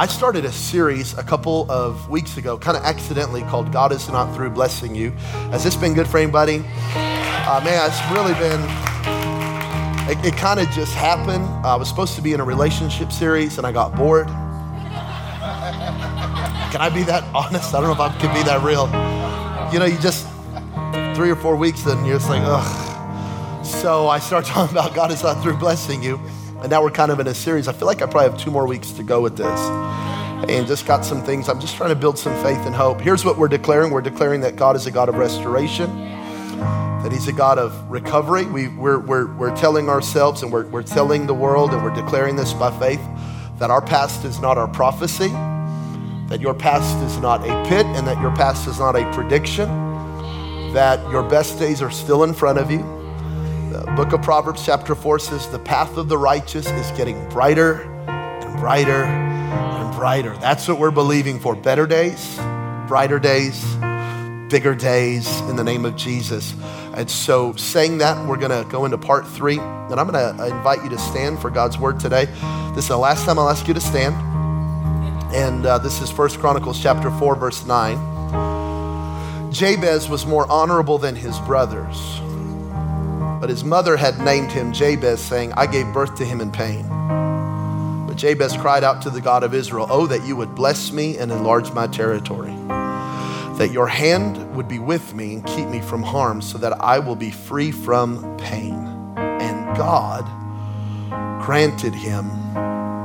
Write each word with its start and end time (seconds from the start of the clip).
I 0.00 0.06
started 0.06 0.44
a 0.44 0.52
series 0.52 1.18
a 1.18 1.24
couple 1.24 1.68
of 1.68 2.08
weeks 2.08 2.36
ago, 2.36 2.56
kind 2.56 2.76
of 2.76 2.84
accidentally, 2.84 3.42
called 3.42 3.72
God 3.72 3.90
is 3.90 4.08
Not 4.08 4.32
Through 4.32 4.50
Blessing 4.50 4.94
You. 4.94 5.10
Has 5.50 5.64
this 5.64 5.74
been 5.74 5.92
good 5.92 6.06
for 6.06 6.18
anybody? 6.18 6.58
Uh, 6.94 7.60
man, 7.64 7.90
it's 7.90 8.00
really 8.12 8.32
been, 8.34 8.60
it, 10.08 10.24
it 10.24 10.38
kind 10.38 10.60
of 10.60 10.70
just 10.70 10.94
happened. 10.94 11.44
I 11.66 11.74
was 11.74 11.88
supposed 11.88 12.14
to 12.14 12.22
be 12.22 12.32
in 12.32 12.38
a 12.38 12.44
relationship 12.44 13.10
series 13.10 13.58
and 13.58 13.66
I 13.66 13.72
got 13.72 13.96
bored. 13.96 14.28
Can 14.28 14.36
I 16.80 16.90
be 16.94 17.02
that 17.02 17.24
honest? 17.34 17.74
I 17.74 17.80
don't 17.80 17.88
know 17.88 18.04
if 18.04 18.12
I 18.12 18.16
can 18.18 18.32
be 18.32 18.44
that 18.44 18.62
real. 18.62 18.86
You 19.72 19.80
know, 19.80 19.86
you 19.86 19.98
just, 20.00 20.28
three 21.16 21.30
or 21.30 21.36
four 21.36 21.56
weeks, 21.56 21.84
and 21.86 22.06
you're 22.06 22.18
just 22.18 22.30
like, 22.30 22.42
ugh. 22.44 23.66
So 23.66 24.06
I 24.06 24.20
start 24.20 24.44
talking 24.46 24.76
about 24.76 24.94
God 24.94 25.10
is 25.10 25.24
not 25.24 25.42
through 25.42 25.56
blessing 25.56 26.04
you. 26.04 26.20
And 26.60 26.70
now 26.70 26.82
we're 26.82 26.90
kind 26.90 27.12
of 27.12 27.20
in 27.20 27.28
a 27.28 27.34
series. 27.34 27.68
I 27.68 27.72
feel 27.72 27.86
like 27.86 28.02
I 28.02 28.06
probably 28.06 28.30
have 28.30 28.36
two 28.36 28.50
more 28.50 28.66
weeks 28.66 28.90
to 28.92 29.04
go 29.04 29.20
with 29.20 29.36
this. 29.36 29.60
And 30.48 30.66
just 30.66 30.86
got 30.86 31.04
some 31.04 31.22
things. 31.22 31.48
I'm 31.48 31.60
just 31.60 31.76
trying 31.76 31.90
to 31.90 31.96
build 31.96 32.18
some 32.18 32.34
faith 32.42 32.58
and 32.66 32.74
hope. 32.74 33.00
Here's 33.00 33.24
what 33.24 33.38
we're 33.38 33.48
declaring 33.48 33.92
we're 33.92 34.00
declaring 34.00 34.40
that 34.40 34.56
God 34.56 34.74
is 34.74 34.86
a 34.86 34.90
God 34.90 35.08
of 35.08 35.14
restoration, 35.14 35.88
that 36.58 37.12
He's 37.12 37.28
a 37.28 37.32
God 37.32 37.58
of 37.58 37.88
recovery. 37.88 38.44
We, 38.44 38.68
we're, 38.68 38.98
we're, 38.98 39.32
we're 39.36 39.56
telling 39.56 39.88
ourselves 39.88 40.42
and 40.42 40.52
we're, 40.52 40.66
we're 40.66 40.82
telling 40.82 41.28
the 41.28 41.34
world, 41.34 41.72
and 41.72 41.82
we're 41.82 41.94
declaring 41.94 42.34
this 42.34 42.52
by 42.54 42.76
faith, 42.76 43.00
that 43.60 43.70
our 43.70 43.80
past 43.80 44.24
is 44.24 44.40
not 44.40 44.58
our 44.58 44.68
prophecy, 44.68 45.28
that 46.28 46.40
your 46.40 46.54
past 46.54 46.96
is 47.04 47.18
not 47.18 47.42
a 47.42 47.68
pit, 47.68 47.86
and 47.86 48.04
that 48.04 48.20
your 48.20 48.34
past 48.34 48.66
is 48.66 48.80
not 48.80 48.96
a 48.96 49.08
prediction, 49.12 49.68
that 50.72 50.98
your 51.12 51.22
best 51.22 51.56
days 51.60 51.80
are 51.82 51.90
still 51.90 52.24
in 52.24 52.34
front 52.34 52.58
of 52.58 52.68
you 52.68 52.97
the 53.84 53.92
book 53.92 54.12
of 54.12 54.22
Proverbs, 54.22 54.64
chapter 54.64 54.94
4 54.94 55.18
says, 55.20 55.48
The 55.48 55.58
path 55.58 55.96
of 55.96 56.08
the 56.08 56.18
righteous 56.18 56.68
is 56.68 56.90
getting 56.96 57.28
brighter 57.28 57.82
and 58.08 58.58
brighter 58.58 59.04
and 59.04 59.94
brighter. 59.94 60.36
That's 60.38 60.66
what 60.66 60.80
we're 60.80 60.90
believing 60.90 61.38
for. 61.38 61.54
Better 61.54 61.86
days, 61.86 62.36
brighter 62.88 63.20
days, 63.20 63.64
bigger 64.50 64.74
days 64.74 65.28
in 65.42 65.54
the 65.54 65.62
name 65.62 65.84
of 65.84 65.94
Jesus. 65.94 66.54
And 66.94 67.08
so, 67.08 67.54
saying 67.54 67.98
that, 67.98 68.26
we're 68.26 68.36
going 68.36 68.64
to 68.64 68.68
go 68.68 68.84
into 68.84 68.98
part 68.98 69.28
three. 69.28 69.58
And 69.58 70.00
I'm 70.00 70.10
going 70.10 70.36
to 70.36 70.46
invite 70.46 70.82
you 70.82 70.90
to 70.90 70.98
stand 70.98 71.38
for 71.38 71.48
God's 71.48 71.78
word 71.78 72.00
today. 72.00 72.24
This 72.74 72.84
is 72.84 72.88
the 72.88 72.98
last 72.98 73.24
time 73.26 73.38
I'll 73.38 73.48
ask 73.48 73.68
you 73.68 73.74
to 73.74 73.80
stand. 73.80 74.16
And 75.32 75.64
uh, 75.66 75.78
this 75.78 76.00
is 76.00 76.10
First 76.10 76.40
Chronicles 76.40 76.82
chapter 76.82 77.12
4, 77.12 77.36
verse 77.36 77.64
9. 77.64 79.52
Jabez 79.52 80.08
was 80.08 80.26
more 80.26 80.50
honorable 80.50 80.98
than 80.98 81.14
his 81.14 81.38
brothers 81.40 82.20
but 83.40 83.48
his 83.48 83.64
mother 83.64 83.96
had 83.96 84.18
named 84.18 84.50
him 84.50 84.72
Jabez, 84.72 85.20
saying, 85.20 85.52
I 85.54 85.66
gave 85.66 85.92
birth 85.92 86.14
to 86.16 86.24
him 86.24 86.40
in 86.40 86.50
pain. 86.50 86.86
But 88.06 88.16
Jabez 88.16 88.56
cried 88.56 88.84
out 88.84 89.02
to 89.02 89.10
the 89.10 89.20
God 89.20 89.42
of 89.42 89.54
Israel, 89.54 89.86
Oh, 89.90 90.06
that 90.06 90.26
you 90.26 90.36
would 90.36 90.54
bless 90.54 90.92
me 90.92 91.18
and 91.18 91.30
enlarge 91.30 91.72
my 91.72 91.86
territory, 91.86 92.54
that 93.58 93.70
your 93.72 93.86
hand 93.86 94.54
would 94.56 94.68
be 94.68 94.78
with 94.78 95.14
me 95.14 95.34
and 95.34 95.46
keep 95.46 95.68
me 95.68 95.80
from 95.80 96.02
harm, 96.02 96.42
so 96.42 96.58
that 96.58 96.80
I 96.80 96.98
will 96.98 97.16
be 97.16 97.30
free 97.30 97.70
from 97.70 98.36
pain. 98.38 98.86
And 99.16 99.76
God 99.76 100.24
granted 101.42 101.94
him 101.94 102.28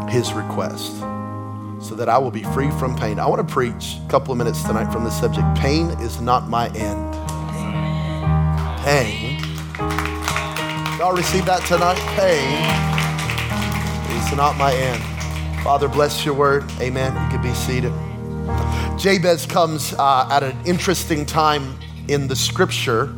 his 0.10 0.34
request 0.34 1.04
so 1.84 1.96
that 1.96 2.08
I 2.08 2.18
will 2.18 2.32
be 2.32 2.44
free 2.44 2.72
from 2.72 2.96
pain. 2.96 3.20
I 3.20 3.28
want 3.28 3.46
to 3.46 3.54
preach 3.54 3.98
a 4.06 4.10
couple 4.10 4.32
of 4.32 4.38
minutes 4.38 4.64
tonight 4.64 4.92
from 4.92 5.04
the 5.04 5.12
subject 5.12 5.46
Pain 5.58 5.90
is 6.02 6.22
not 6.22 6.48
my 6.48 6.70
end. 6.70 7.13
Y'all 11.04 11.12
receive 11.12 11.46
that 11.46 11.62
tonight? 11.66 12.00
Pain 12.16 12.64
is 14.18 14.38
not 14.38 14.56
my 14.56 14.74
end. 14.74 15.62
Father, 15.62 15.90
bless 15.90 16.24
your 16.24 16.34
word. 16.34 16.64
Amen. 16.80 17.12
You 17.12 17.30
can 17.30 17.42
be 17.42 17.54
seated. 17.54 17.92
Jabez 18.98 19.46
comes 19.46 19.94
uh, 19.96 20.30
at 20.32 20.44
an 20.44 20.56
interesting 20.66 21.26
time 21.26 21.78
in 22.08 22.30
the 22.30 22.38
scripture 22.38 23.14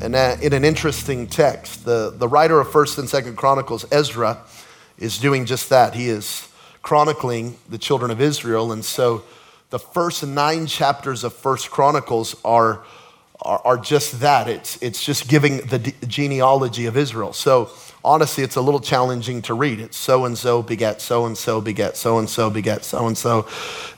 and 0.00 0.14
uh, 0.14 0.36
in 0.40 0.52
an 0.52 0.64
interesting 0.64 1.26
text. 1.26 1.84
The, 1.84 2.14
the 2.16 2.28
writer 2.28 2.60
of 2.60 2.68
1st 2.68 2.98
and 3.00 3.08
2nd 3.08 3.34
Chronicles, 3.34 3.84
Ezra, 3.90 4.38
is 4.96 5.18
doing 5.18 5.46
just 5.46 5.68
that. 5.70 5.96
He 5.96 6.08
is 6.08 6.48
chronicling 6.82 7.56
the 7.68 7.76
children 7.76 8.12
of 8.12 8.20
Israel. 8.20 8.70
And 8.70 8.84
so 8.84 9.24
the 9.70 9.80
first 9.80 10.24
nine 10.24 10.68
chapters 10.68 11.24
of 11.24 11.34
1st 11.34 11.70
Chronicles 11.70 12.36
are 12.44 12.84
are, 13.42 13.60
are 13.64 13.76
just 13.76 14.20
that. 14.20 14.48
It's, 14.48 14.80
it's 14.82 15.04
just 15.04 15.28
giving 15.28 15.58
the 15.58 15.94
genealogy 16.06 16.86
of 16.86 16.96
Israel. 16.96 17.32
So 17.32 17.70
honestly, 18.06 18.44
it's 18.44 18.56
a 18.56 18.60
little 18.60 18.80
challenging 18.80 19.42
to 19.42 19.54
read. 19.54 19.80
It's 19.80 19.96
so 19.96 20.24
and 20.24 20.38
so 20.38 20.62
begat 20.62 21.00
so 21.00 21.26
and 21.26 21.36
so 21.36 21.60
begat 21.60 21.96
so 21.96 22.18
and 22.18 22.30
so 22.30 22.48
begat 22.50 22.84
so 22.84 23.06
and 23.06 23.18
so. 23.18 23.46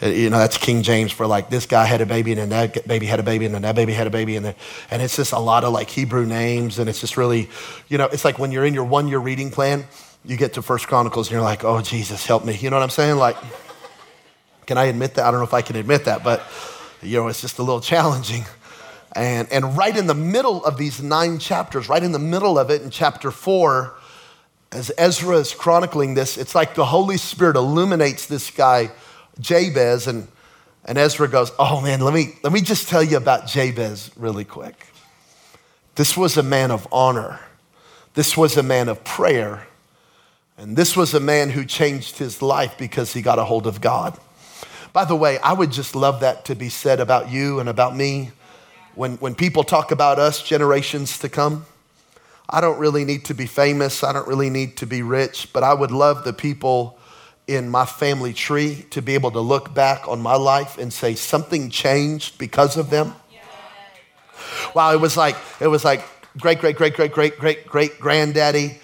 You 0.00 0.30
know, 0.30 0.38
that's 0.38 0.56
King 0.56 0.82
James 0.82 1.12
for 1.12 1.26
like 1.26 1.50
this 1.50 1.66
guy 1.66 1.84
had 1.84 2.00
a 2.00 2.06
baby 2.06 2.32
and 2.32 2.40
then 2.40 2.48
that 2.48 2.88
baby 2.88 3.06
had 3.06 3.20
a 3.20 3.22
baby 3.22 3.44
and 3.44 3.54
then 3.54 3.62
that 3.62 3.76
baby 3.76 3.92
had 3.92 4.06
a 4.06 4.10
baby 4.10 4.36
and 4.36 4.46
then, 4.46 4.54
and 4.90 5.02
it's 5.02 5.16
just 5.16 5.32
a 5.32 5.38
lot 5.38 5.62
of 5.62 5.72
like 5.72 5.90
Hebrew 5.90 6.24
names 6.24 6.78
and 6.78 6.88
it's 6.88 7.00
just 7.00 7.16
really, 7.16 7.50
you 7.88 7.98
know, 7.98 8.06
it's 8.06 8.24
like 8.24 8.38
when 8.38 8.50
you're 8.50 8.64
in 8.64 8.74
your 8.74 8.84
one 8.84 9.08
year 9.08 9.18
reading 9.18 9.50
plan, 9.50 9.84
you 10.24 10.36
get 10.36 10.54
to 10.54 10.62
First 10.62 10.88
Chronicles 10.88 11.28
and 11.28 11.32
you're 11.32 11.42
like, 11.42 11.62
oh 11.62 11.80
Jesus, 11.82 12.24
help 12.26 12.44
me. 12.44 12.56
You 12.56 12.70
know 12.70 12.76
what 12.76 12.82
I'm 12.82 12.90
saying? 12.90 13.16
Like, 13.16 13.36
can 14.66 14.78
I 14.78 14.86
admit 14.86 15.14
that? 15.14 15.26
I 15.26 15.30
don't 15.30 15.40
know 15.40 15.46
if 15.46 15.54
I 15.54 15.62
can 15.62 15.76
admit 15.76 16.06
that, 16.06 16.24
but 16.24 16.42
you 17.02 17.18
know, 17.18 17.28
it's 17.28 17.40
just 17.40 17.58
a 17.58 17.62
little 17.62 17.80
challenging. 17.92 18.44
And, 19.12 19.50
and 19.50 19.76
right 19.76 19.96
in 19.96 20.06
the 20.06 20.14
middle 20.14 20.64
of 20.64 20.76
these 20.76 21.02
nine 21.02 21.38
chapters, 21.38 21.88
right 21.88 22.02
in 22.02 22.12
the 22.12 22.18
middle 22.18 22.58
of 22.58 22.70
it 22.70 22.82
in 22.82 22.90
chapter 22.90 23.30
four, 23.30 23.94
as 24.70 24.92
Ezra 24.98 25.36
is 25.36 25.54
chronicling 25.54 26.14
this, 26.14 26.36
it's 26.36 26.54
like 26.54 26.74
the 26.74 26.84
Holy 26.84 27.16
Spirit 27.16 27.56
illuminates 27.56 28.26
this 28.26 28.50
guy, 28.50 28.90
Jabez, 29.40 30.06
and, 30.06 30.28
and 30.84 30.98
Ezra 30.98 31.26
goes, 31.26 31.50
Oh 31.58 31.80
man, 31.80 32.00
let 32.00 32.12
me, 32.12 32.34
let 32.42 32.52
me 32.52 32.60
just 32.60 32.88
tell 32.88 33.02
you 33.02 33.16
about 33.16 33.46
Jabez 33.46 34.10
really 34.16 34.44
quick. 34.44 34.86
This 35.94 36.16
was 36.16 36.36
a 36.36 36.42
man 36.42 36.70
of 36.70 36.86
honor, 36.92 37.40
this 38.14 38.36
was 38.36 38.56
a 38.56 38.62
man 38.62 38.88
of 38.88 39.02
prayer, 39.04 39.66
and 40.58 40.76
this 40.76 40.96
was 40.96 41.14
a 41.14 41.20
man 41.20 41.50
who 41.50 41.64
changed 41.64 42.18
his 42.18 42.42
life 42.42 42.76
because 42.78 43.14
he 43.14 43.22
got 43.22 43.38
a 43.38 43.44
hold 43.44 43.66
of 43.66 43.80
God. 43.80 44.18
By 44.92 45.04
the 45.04 45.16
way, 45.16 45.38
I 45.38 45.52
would 45.52 45.70
just 45.70 45.94
love 45.94 46.20
that 46.20 46.44
to 46.46 46.54
be 46.54 46.68
said 46.68 47.00
about 47.00 47.30
you 47.30 47.60
and 47.60 47.68
about 47.68 47.96
me 47.96 48.32
when, 48.98 49.12
when 49.18 49.36
people 49.36 49.62
talk 49.62 49.92
about 49.92 50.18
us 50.18 50.42
generations 50.42 51.20
to 51.20 51.28
come, 51.28 51.64
I 52.50 52.60
don't 52.60 52.80
really 52.80 53.04
need 53.04 53.26
to 53.26 53.34
be 53.34 53.46
famous. 53.46 54.02
I 54.02 54.12
don't 54.12 54.26
really 54.26 54.50
need 54.50 54.76
to 54.78 54.86
be 54.86 55.02
rich, 55.02 55.52
but 55.52 55.62
I 55.62 55.72
would 55.72 55.92
love 55.92 56.24
the 56.24 56.32
people 56.32 56.98
in 57.46 57.68
my 57.68 57.86
family 57.86 58.32
tree 58.32 58.86
to 58.90 59.00
be 59.00 59.14
able 59.14 59.30
to 59.30 59.40
look 59.40 59.72
back 59.72 60.08
on 60.08 60.20
my 60.20 60.34
life 60.34 60.78
and 60.78 60.92
say 60.92 61.14
something 61.14 61.70
changed 61.70 62.38
because 62.38 62.76
of 62.76 62.90
them. 62.90 63.14
Wow, 64.74 64.92
it 64.92 65.00
was 65.00 65.16
like, 65.16 65.36
it 65.60 65.68
was 65.68 65.84
like 65.84 66.04
great, 66.36 66.58
great, 66.58 66.74
great, 66.74 66.94
great, 66.94 67.12
great, 67.12 67.38
great, 67.38 67.66
great 67.66 68.00
granddaddy 68.00 68.80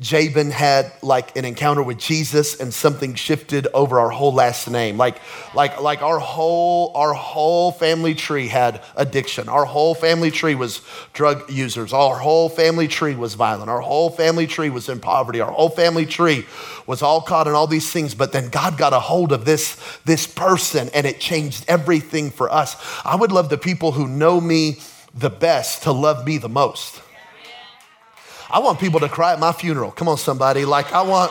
Jabin 0.00 0.50
had 0.50 0.92
like 1.00 1.36
an 1.36 1.44
encounter 1.44 1.82
with 1.82 1.98
Jesus 1.98 2.58
and 2.60 2.74
something 2.74 3.14
shifted 3.14 3.68
over 3.72 4.00
our 4.00 4.10
whole 4.10 4.32
last 4.32 4.68
name. 4.68 4.96
Like, 4.96 5.18
like, 5.54 5.80
like 5.80 6.02
our 6.02 6.18
whole, 6.18 6.92
our 6.94 7.12
whole 7.12 7.70
family 7.70 8.14
tree 8.14 8.48
had 8.48 8.82
addiction. 8.96 9.48
Our 9.48 9.64
whole 9.64 9.94
family 9.94 10.30
tree 10.30 10.56
was 10.56 10.80
drug 11.12 11.50
users. 11.50 11.92
Our 11.92 12.18
whole 12.18 12.48
family 12.48 12.88
tree 12.88 13.14
was 13.14 13.34
violent. 13.34 13.70
Our 13.70 13.80
whole 13.80 14.10
family 14.10 14.48
tree 14.48 14.70
was 14.70 14.88
in 14.88 14.98
poverty. 14.98 15.40
Our 15.40 15.52
whole 15.52 15.70
family 15.70 16.06
tree 16.06 16.46
was 16.86 17.00
all 17.00 17.20
caught 17.20 17.46
in 17.46 17.54
all 17.54 17.68
these 17.68 17.90
things. 17.90 18.14
But 18.14 18.32
then 18.32 18.48
God 18.48 18.76
got 18.76 18.92
a 18.92 19.00
hold 19.00 19.32
of 19.32 19.44
this, 19.44 19.80
this 20.04 20.26
person 20.26 20.90
and 20.94 21.06
it 21.06 21.20
changed 21.20 21.64
everything 21.68 22.30
for 22.30 22.52
us. 22.52 22.76
I 23.04 23.14
would 23.14 23.30
love 23.30 23.50
the 23.50 23.58
people 23.58 23.92
who 23.92 24.08
know 24.08 24.40
me 24.40 24.80
the 25.14 25.30
best 25.30 25.84
to 25.84 25.92
love 25.92 26.26
me 26.26 26.38
the 26.38 26.48
most. 26.48 27.00
I 28.56 28.58
want 28.58 28.80
people 28.80 29.00
to 29.00 29.08
cry 29.10 29.34
at 29.34 29.38
my 29.38 29.52
funeral. 29.52 29.90
Come 29.90 30.08
on, 30.08 30.16
somebody. 30.16 30.64
Like, 30.64 30.90
I 30.94 31.02
want. 31.02 31.30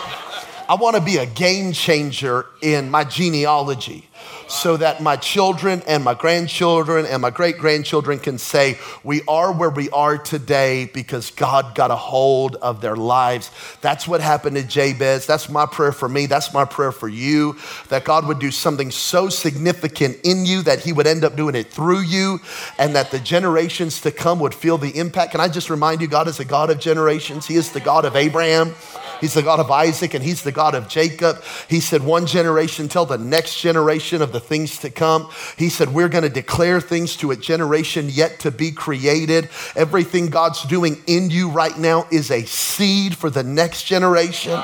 I 0.69 0.75
want 0.75 0.95
to 0.95 1.01
be 1.01 1.17
a 1.17 1.25
game 1.25 1.73
changer 1.73 2.45
in 2.61 2.91
my 2.91 3.03
genealogy 3.03 4.07
so 4.47 4.77
that 4.77 5.01
my 5.01 5.15
children 5.15 5.81
and 5.87 6.03
my 6.03 6.13
grandchildren 6.13 7.05
and 7.05 7.21
my 7.21 7.29
great 7.29 7.57
grandchildren 7.57 8.19
can 8.19 8.37
say, 8.37 8.77
We 9.03 9.21
are 9.27 9.51
where 9.51 9.69
we 9.69 9.89
are 9.89 10.17
today 10.17 10.89
because 10.93 11.31
God 11.31 11.75
got 11.75 11.91
a 11.91 11.95
hold 11.95 12.55
of 12.57 12.81
their 12.81 12.95
lives. 12.95 13.49
That's 13.81 14.07
what 14.07 14.21
happened 14.21 14.55
to 14.57 14.63
Jabez. 14.63 15.25
That's 15.25 15.49
my 15.49 15.65
prayer 15.65 15.91
for 15.91 16.07
me. 16.07 16.25
That's 16.25 16.53
my 16.53 16.65
prayer 16.65 16.91
for 16.91 17.07
you 17.07 17.57
that 17.89 18.03
God 18.03 18.27
would 18.27 18.39
do 18.39 18.51
something 18.51 18.91
so 18.91 19.29
significant 19.29 20.17
in 20.23 20.45
you 20.45 20.61
that 20.63 20.79
He 20.79 20.93
would 20.93 21.07
end 21.07 21.23
up 21.23 21.35
doing 21.35 21.55
it 21.55 21.71
through 21.71 22.01
you 22.01 22.39
and 22.77 22.95
that 22.95 23.11
the 23.11 23.19
generations 23.19 24.01
to 24.01 24.11
come 24.11 24.39
would 24.39 24.53
feel 24.53 24.77
the 24.77 24.97
impact. 24.97 25.31
Can 25.31 25.41
I 25.41 25.47
just 25.47 25.69
remind 25.69 26.01
you, 26.01 26.07
God 26.07 26.27
is 26.27 26.39
a 26.39 26.45
God 26.45 26.69
of 26.69 26.79
generations, 26.79 27.45
He 27.45 27.55
is 27.55 27.71
the 27.71 27.79
God 27.79 28.05
of 28.05 28.15
Abraham. 28.15 28.73
He's 29.21 29.33
the 29.33 29.41
God 29.41 29.59
of 29.59 29.71
Isaac 29.71 30.13
and 30.13 30.23
he's 30.23 30.43
the 30.43 30.51
God 30.51 30.75
of 30.75 30.87
Jacob. 30.87 31.41
He 31.69 31.79
said, 31.79 32.03
one 32.03 32.25
generation 32.25 32.87
tell 32.87 33.05
the 33.05 33.17
next 33.17 33.59
generation 33.59 34.14
of 34.21 34.31
the 34.31 34.39
things 34.39 34.79
to 34.79 34.89
come. 34.89 35.29
He 35.57 35.69
said, 35.69 35.93
we're 35.93 36.09
going 36.09 36.23
to 36.23 36.29
declare 36.29 36.81
things 36.81 37.15
to 37.17 37.31
a 37.31 37.35
generation 37.35 38.09
yet 38.09 38.39
to 38.41 38.51
be 38.51 38.71
created. 38.71 39.49
Everything 39.75 40.27
God's 40.27 40.63
doing 40.63 41.01
in 41.07 41.29
you 41.29 41.49
right 41.49 41.77
now 41.77 42.07
is 42.11 42.31
a 42.31 42.45
seed 42.45 43.15
for 43.17 43.29
the 43.29 43.43
next 43.43 43.83
generation. 43.83 44.61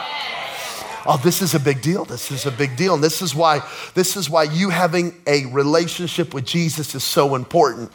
Oh, 1.06 1.20
this 1.24 1.42
is 1.42 1.56
a 1.56 1.60
big 1.60 1.82
deal. 1.82 2.06
This 2.06 2.32
is 2.32 2.46
a 2.46 2.52
big 2.52 2.76
deal. 2.78 2.94
And 2.94 3.04
this 3.04 3.22
is 3.22 3.34
why 3.34 3.68
this 3.96 4.16
is 4.16 4.30
why 4.30 4.44
you 4.44 4.70
having 4.70 5.20
a 5.26 5.46
relationship 5.48 6.34
with 6.34 6.46
Jesus 6.46 6.94
is 6.94 7.04
so 7.04 7.36
important. 7.36 7.92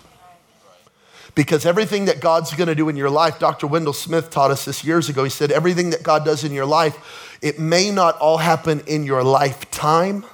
Because 1.36 1.66
everything 1.66 2.06
that 2.06 2.20
God's 2.20 2.54
going 2.54 2.68
to 2.68 2.74
do 2.74 2.88
in 2.88 2.96
your 2.96 3.10
life, 3.10 3.38
Dr. 3.38 3.66
Wendell 3.66 3.92
Smith 3.92 4.30
taught 4.30 4.50
us 4.50 4.64
this 4.64 4.82
years 4.82 5.10
ago. 5.10 5.22
He 5.22 5.30
said 5.30 5.52
everything 5.52 5.90
that 5.90 6.02
God 6.02 6.24
does 6.24 6.44
in 6.44 6.52
your 6.52 6.64
life, 6.64 7.38
it 7.42 7.58
may 7.58 7.90
not 7.90 8.16
all 8.18 8.38
happen 8.38 8.82
in 8.86 9.04
your 9.04 9.22
lifetime, 9.22 10.24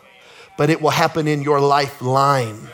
but 0.57 0.71
it 0.71 0.81
will 0.81 0.91
happen 0.91 1.27
in 1.27 1.43
your 1.43 1.61
lifeline. 1.61 2.69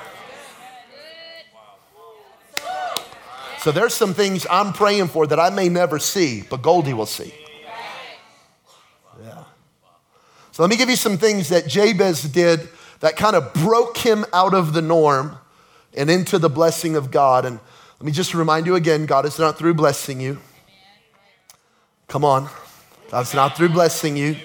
So 3.61 3.73
there's 3.73 3.95
some 3.95 4.15
things 4.15 4.47
I'm 4.51 4.73
praying 4.73 5.09
for 5.09 5.27
that 5.27 5.41
I 5.41 5.51
may 5.51 5.69
never 5.69 5.99
see, 5.99 6.43
but 6.49 6.63
Goldie 6.63 6.95
will 6.95 7.07
see. 7.07 7.35
Yeah. 9.23 9.45
So 10.53 10.63
let 10.63 10.71
me 10.71 10.77
give 10.77 10.89
you 10.89 10.97
some 10.97 11.19
things 11.19 11.49
that 11.49 11.67
Jabez 11.67 12.23
did 12.23 12.69
that 13.01 13.17
kind 13.17 13.37
of 13.37 13.53
broke 13.55 13.99
him 13.99 14.25
out 14.33 14.55
of 14.55 14.73
the 14.73 14.83
norm 14.83 15.39
and 15.97 16.09
into 16.09 16.39
the 16.39 16.49
blessing 16.49 16.97
of 16.97 17.11
God. 17.11 17.45
And 17.45 17.59
let 17.99 18.07
me 18.07 18.13
just 18.13 18.33
remind 18.33 18.67
you 18.67 18.75
again 18.75 19.07
God 19.07 19.27
is 19.27 19.39
not 19.39 19.59
through 19.59 19.75
blessing 19.75 20.21
you. 20.21 20.39
Come 22.07 22.25
on. 22.25 22.49
God's 23.11 23.35
not 23.35 23.57
through 23.57 23.71
blessing 23.71 24.17
you. 24.17 24.37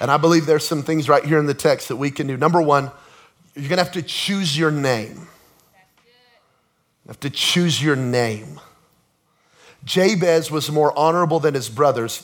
And 0.00 0.10
I 0.10 0.16
believe 0.16 0.46
there's 0.46 0.66
some 0.66 0.82
things 0.82 1.08
right 1.08 1.24
here 1.24 1.38
in 1.38 1.46
the 1.46 1.54
text 1.54 1.88
that 1.88 1.96
we 1.96 2.10
can 2.10 2.26
do. 2.26 2.36
Number 2.36 2.60
one, 2.60 2.90
you're 3.54 3.68
going 3.68 3.78
to 3.78 3.84
have 3.84 3.92
to 3.92 4.02
choose 4.02 4.58
your 4.58 4.70
name. 4.70 5.28
You 7.04 7.08
have 7.08 7.20
to 7.20 7.30
choose 7.30 7.82
your 7.82 7.96
name. 7.96 8.60
Jabez 9.84 10.50
was 10.50 10.70
more 10.70 10.96
honorable 10.98 11.38
than 11.38 11.54
his 11.54 11.68
brothers. 11.68 12.18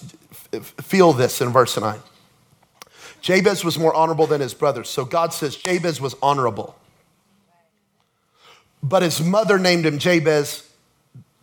Feel 0.81 1.12
this 1.12 1.40
in 1.40 1.50
verse 1.50 1.78
9. 1.78 2.00
Jabez 3.20 3.64
was 3.64 3.78
more 3.78 3.94
honorable 3.94 4.26
than 4.26 4.40
his 4.40 4.55
brothers. 4.55 4.88
So 4.88 5.05
God 5.05 5.32
says 5.32 5.56
Jabez 5.56 6.00
was 6.00 6.14
honorable. 6.22 6.75
But 8.82 9.02
his 9.02 9.20
mother 9.20 9.58
named 9.58 9.84
him 9.84 9.99
Jabez 9.99 10.67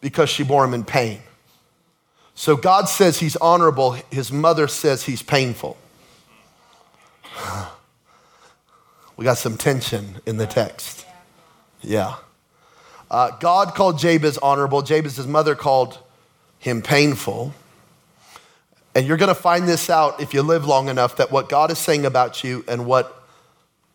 because 0.01 0.29
she 0.29 0.43
bore 0.43 0.65
him 0.65 0.73
in 0.73 0.83
pain. 0.83 1.21
So 2.33 2.55
God 2.55 2.89
says 2.89 3.19
he's 3.19 3.35
honorable, 3.35 3.91
his 4.11 4.31
mother 4.31 4.67
says 4.67 5.03
he's 5.03 5.21
painful. 5.21 5.77
We 9.17 9.25
got 9.25 9.37
some 9.37 9.57
tension 9.57 10.21
in 10.25 10.37
the 10.37 10.45
text. 10.45 11.05
Yeah. 11.81 12.15
Uh, 13.09 13.31
God 13.39 13.73
called 13.73 13.97
Jabez 13.97 14.37
honorable. 14.37 14.81
Jabez's 14.81 15.27
mother 15.27 15.55
called 15.55 15.97
him 16.59 16.81
painful. 16.81 17.53
And 18.93 19.07
you're 19.07 19.17
going 19.17 19.29
to 19.29 19.35
find 19.35 19.67
this 19.67 19.89
out 19.89 20.21
if 20.21 20.33
you 20.33 20.41
live 20.41 20.65
long 20.65 20.89
enough 20.89 21.17
that 21.17 21.31
what 21.31 21.49
God 21.49 21.71
is 21.71 21.79
saying 21.79 22.05
about 22.05 22.43
you 22.43 22.63
and 22.67 22.85
what 22.85 23.27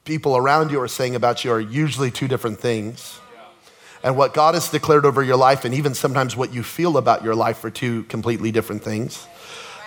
people 0.04 0.36
around 0.36 0.70
you 0.70 0.80
are 0.80 0.88
saying 0.88 1.14
about 1.14 1.44
you 1.44 1.52
are 1.52 1.60
usually 1.60 2.10
two 2.10 2.28
different 2.28 2.60
things 2.60 3.20
and 4.02 4.16
what 4.16 4.34
God 4.34 4.54
has 4.54 4.68
declared 4.68 5.04
over 5.04 5.22
your 5.22 5.36
life, 5.36 5.64
and 5.64 5.74
even 5.74 5.94
sometimes 5.94 6.36
what 6.36 6.52
you 6.52 6.62
feel 6.62 6.96
about 6.96 7.22
your 7.22 7.34
life, 7.34 7.62
are 7.64 7.70
two 7.70 8.02
completely 8.04 8.50
different 8.50 8.82
things. 8.82 9.26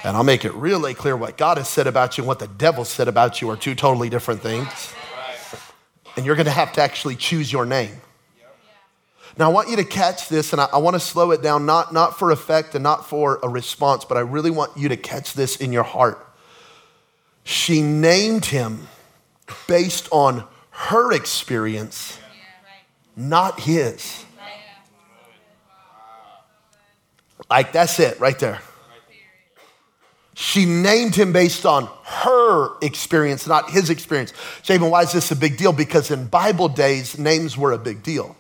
And 0.06 0.16
I'll 0.16 0.24
make 0.24 0.46
it 0.46 0.54
really 0.54 0.94
clear 0.94 1.18
what 1.18 1.36
God 1.36 1.58
has 1.58 1.68
said 1.68 1.88
about 1.88 2.16
you 2.16 2.22
and 2.22 2.28
what 2.28 2.38
the 2.38 2.48
devil 2.48 2.86
said 2.86 3.08
about 3.08 3.42
you 3.42 3.50
are 3.50 3.58
two 3.58 3.74
totally 3.74 4.08
different 4.08 4.40
things. 4.40 4.94
And 6.16 6.24
you're 6.28 6.36
going 6.36 6.46
to 6.46 6.52
have 6.52 6.74
to 6.74 6.82
actually 6.84 7.16
choose 7.16 7.52
your 7.52 7.66
name. 7.66 8.00
Now, 9.36 9.50
I 9.50 9.52
want 9.52 9.70
you 9.70 9.76
to 9.78 9.84
catch 9.84 10.30
this, 10.30 10.54
and 10.54 10.62
I, 10.62 10.70
I 10.72 10.78
want 10.78 10.94
to 10.94 11.00
slow 11.00 11.32
it 11.32 11.42
down, 11.42 11.66
not, 11.66 11.92
not 11.92 12.20
for 12.20 12.30
effect 12.30 12.76
and 12.76 12.84
not 12.84 13.10
for 13.10 13.40
a 13.42 13.50
response, 13.50 14.06
but 14.06 14.16
I 14.16 14.22
really 14.22 14.52
want 14.52 14.78
you 14.78 14.90
to 14.90 14.96
catch 14.96 15.34
this 15.34 15.56
in 15.56 15.74
your 15.74 15.84
heart. 15.84 16.24
She 17.44 17.82
named 17.82 18.46
him 18.46 18.88
based 19.68 20.08
on 20.12 20.44
her 20.70 21.14
experience 21.14 22.20
not 23.16 23.60
his. 23.60 24.24
Like, 27.50 27.72
that's 27.72 28.00
it 28.00 28.20
right 28.20 28.38
there. 28.38 28.62
She 30.38 30.66
named 30.66 31.16
him 31.16 31.32
based 31.32 31.66
on 31.66 31.88
her 32.04 32.78
experience, 32.82 33.48
not 33.48 33.70
his 33.70 33.90
experience. 33.90 34.34
Jabin, 34.64 34.90
why 34.90 35.02
is 35.02 35.14
this 35.14 35.32
a 35.32 35.36
big 35.36 35.56
deal? 35.56 35.72
Because 35.72 36.12
in 36.12 36.28
Bible 36.28 36.68
days, 36.68 37.18
names 37.18 37.58
were 37.58 37.72
a 37.72 37.78
big 37.78 38.04
deal. 38.04 38.36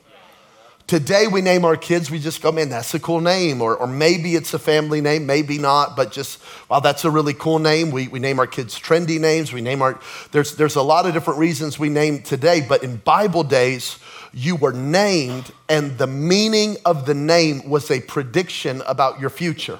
Today, 0.88 1.26
we 1.26 1.42
name 1.42 1.64
our 1.64 1.78
kids, 1.78 2.12
we 2.12 2.20
just 2.20 2.42
go, 2.44 2.52
man, 2.52 2.70
that's 2.70 2.94
a 2.94 3.00
cool 3.00 3.22
name. 3.22 3.62
Or, 3.62 3.78
or 3.78 3.88
maybe 3.88 4.36
it's 4.36 4.54
a 4.54 4.60
family 4.60 5.00
name, 5.00 5.26
maybe 5.26 5.58
not, 5.58 5.96
but 5.96 6.12
just, 6.12 6.40
wow, 6.70 6.82
that's 6.82 7.06
a 7.06 7.10
really 7.10 7.34
cool 7.34 7.60
name. 7.60 7.92
We, 7.92 8.10
we 8.10 8.20
name 8.20 8.40
our 8.40 8.46
kids 8.46 8.78
trendy 8.78 9.18
names. 9.18 9.54
We 9.54 9.62
name 9.62 9.82
our, 9.82 9.98
there's, 10.32 10.58
there's 10.58 10.76
a 10.76 10.84
lot 10.84 11.06
of 11.06 11.14
different 11.14 11.40
reasons 11.40 11.80
we 11.80 11.90
name 11.90 12.22
today, 12.22 12.60
but 12.68 12.84
in 12.84 12.98
Bible 12.98 13.44
days, 13.44 14.00
you 14.34 14.58
were 14.58 14.74
named, 14.74 15.54
and 15.70 15.98
the 15.98 16.08
meaning 16.08 16.76
of 16.84 17.06
the 17.06 17.16
name 17.16 17.70
was 17.70 17.90
a 17.90 18.02
prediction 18.02 18.84
about 18.86 19.22
your 19.22 19.30
future. 19.30 19.80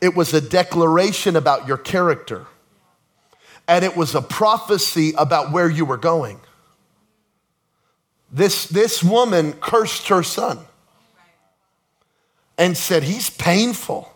It 0.00 0.14
was 0.14 0.34
a 0.34 0.40
declaration 0.40 1.36
about 1.36 1.66
your 1.66 1.78
character, 1.78 2.46
and 3.66 3.84
it 3.84 3.96
was 3.96 4.14
a 4.14 4.22
prophecy 4.22 5.14
about 5.16 5.52
where 5.52 5.68
you 5.68 5.84
were 5.84 5.96
going. 5.96 6.40
This, 8.30 8.66
this 8.66 9.02
woman 9.02 9.54
cursed 9.54 10.08
her 10.08 10.22
son 10.22 10.58
and 12.58 12.76
said, 12.76 13.02
He's 13.02 13.30
painful. 13.30 14.12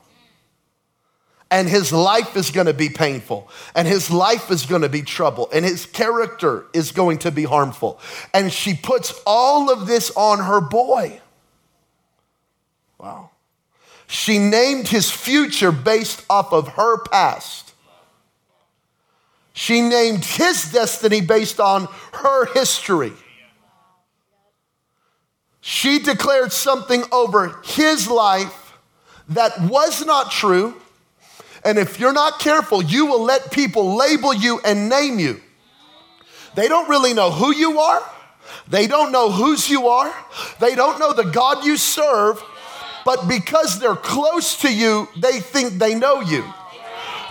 And 1.52 1.68
his 1.68 1.92
life 1.92 2.36
is 2.36 2.52
going 2.52 2.68
to 2.68 2.74
be 2.74 2.88
painful. 2.88 3.50
And 3.74 3.88
his 3.88 4.08
life 4.08 4.52
is 4.52 4.66
going 4.66 4.82
to 4.82 4.88
be 4.88 5.02
trouble. 5.02 5.48
And 5.52 5.64
his 5.64 5.84
character 5.84 6.66
is 6.72 6.92
going 6.92 7.18
to 7.18 7.32
be 7.32 7.42
harmful. 7.42 7.98
And 8.32 8.52
she 8.52 8.74
puts 8.74 9.20
all 9.26 9.68
of 9.68 9.88
this 9.88 10.12
on 10.14 10.38
her 10.38 10.60
boy. 10.60 11.20
Wow 12.98 13.29
she 14.10 14.38
named 14.38 14.88
his 14.88 15.10
future 15.10 15.72
based 15.72 16.24
off 16.28 16.52
of 16.52 16.68
her 16.68 16.98
past 17.04 17.72
she 19.52 19.80
named 19.80 20.24
his 20.24 20.72
destiny 20.72 21.20
based 21.20 21.60
on 21.60 21.88
her 22.12 22.46
history 22.52 23.12
she 25.60 25.98
declared 25.98 26.52
something 26.52 27.04
over 27.12 27.60
his 27.64 28.08
life 28.08 28.72
that 29.28 29.60
was 29.62 30.04
not 30.04 30.30
true 30.30 30.74
and 31.64 31.78
if 31.78 32.00
you're 32.00 32.12
not 32.12 32.38
careful, 32.38 32.82
you 32.82 33.06
will 33.06 33.22
let 33.22 33.50
people 33.50 33.96
label 33.96 34.34
you 34.34 34.60
and 34.64 34.88
name 34.88 35.18
you. 35.18 35.40
They 36.54 36.68
don't 36.68 36.88
really 36.88 37.14
know 37.14 37.30
who 37.30 37.54
you 37.54 37.78
are. 37.78 38.02
They 38.68 38.86
don't 38.86 39.12
know 39.12 39.30
whose 39.30 39.68
you 39.68 39.88
are. 39.88 40.12
They 40.58 40.74
don't 40.74 40.98
know 40.98 41.12
the 41.12 41.24
God 41.24 41.64
you 41.64 41.76
serve. 41.76 42.42
But 43.10 43.26
because 43.26 43.80
they're 43.80 43.96
close 43.96 44.60
to 44.60 44.72
you, 44.72 45.08
they 45.16 45.40
think 45.40 45.80
they 45.80 45.96
know 45.96 46.20
you. 46.20 46.44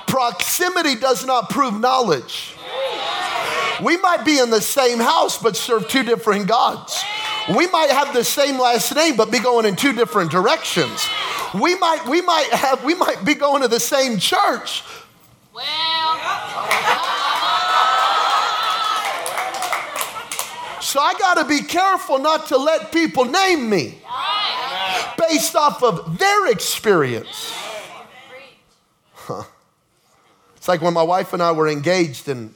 Proximity 0.07 0.95
does 0.95 1.25
not 1.25 1.49
prove 1.49 1.79
knowledge. 1.79 2.57
We 3.81 3.95
might 3.95 4.25
be 4.25 4.39
in 4.39 4.49
the 4.49 4.59
same 4.59 4.99
house 4.99 5.41
but 5.41 5.55
serve 5.55 5.87
two 5.87 6.03
different 6.03 6.49
gods. 6.49 7.01
We 7.55 7.67
might 7.67 7.91
have 7.91 8.13
the 8.13 8.25
same 8.25 8.59
last 8.59 8.93
name 8.93 9.15
but 9.15 9.31
be 9.31 9.39
going 9.39 9.65
in 9.65 9.77
two 9.77 9.93
different 9.93 10.31
directions 10.31 11.07
we 11.53 11.75
might, 11.75 12.05
we 12.07 12.21
might 12.21 12.49
have, 12.51 12.83
we 12.83 12.93
might 12.93 13.23
be 13.25 13.33
going 13.33 13.61
to 13.61 13.67
the 13.67 13.79
same 13.79 14.19
church. 14.19 14.83
Well. 15.53 15.65
So 20.81 20.99
I 20.99 21.13
got 21.19 21.35
to 21.35 21.45
be 21.45 21.61
careful 21.61 22.17
not 22.19 22.47
to 22.47 22.57
let 22.57 22.91
people 22.91 23.25
name 23.25 23.69
me 23.69 24.01
based 25.27 25.55
off 25.55 25.83
of 25.83 26.17
their 26.17 26.51
experience. 26.51 27.51
Huh. 29.13 29.43
It's 30.55 30.67
like 30.67 30.81
when 30.81 30.93
my 30.93 31.03
wife 31.03 31.33
and 31.33 31.41
I 31.41 31.51
were 31.51 31.67
engaged, 31.67 32.27
and 32.27 32.53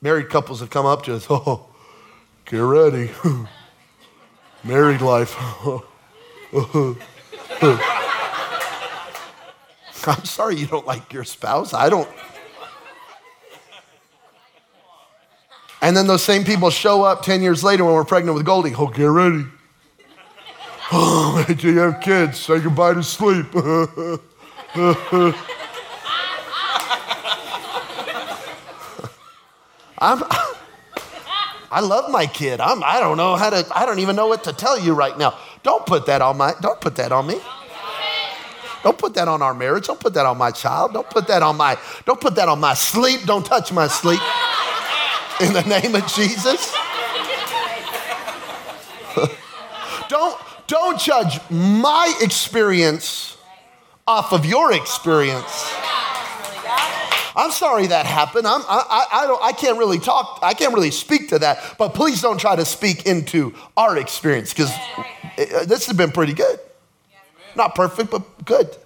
married 0.00 0.28
couples 0.28 0.60
have 0.60 0.70
come 0.70 0.86
up 0.86 1.04
to 1.04 1.14
us. 1.16 1.26
Oh, 1.30 1.66
get 2.46 2.58
ready. 2.58 3.10
Married 4.64 5.02
life. 5.02 5.36
I'm 10.06 10.24
sorry 10.24 10.56
you 10.56 10.66
don't 10.66 10.86
like 10.86 11.12
your 11.12 11.24
spouse. 11.24 11.74
I 11.74 11.88
don't. 11.90 12.08
And 15.80 15.96
then 15.96 16.06
those 16.06 16.24
same 16.24 16.44
people 16.44 16.70
show 16.70 17.04
up 17.04 17.22
10 17.22 17.42
years 17.42 17.62
later 17.62 17.84
when 17.84 17.94
we're 17.94 18.04
pregnant 18.04 18.34
with 18.34 18.44
Goldie. 18.44 18.74
Oh, 18.76 18.88
get 18.88 19.04
ready. 19.04 19.44
Do 21.56 21.72
you 21.72 21.78
have 21.78 22.00
kids? 22.02 22.40
Say 22.40 22.60
goodbye 22.60 22.92
to 22.92 23.02
sleep. 23.02 23.46
I'm, 29.96 30.22
I 31.70 31.80
love 31.80 32.10
my 32.10 32.26
kid. 32.26 32.60
I'm, 32.60 32.84
I 32.84 33.00
don't 33.00 33.16
know 33.16 33.34
how 33.36 33.48
to, 33.48 33.66
I 33.74 33.86
don't 33.86 33.98
even 33.98 34.14
know 34.14 34.26
what 34.26 34.44
to 34.44 34.52
tell 34.52 34.78
you 34.78 34.92
right 34.92 35.16
now. 35.16 35.38
Don't 35.62 35.86
put 35.86 36.04
that 36.04 36.20
on 36.20 36.36
my, 36.36 36.52
don't 36.60 36.78
put 36.82 36.96
that 36.96 37.12
on 37.12 37.26
me. 37.26 37.40
Don't 38.82 38.98
put 38.98 39.14
that 39.14 39.26
on 39.26 39.40
our 39.40 39.54
marriage. 39.54 39.86
Don't 39.86 39.98
put 39.98 40.12
that 40.14 40.26
on 40.26 40.36
my 40.36 40.50
child. 40.50 40.92
Don't 40.92 41.08
put 41.08 41.26
that 41.28 41.42
on 41.42 41.56
my, 41.56 41.78
don't 42.04 42.20
put 42.20 42.34
that 42.34 42.50
on 42.50 42.60
my 42.60 42.74
sleep. 42.74 43.22
Don't 43.24 43.46
touch 43.46 43.72
my 43.72 43.86
sleep. 43.86 44.20
In 45.40 45.54
the 45.54 45.62
name 45.62 45.94
of 45.94 46.06
Jesus. 46.08 46.74
don't, 50.08 50.38
don't 50.68 51.00
judge 51.00 51.40
my 51.50 52.16
experience 52.20 53.36
off 54.06 54.32
of 54.32 54.46
your 54.46 54.72
experience. 54.72 55.72
I'm 57.34 57.50
sorry 57.52 57.86
that 57.88 58.04
happened. 58.04 58.46
I'm, 58.46 58.62
I, 58.68 59.06
I, 59.12 59.26
don't, 59.26 59.42
I 59.42 59.52
can't 59.52 59.78
really 59.78 59.98
talk, 59.98 60.40
I 60.42 60.54
can't 60.54 60.74
really 60.74 60.90
speak 60.90 61.28
to 61.30 61.38
that, 61.38 61.76
but 61.78 61.94
please 61.94 62.20
don't 62.20 62.38
try 62.38 62.56
to 62.56 62.64
speak 62.64 63.06
into 63.06 63.54
our 63.76 63.96
experience 63.96 64.52
because 64.52 64.70
uh, 65.38 65.64
this 65.64 65.86
has 65.86 65.96
been 65.96 66.10
pretty 66.10 66.32
good. 66.32 66.58
Not 67.54 67.74
perfect, 67.74 68.10
but 68.10 68.44
good. 68.44 68.76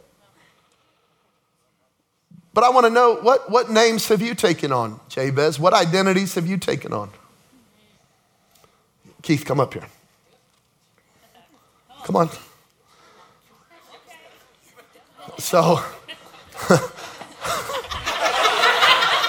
But 2.55 2.65
I 2.65 2.71
want 2.71 2.85
to 2.85 2.91
know 2.91 3.17
what, 3.17 3.51
what 3.51 3.71
names 3.71 4.09
have 4.09 4.21
you 4.21 4.35
taken 4.35 4.73
on, 4.73 5.01
Jabez? 5.09 5.59
What 5.59 5.73
identities 5.73 6.35
have 6.35 6.47
you 6.47 6.59
taken 6.59 6.93
on? 6.93 7.11
Keith, 9.23 9.45
come 9.45 9.61
up 9.61 9.73
here. 9.73 9.87
Come 12.05 12.17
on. 12.17 12.31
So, 15.39 15.81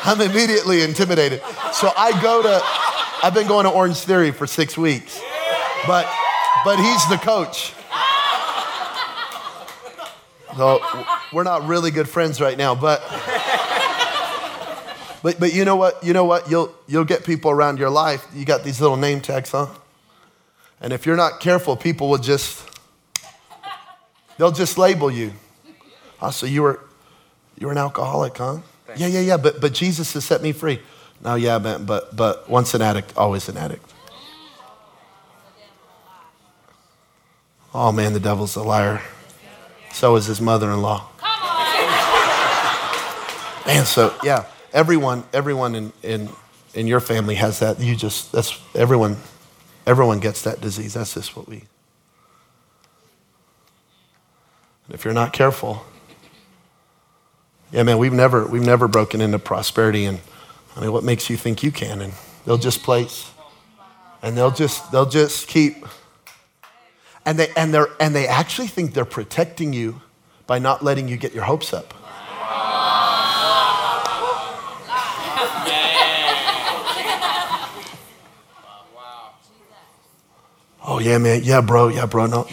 I'm 0.05 0.19
immediately 0.19 0.81
intimidated. 0.81 1.41
So 1.71 1.91
I 1.95 2.19
go 2.21 2.41
to, 2.41 2.61
I've 3.23 3.33
been 3.33 3.47
going 3.47 3.65
to 3.65 3.71
Orange 3.71 3.97
Theory 3.97 4.31
for 4.31 4.47
six 4.47 4.77
weeks, 4.77 5.21
but, 5.87 6.11
but 6.65 6.77
he's 6.77 7.07
the 7.09 7.17
coach. 7.17 7.73
So 10.57 10.81
we're 11.31 11.43
not 11.43 11.67
really 11.67 11.89
good 11.89 12.09
friends 12.09 12.41
right 12.41 12.57
now, 12.57 12.75
but, 12.75 13.01
but, 15.23 15.39
but 15.39 15.53
you 15.53 15.65
know 15.65 15.75
what? 15.75 16.03
You 16.03 16.13
know 16.13 16.25
what? 16.25 16.49
You'll, 16.49 16.73
you'll 16.87 17.05
get 17.05 17.23
people 17.23 17.49
around 17.51 17.79
your 17.79 17.89
life. 17.89 18.27
You 18.35 18.45
got 18.45 18.63
these 18.63 18.81
little 18.81 18.97
name 18.97 19.21
tags, 19.21 19.51
huh? 19.51 19.67
And 20.83 20.91
if 20.91 21.05
you're 21.05 21.15
not 21.15 21.39
careful, 21.39 21.77
people 21.77 22.09
will 22.09 22.17
just, 22.17 22.61
they'll 24.37 24.51
just 24.51 24.77
label 24.77 25.09
you. 25.09 25.31
Oh, 26.21 26.29
so 26.29 26.45
you 26.45 26.61
were, 26.61 26.81
you 27.57 27.67
were 27.67 27.71
an 27.71 27.79
alcoholic, 27.79 28.37
huh? 28.37 28.57
Yeah, 28.97 29.07
yeah, 29.07 29.21
yeah, 29.21 29.37
but, 29.37 29.61
but 29.61 29.73
Jesus 29.73 30.13
has 30.13 30.25
set 30.25 30.41
me 30.41 30.51
free. 30.51 30.81
No, 31.23 31.35
yeah, 31.35 31.57
but, 31.57 31.85
but, 31.85 32.13
but 32.15 32.49
once 32.49 32.73
an 32.73 32.81
addict, 32.81 33.15
always 33.15 33.47
an 33.47 33.55
addict. 33.55 33.93
Oh 37.73 37.93
man, 37.93 38.11
the 38.11 38.19
devil's 38.19 38.57
a 38.57 38.61
liar. 38.61 39.01
So 39.93 40.17
is 40.17 40.25
his 40.25 40.41
mother 40.41 40.69
in 40.69 40.81
law. 40.81 41.07
Come 41.17 41.29
on. 41.29 41.67
Man, 43.65 43.85
so 43.85 44.13
yeah, 44.21 44.45
everyone, 44.73 45.23
everyone 45.31 45.75
in, 45.75 45.93
in, 46.03 46.29
in 46.73 46.87
your 46.87 46.99
family 46.99 47.35
has 47.35 47.59
that. 47.59 47.79
You 47.79 47.95
just, 47.95 48.33
that's, 48.33 48.59
everyone, 48.75 49.15
everyone 49.85 50.19
gets 50.19 50.41
that 50.43 50.61
disease. 50.61 50.93
That's 50.93 51.13
just 51.13 51.35
what 51.35 51.47
we. 51.47 51.63
If 54.89 55.05
you're 55.05 55.13
not 55.13 55.33
careful, 55.33 55.85
yeah, 57.71 57.83
man, 57.83 57.97
we've 57.97 58.13
never, 58.13 58.45
we've 58.45 58.61
never 58.61 58.87
broken 58.87 59.21
into 59.21 59.39
prosperity. 59.39 60.05
And 60.05 60.19
I 60.75 60.81
mean, 60.81 60.91
what 60.91 61.03
makes 61.03 61.29
you 61.29 61.37
think 61.37 61.63
you 61.63 61.71
can? 61.71 62.01
And 62.01 62.13
they'll 62.45 62.57
just 62.57 62.83
place. 62.83 63.31
And 64.21 64.37
they'll 64.37 64.51
just, 64.51 64.91
they'll 64.91 65.09
just 65.09 65.47
keep. 65.47 65.85
And 67.25 67.39
they, 67.39 67.51
and, 67.57 67.73
they're, 67.73 67.87
and 67.99 68.13
they 68.13 68.27
actually 68.27 68.67
think 68.67 68.93
they're 68.93 69.05
protecting 69.05 69.73
you 69.73 70.01
by 70.45 70.59
not 70.59 70.83
letting 70.83 71.07
you 71.07 71.17
get 71.17 71.33
your 71.33 71.45
hopes 71.45 71.73
up. 71.73 71.93
Oh, 80.85 80.99
yeah, 80.99 81.17
man. 81.17 81.43
Yeah, 81.43 81.61
bro. 81.61 81.87
Yeah, 81.87 82.05
bro. 82.05 82.25
No, 82.25 82.47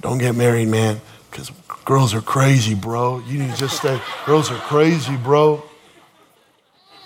don't 0.00 0.18
get 0.18 0.34
married, 0.34 0.68
man. 0.68 1.00
Because 1.30 1.50
Girls 1.84 2.14
are 2.14 2.20
crazy, 2.20 2.74
bro. 2.74 3.18
You 3.20 3.38
need 3.40 3.50
to 3.50 3.56
just 3.56 3.78
stay. 3.78 4.00
Girls 4.24 4.50
are 4.50 4.58
crazy, 4.58 5.16
bro. 5.16 5.62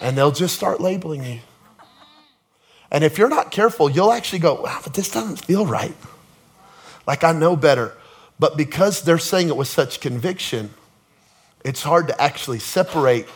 And 0.01 0.17
they'll 0.17 0.33
just 0.33 0.55
start 0.55 0.81
labeling 0.81 1.25
you. 1.25 1.41
And 2.91 3.03
if 3.03 3.17
you're 3.17 3.31
not 3.31 3.51
careful, 3.51 3.91
you'll 3.91 4.13
actually 4.13 4.41
go, 4.41 4.61
wow, 4.61 4.81
but 4.85 4.93
this 4.93 5.11
doesn't 5.11 5.37
feel 5.37 5.65
right. 5.65 5.97
Like 7.07 7.25
I 7.25 7.33
know 7.33 7.57
better. 7.57 7.95
But 8.39 8.59
because 8.59 9.03
they're 9.03 9.19
saying 9.19 9.49
it 9.49 9.57
with 9.57 9.69
such 9.69 10.01
conviction, 10.01 10.71
it's 11.65 11.83
hard 11.83 12.09
to 12.09 12.21
actually 12.21 12.59
separate 12.59 13.27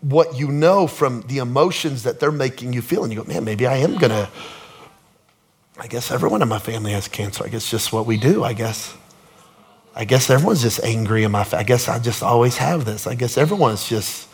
what 0.00 0.36
you 0.36 0.48
know 0.48 0.86
from 0.86 1.22
the 1.28 1.38
emotions 1.38 2.04
that 2.04 2.20
they're 2.20 2.32
making 2.32 2.72
you 2.72 2.80
feel. 2.80 3.04
And 3.04 3.12
you 3.12 3.22
go, 3.22 3.28
man, 3.28 3.44
maybe 3.44 3.66
I 3.66 3.76
am 3.76 3.98
going 3.98 4.10
to. 4.10 4.30
I 5.82 5.88
guess 5.88 6.12
everyone 6.12 6.42
in 6.42 6.48
my 6.48 6.60
family 6.60 6.92
has 6.92 7.08
cancer. 7.08 7.42
I 7.44 7.48
guess 7.48 7.68
just 7.68 7.92
what 7.92 8.06
we 8.06 8.16
do, 8.16 8.44
I 8.44 8.52
guess. 8.52 8.96
I 9.96 10.04
guess 10.04 10.30
everyone's 10.30 10.62
just 10.62 10.78
angry 10.84 11.24
in 11.24 11.32
my 11.32 11.42
face. 11.42 11.54
I 11.58 11.64
guess 11.64 11.88
I 11.88 11.98
just 11.98 12.22
always 12.22 12.56
have 12.58 12.84
this. 12.84 13.08
I 13.08 13.16
guess 13.16 13.36
everyone's 13.36 13.88
just, 13.88 14.28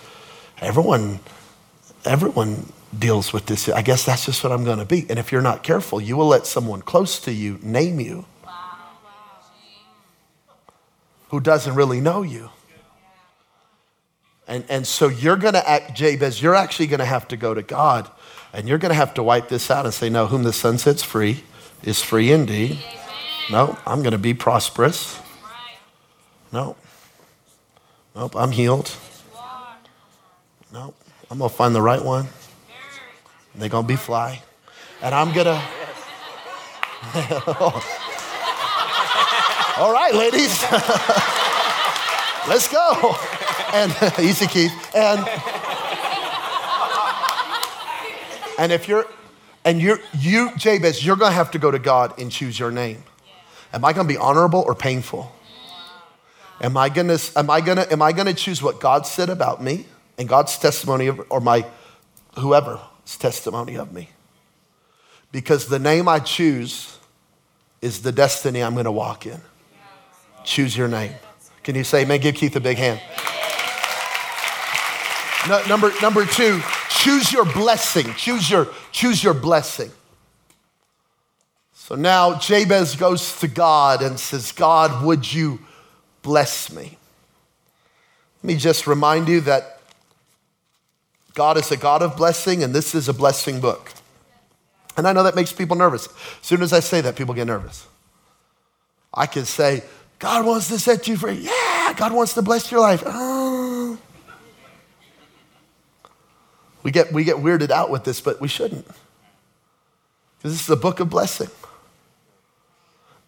everyone, 0.60 1.20
everyone 2.04 2.70
deals 2.96 3.32
with 3.32 3.46
this. 3.46 3.66
I 3.70 3.80
guess 3.80 4.04
that's 4.04 4.26
just 4.26 4.44
what 4.44 4.52
I'm 4.52 4.62
going 4.62 4.78
to 4.78 4.84
be. 4.84 5.06
And 5.08 5.18
if 5.18 5.32
you're 5.32 5.40
not 5.40 5.62
careful, 5.62 6.02
you 6.02 6.18
will 6.18 6.26
let 6.26 6.46
someone 6.46 6.82
close 6.82 7.18
to 7.20 7.32
you 7.32 7.58
name 7.62 7.98
you 7.98 8.26
who 11.30 11.40
doesn't 11.40 11.74
really 11.74 12.02
know 12.02 12.20
you. 12.20 12.50
And, 14.46 14.66
and 14.68 14.86
so 14.86 15.08
you're 15.08 15.36
going 15.36 15.54
to 15.54 15.66
act, 15.66 15.96
Jabez, 15.96 16.42
you're 16.42 16.54
actually 16.54 16.88
going 16.88 17.00
to 17.00 17.06
have 17.06 17.26
to 17.28 17.38
go 17.38 17.54
to 17.54 17.62
God 17.62 18.10
and 18.52 18.68
you're 18.68 18.78
going 18.78 18.90
to 18.90 18.96
have 18.96 19.14
to 19.14 19.22
wipe 19.22 19.48
this 19.48 19.70
out 19.70 19.84
and 19.84 19.94
say, 19.94 20.08
No, 20.08 20.26
whom 20.26 20.42
the 20.42 20.52
Son 20.52 20.78
sets 20.78 21.02
free 21.02 21.44
is 21.82 22.02
free 22.02 22.32
indeed. 22.32 22.78
No, 23.50 23.78
I'm 23.86 24.00
going 24.02 24.12
to 24.12 24.18
be 24.18 24.34
prosperous. 24.34 25.20
No. 26.52 26.76
Nope, 28.14 28.34
I'm 28.36 28.50
healed. 28.50 28.90
Nope, 30.72 30.96
I'm 31.30 31.38
going 31.38 31.50
to 31.50 31.56
find 31.56 31.74
the 31.74 31.82
right 31.82 32.04
one. 32.04 32.26
They're 33.54 33.68
going 33.68 33.84
to 33.84 33.88
be 33.88 33.96
fly. 33.96 34.42
And 35.02 35.14
I'm 35.14 35.32
going 35.32 35.46
to. 35.46 35.62
All 39.78 39.92
right, 39.92 40.14
ladies. 40.14 40.62
Let's 42.48 42.68
go. 42.68 43.14
And 43.72 43.94
easy, 44.18 44.46
Keith. 44.46 44.72
And 44.94 45.20
and 48.58 48.72
if 48.72 48.88
you're 48.88 49.06
and 49.64 49.80
you're 49.80 50.00
you 50.12 50.50
Jabez, 50.56 51.04
you're 51.04 51.16
gonna 51.16 51.34
have 51.34 51.50
to 51.52 51.58
go 51.58 51.70
to 51.70 51.78
God 51.78 52.18
and 52.18 52.30
choose 52.30 52.58
your 52.58 52.70
name. 52.70 53.02
Am 53.72 53.84
I 53.84 53.92
gonna 53.92 54.08
be 54.08 54.16
honorable 54.16 54.60
or 54.60 54.74
painful? 54.74 55.32
Am 56.60 56.76
I 56.76 56.88
gonna, 56.88 57.18
am 57.36 57.50
I 57.50 57.60
gonna, 57.60 57.86
am 57.90 58.02
I 58.02 58.12
gonna 58.12 58.34
choose 58.34 58.62
what 58.62 58.80
God 58.80 59.06
said 59.06 59.30
about 59.30 59.62
me 59.62 59.86
and 60.18 60.28
God's 60.28 60.58
testimony 60.58 61.06
of, 61.06 61.20
or 61.30 61.40
my 61.40 61.64
whoever's 62.36 62.80
testimony 63.18 63.76
of 63.76 63.92
me? 63.92 64.10
Because 65.30 65.68
the 65.68 65.78
name 65.78 66.08
I 66.08 66.18
choose 66.18 66.98
is 67.80 68.02
the 68.02 68.10
destiny 68.10 68.60
I'm 68.60 68.74
gonna 68.74 68.90
walk 68.90 69.26
in. 69.26 69.40
Choose 70.44 70.76
your 70.76 70.88
name. 70.88 71.12
Can 71.62 71.76
you 71.76 71.84
say, 71.84 72.04
man, 72.04 72.20
give 72.20 72.34
Keith 72.34 72.56
a 72.56 72.60
big 72.60 72.78
hand? 72.78 73.00
No, 75.48 75.64
number, 75.66 75.92
number 76.02 76.24
two, 76.24 76.60
choose 76.98 77.32
your 77.32 77.44
blessing. 77.44 78.12
Choose 78.14 78.50
your, 78.50 78.68
choose 78.92 79.22
your 79.22 79.34
blessing. 79.34 79.90
So 81.72 81.94
now 81.94 82.38
Jabez 82.38 82.96
goes 82.96 83.38
to 83.40 83.48
God 83.48 84.02
and 84.02 84.18
says, 84.18 84.52
God, 84.52 85.04
would 85.04 85.32
you 85.32 85.60
bless 86.22 86.70
me. 86.72 86.98
Let 88.42 88.44
me 88.44 88.56
just 88.56 88.86
remind 88.86 89.28
you 89.28 89.40
that 89.42 89.80
God 91.34 91.56
is 91.56 91.70
a 91.70 91.76
God 91.76 92.02
of 92.02 92.16
blessing, 92.16 92.62
and 92.64 92.74
this 92.74 92.94
is 92.94 93.08
a 93.08 93.14
blessing 93.14 93.60
book. 93.60 93.92
And 94.96 95.06
I 95.06 95.12
know 95.12 95.22
that 95.22 95.36
makes 95.36 95.52
people 95.52 95.76
nervous. 95.76 96.08
As 96.08 96.46
soon 96.46 96.62
as 96.62 96.72
I 96.72 96.80
say 96.80 97.00
that, 97.00 97.14
people 97.14 97.32
get 97.32 97.46
nervous. 97.46 97.86
I 99.14 99.26
can 99.26 99.44
say, 99.44 99.84
God 100.18 100.44
wants 100.44 100.68
to 100.68 100.78
set 100.78 101.06
you 101.06 101.16
free. 101.16 101.34
Yeah, 101.34 101.94
God 101.96 102.12
wants 102.12 102.34
to 102.34 102.42
bless 102.42 102.70
your 102.72 102.80
life. 102.80 103.04
Oh. 103.06 103.57
We 106.82 106.90
get, 106.90 107.12
we 107.12 107.24
get 107.24 107.36
weirded 107.36 107.70
out 107.70 107.90
with 107.90 108.04
this, 108.04 108.20
but 108.20 108.40
we 108.40 108.48
shouldn't. 108.48 108.86
Because 110.38 110.52
this 110.52 110.62
is 110.62 110.70
a 110.70 110.76
book 110.76 111.00
of 111.00 111.10
blessing. 111.10 111.48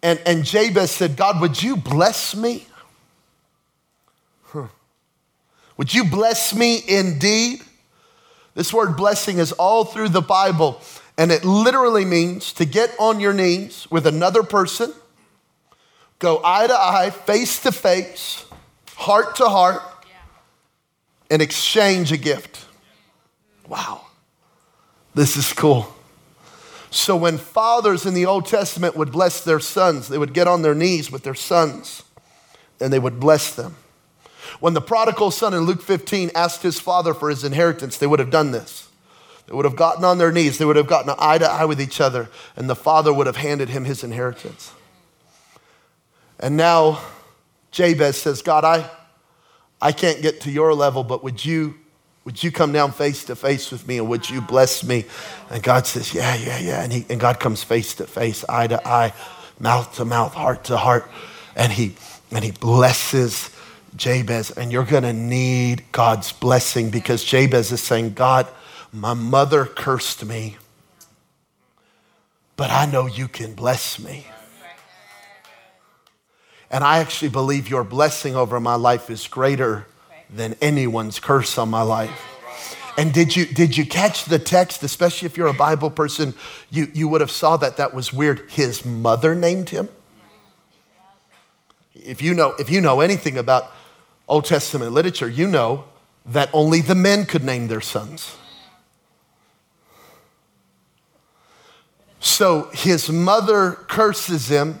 And, 0.01 0.19
and 0.25 0.43
Jabez 0.43 0.91
said, 0.91 1.15
God, 1.15 1.41
would 1.41 1.61
you 1.61 1.75
bless 1.75 2.35
me? 2.35 2.65
Hmm. 4.45 4.65
Would 5.77 5.93
you 5.93 6.05
bless 6.05 6.55
me 6.55 6.81
indeed? 6.87 7.61
This 8.53 8.73
word 8.73 8.97
blessing 8.97 9.37
is 9.37 9.51
all 9.53 9.85
through 9.85 10.09
the 10.09 10.21
Bible, 10.21 10.81
and 11.17 11.31
it 11.31 11.45
literally 11.45 12.03
means 12.03 12.51
to 12.53 12.65
get 12.65 12.93
on 12.99 13.19
your 13.19 13.33
knees 13.33 13.87
with 13.89 14.05
another 14.05 14.43
person, 14.43 14.93
go 16.19 16.41
eye 16.43 16.67
to 16.67 16.73
eye, 16.73 17.11
face 17.11 17.61
to 17.63 17.71
face, 17.71 18.45
heart 18.95 19.35
to 19.37 19.47
heart, 19.47 19.81
and 21.29 21.41
exchange 21.41 22.11
a 22.11 22.17
gift. 22.17 22.65
Wow, 23.71 24.01
this 25.15 25.37
is 25.37 25.53
cool. 25.53 25.95
So, 26.89 27.15
when 27.15 27.37
fathers 27.37 28.05
in 28.05 28.13
the 28.13 28.25
Old 28.25 28.45
Testament 28.45 28.97
would 28.97 29.13
bless 29.13 29.41
their 29.45 29.61
sons, 29.61 30.09
they 30.09 30.17
would 30.17 30.33
get 30.33 30.45
on 30.45 30.61
their 30.61 30.75
knees 30.75 31.09
with 31.09 31.23
their 31.23 31.33
sons 31.33 32.03
and 32.81 32.91
they 32.91 32.99
would 32.99 33.17
bless 33.17 33.55
them. 33.55 33.77
When 34.59 34.73
the 34.73 34.81
prodigal 34.81 35.31
son 35.31 35.53
in 35.53 35.61
Luke 35.61 35.81
15 35.81 36.31
asked 36.35 36.63
his 36.63 36.81
father 36.81 37.13
for 37.13 37.29
his 37.29 37.45
inheritance, 37.45 37.97
they 37.97 38.07
would 38.07 38.19
have 38.19 38.29
done 38.29 38.51
this. 38.51 38.89
They 39.47 39.53
would 39.53 39.63
have 39.63 39.77
gotten 39.77 40.03
on 40.03 40.17
their 40.17 40.33
knees, 40.33 40.57
they 40.57 40.65
would 40.65 40.75
have 40.75 40.87
gotten 40.87 41.15
eye 41.17 41.37
to 41.37 41.49
eye 41.49 41.63
with 41.63 41.79
each 41.79 42.01
other, 42.01 42.27
and 42.57 42.69
the 42.69 42.75
father 42.75 43.13
would 43.13 43.25
have 43.25 43.37
handed 43.37 43.69
him 43.69 43.85
his 43.85 44.03
inheritance. 44.03 44.73
And 46.41 46.57
now 46.57 47.01
Jabez 47.71 48.17
says, 48.17 48.41
God, 48.41 48.65
I, 48.65 48.89
I 49.81 49.93
can't 49.93 50.21
get 50.21 50.41
to 50.41 50.51
your 50.51 50.73
level, 50.73 51.05
but 51.05 51.23
would 51.23 51.45
you, 51.45 51.75
would 52.23 52.43
you 52.43 52.51
come 52.51 52.71
down 52.71 52.91
face 52.91 53.25
to 53.25 53.35
face 53.35 53.71
with 53.71 53.87
me 53.87 53.97
and 53.97 54.07
would 54.09 54.29
you 54.29 54.41
bless 54.41 54.83
me? 54.83 55.05
And 55.49 55.63
God 55.63 55.87
says, 55.87 56.13
Yeah, 56.13 56.35
yeah, 56.35 56.59
yeah. 56.59 56.83
And, 56.83 56.93
he, 56.93 57.05
and 57.09 57.19
God 57.19 57.39
comes 57.39 57.63
face 57.63 57.95
to 57.95 58.05
face, 58.05 58.45
eye 58.47 58.67
to 58.67 58.87
eye, 58.87 59.13
mouth 59.59 59.95
to 59.95 60.05
mouth, 60.05 60.33
heart 60.33 60.65
to 60.65 60.77
heart. 60.77 61.09
And 61.55 61.71
he, 61.71 61.95
and 62.31 62.43
he 62.43 62.51
blesses 62.51 63.49
Jabez. 63.95 64.51
And 64.51 64.71
you're 64.71 64.85
going 64.85 65.03
to 65.03 65.13
need 65.13 65.83
God's 65.91 66.31
blessing 66.31 66.91
because 66.91 67.23
Jabez 67.23 67.71
is 67.71 67.81
saying, 67.81 68.13
God, 68.13 68.47
my 68.93 69.13
mother 69.15 69.65
cursed 69.65 70.23
me, 70.23 70.57
but 72.55 72.69
I 72.69 72.85
know 72.85 73.07
you 73.07 73.27
can 73.27 73.55
bless 73.55 73.97
me. 73.99 74.27
And 76.69 76.83
I 76.83 76.99
actually 76.99 77.29
believe 77.29 77.69
your 77.69 77.83
blessing 77.83 78.35
over 78.35 78.59
my 78.59 78.75
life 78.75 79.09
is 79.09 79.27
greater 79.27 79.87
than 80.31 80.55
anyone's 80.61 81.19
curse 81.19 81.57
on 81.57 81.69
my 81.69 81.81
life. 81.81 82.27
And 82.97 83.13
did 83.13 83.35
you, 83.35 83.45
did 83.45 83.77
you 83.77 83.85
catch 83.85 84.25
the 84.25 84.39
text, 84.39 84.83
especially 84.83 85.25
if 85.25 85.37
you're 85.37 85.47
a 85.47 85.53
Bible 85.53 85.89
person? 85.89 86.33
You, 86.69 86.87
you 86.93 87.07
would 87.07 87.21
have 87.21 87.31
saw 87.31 87.57
that 87.57 87.77
that 87.77 87.93
was 87.93 88.11
weird. 88.11 88.49
His 88.51 88.85
mother 88.85 89.33
named 89.33 89.69
him. 89.69 89.89
If 91.93 92.21
you 92.21 92.33
know, 92.33 92.53
if 92.59 92.69
you 92.69 92.81
know 92.81 93.01
anything 93.01 93.37
about 93.37 93.71
Old 94.27 94.45
Testament 94.45 94.91
literature, 94.91 95.29
you 95.29 95.47
know 95.47 95.85
that 96.25 96.49
only 96.53 96.81
the 96.81 96.95
men 96.95 97.25
could 97.25 97.43
name 97.43 97.67
their 97.67 97.81
sons. 97.81 98.35
So 102.19 102.69
his 102.73 103.09
mother 103.09 103.71
curses 103.71 104.47
him, 104.47 104.79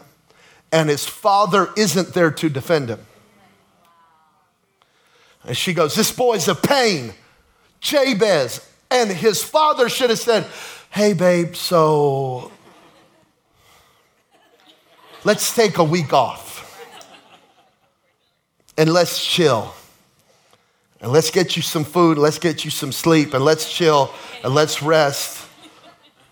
and 0.71 0.89
his 0.89 1.05
father 1.05 1.69
isn't 1.75 2.13
there 2.13 2.31
to 2.31 2.49
defend 2.49 2.89
him. 2.89 3.05
And 5.45 5.57
she 5.57 5.73
goes, 5.73 5.95
This 5.95 6.11
boy's 6.11 6.47
a 6.47 6.55
pain, 6.55 7.13
Jabez. 7.79 8.67
And 8.89 9.09
his 9.09 9.43
father 9.43 9.89
should 9.89 10.09
have 10.09 10.19
said, 10.19 10.45
Hey, 10.89 11.13
babe, 11.13 11.55
so 11.55 12.51
let's 15.23 15.55
take 15.55 15.77
a 15.77 15.83
week 15.83 16.13
off 16.13 16.51
and 18.77 18.91
let's 18.91 19.25
chill. 19.25 19.73
And 21.01 21.11
let's 21.11 21.31
get 21.31 21.55
you 21.55 21.63
some 21.63 21.83
food, 21.83 22.19
let's 22.19 22.37
get 22.37 22.63
you 22.63 22.69
some 22.69 22.91
sleep, 22.91 23.33
and 23.33 23.43
let's 23.43 23.71
chill 23.71 24.13
and 24.43 24.53
let's 24.53 24.83
rest. 24.83 25.40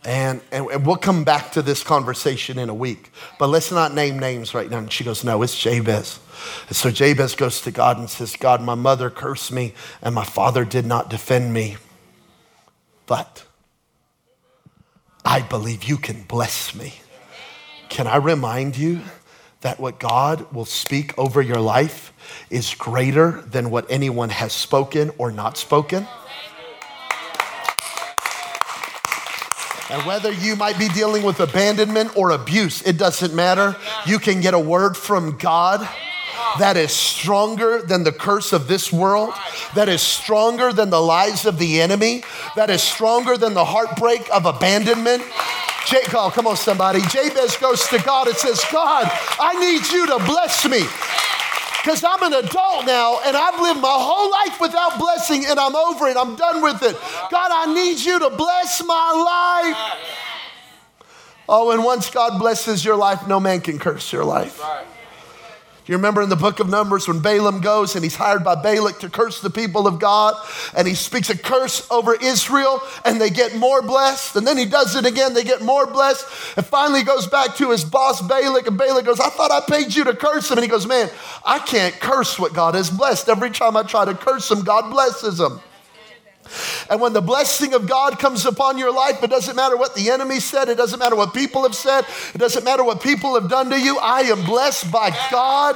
And, 0.06 0.40
and, 0.52 0.66
and, 0.68 0.86
we'll 0.86 0.96
come 0.96 1.26
back 1.26 1.52
to 1.52 1.62
this 1.62 1.84
conversation 1.84 2.58
in 2.58 2.70
a 2.70 2.74
week. 2.74 3.12
But 3.38 3.48
let's 3.48 3.70
not 3.70 3.94
name 3.94 4.18
names 4.18 4.54
right 4.54 4.70
now. 4.70 4.78
And 4.78 4.92
she 4.92 5.04
goes, 5.04 5.26
No, 5.26 5.42
it's 5.44 5.60
Jabez. 5.60 6.20
And 6.68 6.76
so 6.76 6.90
Jabez 6.90 7.36
goes 7.36 7.60
to 7.62 7.72
God 7.72 7.98
and 7.98 8.10
says, 8.10 8.38
God, 8.38 8.62
my 8.62 8.76
mother 8.76 9.10
cursed 9.10 9.52
me, 9.52 9.74
and 10.02 10.16
my 10.16 10.24
father 10.24 10.64
did 10.64 10.86
not 10.86 11.10
defend 11.10 11.54
me. 11.54 11.76
But 13.08 13.44
I 15.26 15.42
believe 15.42 15.84
you 15.84 15.98
can 15.98 16.24
bless 16.24 16.74
me. 16.74 16.94
Can 17.90 18.08
I 18.08 18.18
remind 18.18 18.78
you 18.78 19.02
that 19.62 19.80
what 19.80 20.00
God 20.00 20.54
will 20.54 20.66
speak 20.66 21.18
over 21.18 21.42
your 21.42 21.60
life 21.60 22.14
is 22.50 22.74
greater 22.74 23.42
than 23.42 23.70
what 23.70 23.86
anyone 23.90 24.30
has 24.30 24.54
spoken 24.54 25.12
or 25.18 25.32
not 25.32 25.58
spoken? 25.58 26.08
And 29.90 30.06
whether 30.06 30.32
you 30.32 30.56
might 30.56 30.78
be 30.78 30.88
dealing 30.90 31.24
with 31.24 31.40
abandonment 31.40 32.16
or 32.16 32.32
abuse, 32.32 32.82
it 32.84 32.98
doesn't 32.98 33.34
matter. 33.34 33.76
You 34.06 34.20
can 34.20 34.40
get 34.40 34.54
a 34.54 34.60
word 34.60 34.96
from 34.96 35.38
God 35.38 35.88
that 36.60 36.78
is 36.78 36.92
stronger 36.92 37.82
than 37.82 38.04
the 38.04 38.12
curse 38.12 38.54
of 38.54 38.68
this 38.68 38.92
world, 38.92 39.34
that 39.76 39.90
is 39.90 40.02
stronger 40.02 40.72
than 40.72 40.90
the 40.90 41.02
lies 41.02 41.46
of 41.46 41.58
the 41.58 41.82
enemy, 41.82 42.24
that 42.56 42.70
is 42.70 42.84
stronger 42.84 43.38
than 43.38 43.54
the 43.54 43.66
heartbreak 43.66 44.28
of 44.32 44.46
abandonment. 44.46 45.24
Jacob, 45.88 46.16
oh, 46.16 46.32
come 46.32 46.46
on, 46.46 46.56
somebody. 46.56 47.02
Jabez 47.10 47.58
goes 47.58 47.88
to 47.88 47.98
God 48.04 48.28
and 48.28 48.38
says, 48.38 48.64
God, 48.72 49.10
I 49.40 49.60
need 49.60 49.90
you 49.92 50.06
to 50.08 50.24
bless 50.26 50.68
me 50.68 50.84
because 51.82 52.04
I'm 52.04 52.22
an 52.24 52.34
adult 52.34 52.86
now 52.86 53.20
and 53.26 53.36
I've 53.36 53.60
lived 53.60 53.80
my 53.80 53.98
whole 54.00 54.30
life 54.32 54.60
without 54.60 55.00
blessing 55.00 55.46
and 55.46 55.60
I'm 55.60 55.76
over 55.76 56.08
it. 56.08 56.18
I'm 56.18 56.36
done 56.36 56.62
with 56.62 56.84
it. 56.84 56.96
God, 57.32 57.52
I 57.52 57.74
need 57.74 58.00
you 58.00 58.20
to 58.20 58.30
bless 58.30 58.84
my 58.84 59.64
life. 59.66 60.00
Oh, 61.48 61.72
and 61.72 61.84
once 61.84 62.10
God 62.10 62.38
blesses 62.38 62.86
your 62.86 62.96
life, 62.96 63.28
no 63.28 63.40
man 63.40 63.62
can 63.62 63.80
curse 63.80 64.14
your 64.14 64.24
life. 64.24 64.62
You 65.90 65.96
remember 65.96 66.22
in 66.22 66.30
the 66.30 66.36
book 66.36 66.60
of 66.60 66.70
Numbers 66.70 67.08
when 67.08 67.20
Balaam 67.20 67.62
goes 67.62 67.96
and 67.96 68.04
he's 68.04 68.16
hired 68.16 68.44
by 68.44 68.54
Balak 68.54 69.00
to 69.00 69.10
curse 69.10 69.42
the 69.42 69.50
people 69.50 69.88
of 69.88 69.98
God, 69.98 70.36
and 70.76 70.88
he 70.88 70.94
speaks 70.94 71.32
a 71.32 71.36
curse 71.36 71.90
over 71.90 72.14
Israel, 72.14 72.80
and 73.04 73.20
they 73.20 73.32
get 73.32 73.56
more 73.56 73.82
blessed. 73.82 74.36
And 74.36 74.46
then 74.46 74.56
he 74.56 74.66
does 74.66 74.96
it 74.96 75.08
again, 75.08 75.34
they 75.34 75.44
get 75.44 75.64
more 75.64 75.88
blessed. 75.88 76.28
And 76.58 76.64
finally 76.64 77.02
goes 77.02 77.26
back 77.26 77.56
to 77.56 77.72
his 77.72 77.84
boss, 77.84 78.22
Balak, 78.22 78.68
and 78.68 78.78
Balak 78.78 79.04
goes, 79.04 79.20
I 79.20 79.30
thought 79.30 79.50
I 79.50 79.62
paid 79.68 79.96
you 79.96 80.04
to 80.04 80.16
curse 80.16 80.52
him. 80.52 80.60
And 80.60 80.64
he 80.64 80.70
goes, 80.70 80.86
Man, 80.86 81.10
I 81.44 81.58
can't 81.58 82.00
curse 82.00 82.38
what 82.38 82.54
God 82.54 82.76
has 82.76 82.92
blessed. 82.92 83.28
Every 83.28 83.50
time 83.50 83.76
I 83.76 83.82
try 83.82 84.06
to 84.06 84.14
curse 84.14 84.52
him, 84.52 84.62
God 84.62 84.92
blesses 84.92 85.40
him. 85.40 85.60
And 86.90 87.00
when 87.02 87.14
the 87.14 87.22
blessing 87.22 87.74
of 87.74 87.88
God 87.88 88.20
comes 88.20 88.46
upon 88.46 88.78
your 88.78 88.94
life, 88.94 89.24
it 89.24 89.30
doesn't 89.30 89.56
matter 89.56 89.78
what 89.78 89.96
the 89.96 90.10
enemy 90.10 90.40
said, 90.40 90.70
it 90.70 90.78
doesn't 90.78 91.00
matter 91.00 91.16
what 91.16 91.34
people 91.34 91.64
have 91.64 91.76
said, 91.76 92.06
it 92.34 92.38
doesn't 92.38 92.64
matter 92.64 92.84
what 92.84 93.02
people 93.02 93.40
have 93.40 93.50
done 93.50 93.70
to 93.70 93.80
you. 93.80 93.98
I 93.98 94.22
am 94.22 94.44
blessed 94.46 94.92
by 94.92 95.10
God. 95.32 95.76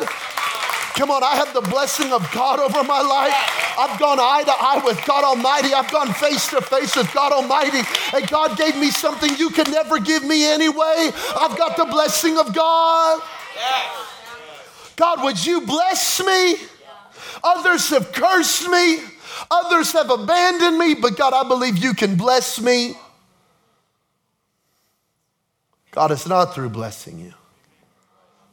Come 0.96 1.10
on, 1.10 1.24
I 1.24 1.36
have 1.36 1.54
the 1.54 1.62
blessing 1.62 2.12
of 2.14 2.30
God 2.32 2.60
over 2.60 2.84
my 2.84 3.02
life. 3.02 3.34
I've 3.80 4.00
gone 4.00 4.20
eye 4.20 4.44
to 4.46 4.52
eye 4.52 4.82
with 4.86 5.04
God 5.08 5.24
Almighty. 5.24 5.74
I've 5.74 5.92
gone 5.92 6.14
face 6.14 6.50
to 6.50 6.62
face 6.62 6.96
with 6.96 7.12
God 7.14 7.34
Almighty. 7.34 7.82
And 8.14 8.28
God 8.30 8.58
gave 8.58 8.78
me 8.78 8.92
something 8.92 9.36
you 9.38 9.50
could 9.50 9.72
never 9.72 10.00
give 10.00 10.24
me 10.24 10.46
anyway. 10.46 11.10
I've 11.40 11.58
got 11.58 11.78
the 11.78 11.86
blessing 11.86 12.38
of 12.38 12.54
God. 12.54 13.22
God, 14.96 15.24
would 15.24 15.44
you 15.44 15.62
bless 15.62 16.24
me? 16.24 16.58
Others 17.44 17.90
have 17.90 18.12
cursed 18.12 18.70
me. 18.70 19.00
Others 19.50 19.91
have 19.93 20.10
abandoned 20.10 20.78
me, 20.78 20.96
but 20.96 21.17
God, 21.17 21.34
I 21.34 21.48
believe 21.48 21.78
you 21.78 21.93
can 21.93 22.15
bless 22.15 22.60
me. 22.60 22.96
God 25.91 26.12
is 26.12 26.28
not 26.28 26.54
through 26.56 26.69
blessing 26.69 27.19
you. 27.19 27.34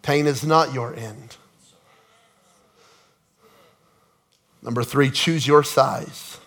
Pain 0.03 0.27
is 0.27 0.45
not 0.45 0.75
your 0.75 0.95
end. 0.95 1.37
Number 4.63 4.85
three, 4.85 5.11
choose 5.11 5.47
your 5.47 5.63
size. 5.63 6.39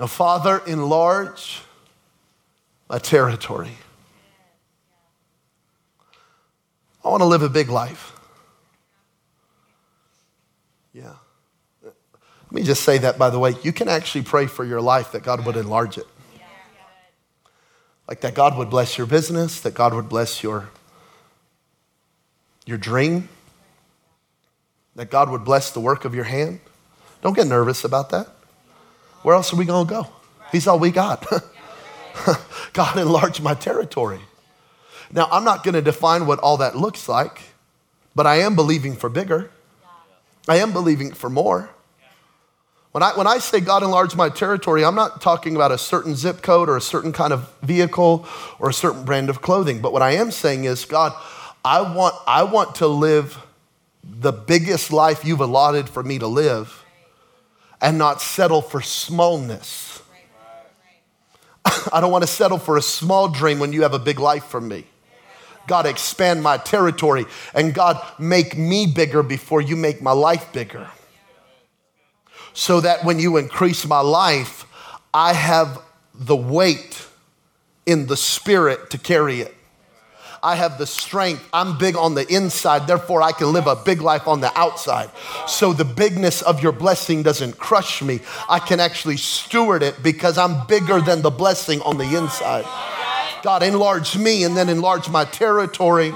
Now, 0.00 0.08
Father, 0.08 0.60
enlarge 0.66 1.62
my 2.88 2.98
territory. 2.98 3.76
I 7.04 7.08
want 7.08 7.20
to 7.20 7.26
live 7.26 7.42
a 7.42 7.48
big 7.48 7.68
life. 7.68 8.12
Yeah. 10.92 11.14
Let 12.52 12.56
me 12.56 12.64
just 12.64 12.82
say 12.82 12.98
that, 12.98 13.16
by 13.16 13.30
the 13.30 13.38
way. 13.38 13.54
You 13.62 13.72
can 13.72 13.88
actually 13.88 14.24
pray 14.24 14.44
for 14.44 14.62
your 14.62 14.82
life 14.82 15.12
that 15.12 15.22
God 15.22 15.46
would 15.46 15.56
enlarge 15.56 15.96
it. 15.96 16.06
Like 18.06 18.20
that 18.20 18.34
God 18.34 18.58
would 18.58 18.68
bless 18.68 18.98
your 18.98 19.06
business, 19.06 19.58
that 19.62 19.72
God 19.72 19.94
would 19.94 20.10
bless 20.10 20.42
your, 20.42 20.68
your 22.66 22.76
dream, 22.76 23.30
that 24.96 25.10
God 25.10 25.30
would 25.30 25.46
bless 25.46 25.70
the 25.70 25.80
work 25.80 26.04
of 26.04 26.14
your 26.14 26.24
hand. 26.24 26.60
Don't 27.22 27.34
get 27.34 27.46
nervous 27.46 27.84
about 27.84 28.10
that. 28.10 28.28
Where 29.22 29.34
else 29.34 29.50
are 29.54 29.56
we 29.56 29.64
going 29.64 29.86
to 29.86 29.90
go? 29.90 30.06
He's 30.50 30.66
all 30.66 30.78
we 30.78 30.90
got. 30.90 31.26
God 32.74 32.98
enlarge 32.98 33.40
my 33.40 33.54
territory. 33.54 34.20
Now, 35.10 35.26
I'm 35.32 35.44
not 35.44 35.64
going 35.64 35.72
to 35.74 35.80
define 35.80 36.26
what 36.26 36.38
all 36.40 36.58
that 36.58 36.76
looks 36.76 37.08
like, 37.08 37.44
but 38.14 38.26
I 38.26 38.40
am 38.40 38.54
believing 38.54 38.94
for 38.94 39.08
bigger. 39.08 39.50
I 40.46 40.56
am 40.56 40.74
believing 40.74 41.14
for 41.14 41.30
more. 41.30 41.70
When 42.92 43.02
I, 43.02 43.16
when 43.16 43.26
I 43.26 43.38
say 43.38 43.60
God 43.60 43.82
enlarge 43.82 44.14
my 44.14 44.28
territory, 44.28 44.84
I'm 44.84 44.94
not 44.94 45.22
talking 45.22 45.56
about 45.56 45.72
a 45.72 45.78
certain 45.78 46.14
zip 46.14 46.42
code 46.42 46.68
or 46.68 46.76
a 46.76 46.80
certain 46.80 47.12
kind 47.12 47.32
of 47.32 47.50
vehicle 47.62 48.26
or 48.58 48.68
a 48.68 48.74
certain 48.74 49.04
brand 49.04 49.30
of 49.30 49.40
clothing. 49.40 49.80
But 49.80 49.94
what 49.94 50.02
I 50.02 50.12
am 50.12 50.30
saying 50.30 50.64
is, 50.64 50.84
God, 50.84 51.14
I 51.64 51.80
want, 51.80 52.14
I 52.26 52.42
want 52.42 52.76
to 52.76 52.86
live 52.86 53.38
the 54.04 54.32
biggest 54.32 54.92
life 54.92 55.24
you've 55.24 55.40
allotted 55.40 55.88
for 55.88 56.02
me 56.02 56.18
to 56.18 56.26
live 56.26 56.84
and 57.80 57.96
not 57.96 58.20
settle 58.20 58.60
for 58.60 58.82
smallness. 58.82 60.02
I 61.92 62.02
don't 62.02 62.12
want 62.12 62.24
to 62.24 62.30
settle 62.30 62.58
for 62.58 62.76
a 62.76 62.82
small 62.82 63.28
dream 63.28 63.58
when 63.58 63.72
you 63.72 63.82
have 63.82 63.94
a 63.94 63.98
big 63.98 64.20
life 64.20 64.44
for 64.44 64.60
me. 64.60 64.84
God, 65.66 65.86
expand 65.86 66.42
my 66.42 66.58
territory 66.58 67.24
and 67.54 67.72
God, 67.72 68.04
make 68.18 68.58
me 68.58 68.86
bigger 68.86 69.22
before 69.22 69.62
you 69.62 69.76
make 69.76 70.02
my 70.02 70.12
life 70.12 70.52
bigger. 70.52 70.88
So 72.54 72.80
that 72.80 73.04
when 73.04 73.18
you 73.18 73.36
increase 73.36 73.86
my 73.86 74.00
life, 74.00 74.66
I 75.14 75.32
have 75.32 75.82
the 76.14 76.36
weight 76.36 77.06
in 77.86 78.06
the 78.06 78.16
spirit 78.16 78.90
to 78.90 78.98
carry 78.98 79.40
it. 79.40 79.54
I 80.42 80.56
have 80.56 80.76
the 80.76 80.86
strength. 80.86 81.48
I'm 81.52 81.78
big 81.78 81.96
on 81.96 82.14
the 82.14 82.26
inside, 82.26 82.88
therefore, 82.88 83.22
I 83.22 83.30
can 83.30 83.52
live 83.52 83.68
a 83.68 83.76
big 83.76 84.00
life 84.00 84.26
on 84.26 84.40
the 84.40 84.56
outside. 84.58 85.10
So 85.46 85.72
the 85.72 85.84
bigness 85.84 86.42
of 86.42 86.62
your 86.62 86.72
blessing 86.72 87.22
doesn't 87.22 87.58
crush 87.58 88.02
me. 88.02 88.20
I 88.48 88.58
can 88.58 88.80
actually 88.80 89.18
steward 89.18 89.84
it 89.84 90.02
because 90.02 90.38
I'm 90.38 90.66
bigger 90.66 91.00
than 91.00 91.22
the 91.22 91.30
blessing 91.30 91.80
on 91.82 91.96
the 91.96 92.16
inside. 92.16 92.64
God, 93.42 93.62
enlarge 93.62 94.16
me 94.16 94.42
and 94.42 94.56
then 94.56 94.68
enlarge 94.68 95.08
my 95.08 95.24
territory. 95.24 96.12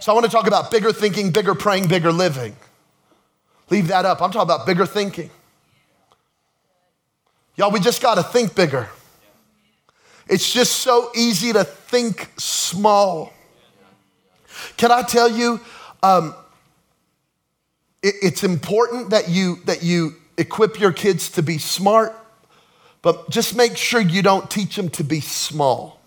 So 0.00 0.10
I 0.10 0.14
want 0.14 0.26
to 0.26 0.32
talk 0.32 0.48
about 0.48 0.70
bigger 0.70 0.92
thinking, 0.92 1.30
bigger 1.30 1.54
praying, 1.54 1.86
bigger 1.86 2.10
living. 2.10 2.56
Leave 3.70 3.88
that 3.88 4.04
up. 4.04 4.20
I'm 4.20 4.30
talking 4.30 4.42
about 4.42 4.66
bigger 4.66 4.84
thinking. 4.84 5.30
Y'all, 7.56 7.70
we 7.70 7.80
just 7.80 8.02
got 8.02 8.16
to 8.16 8.22
think 8.22 8.54
bigger. 8.54 8.88
It's 10.28 10.52
just 10.52 10.76
so 10.76 11.10
easy 11.14 11.52
to 11.52 11.64
think 11.64 12.30
small. 12.36 13.32
Can 14.76 14.90
I 14.90 15.02
tell 15.02 15.30
you, 15.30 15.60
um, 16.02 16.34
it, 18.02 18.14
it's 18.22 18.44
important 18.44 19.10
that 19.10 19.28
you, 19.28 19.56
that 19.66 19.82
you 19.82 20.14
equip 20.36 20.80
your 20.80 20.92
kids 20.92 21.30
to 21.32 21.42
be 21.42 21.58
smart, 21.58 22.14
but 23.02 23.30
just 23.30 23.56
make 23.56 23.76
sure 23.76 24.00
you 24.00 24.22
don't 24.22 24.50
teach 24.50 24.76
them 24.76 24.88
to 24.90 25.04
be 25.04 25.20
small. 25.20 26.00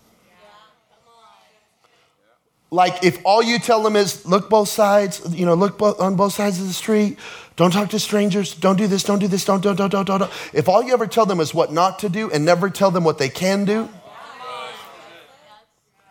Like 2.70 3.04
if 3.04 3.18
all 3.24 3.40
you 3.40 3.60
tell 3.60 3.84
them 3.84 3.94
is 3.94 4.26
look 4.26 4.50
both 4.50 4.68
sides, 4.68 5.22
you 5.32 5.46
know, 5.46 5.54
look 5.54 5.80
on 5.80 6.16
both 6.16 6.32
sides 6.32 6.60
of 6.60 6.66
the 6.66 6.72
street, 6.72 7.18
don't 7.56 7.70
talk 7.70 7.90
to 7.90 8.00
strangers, 8.00 8.54
don't 8.54 8.76
do 8.76 8.86
this, 8.86 9.04
don't 9.04 9.20
do 9.20 9.28
this, 9.28 9.44
don't, 9.44 9.62
don't, 9.62 9.76
don't, 9.76 9.90
don't, 9.90 10.06
don't. 10.06 10.30
If 10.52 10.68
all 10.68 10.82
you 10.82 10.92
ever 10.92 11.06
tell 11.06 11.24
them 11.24 11.38
is 11.38 11.54
what 11.54 11.72
not 11.72 12.00
to 12.00 12.08
do 12.08 12.30
and 12.30 12.44
never 12.44 12.68
tell 12.68 12.90
them 12.90 13.04
what 13.04 13.18
they 13.18 13.28
can 13.28 13.64
do, 13.64 13.88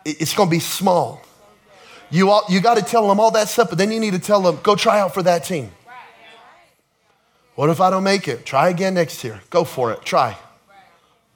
it's 0.06 0.34
going 0.34 0.49
to 0.49 0.51
be 0.51 0.60
small. 0.60 1.21
You, 2.10 2.29
all, 2.29 2.43
you 2.47 2.62
got 2.62 2.77
to 2.77 2.84
tell 2.84 3.08
them 3.08 3.19
all 3.19 3.32
that 3.32 3.49
stuff, 3.49 3.69
but 3.69 3.77
then 3.77 3.91
you 3.91 3.99
need 3.99 4.13
to 4.13 4.19
tell 4.19 4.41
them, 4.41 4.60
go 4.63 4.75
try 4.75 4.99
out 4.99 5.13
for 5.13 5.23
that 5.23 5.43
team. 5.43 5.71
What 7.56 7.69
if 7.69 7.82
I 7.82 7.89
don't 7.89 8.03
make 8.03 8.27
it? 8.27 8.45
Try 8.45 8.69
again 8.69 8.93
next 8.93 9.23
year. 9.23 9.41
Go 9.49 9.63
for 9.63 9.91
it. 9.91 10.03
Try. 10.03 10.38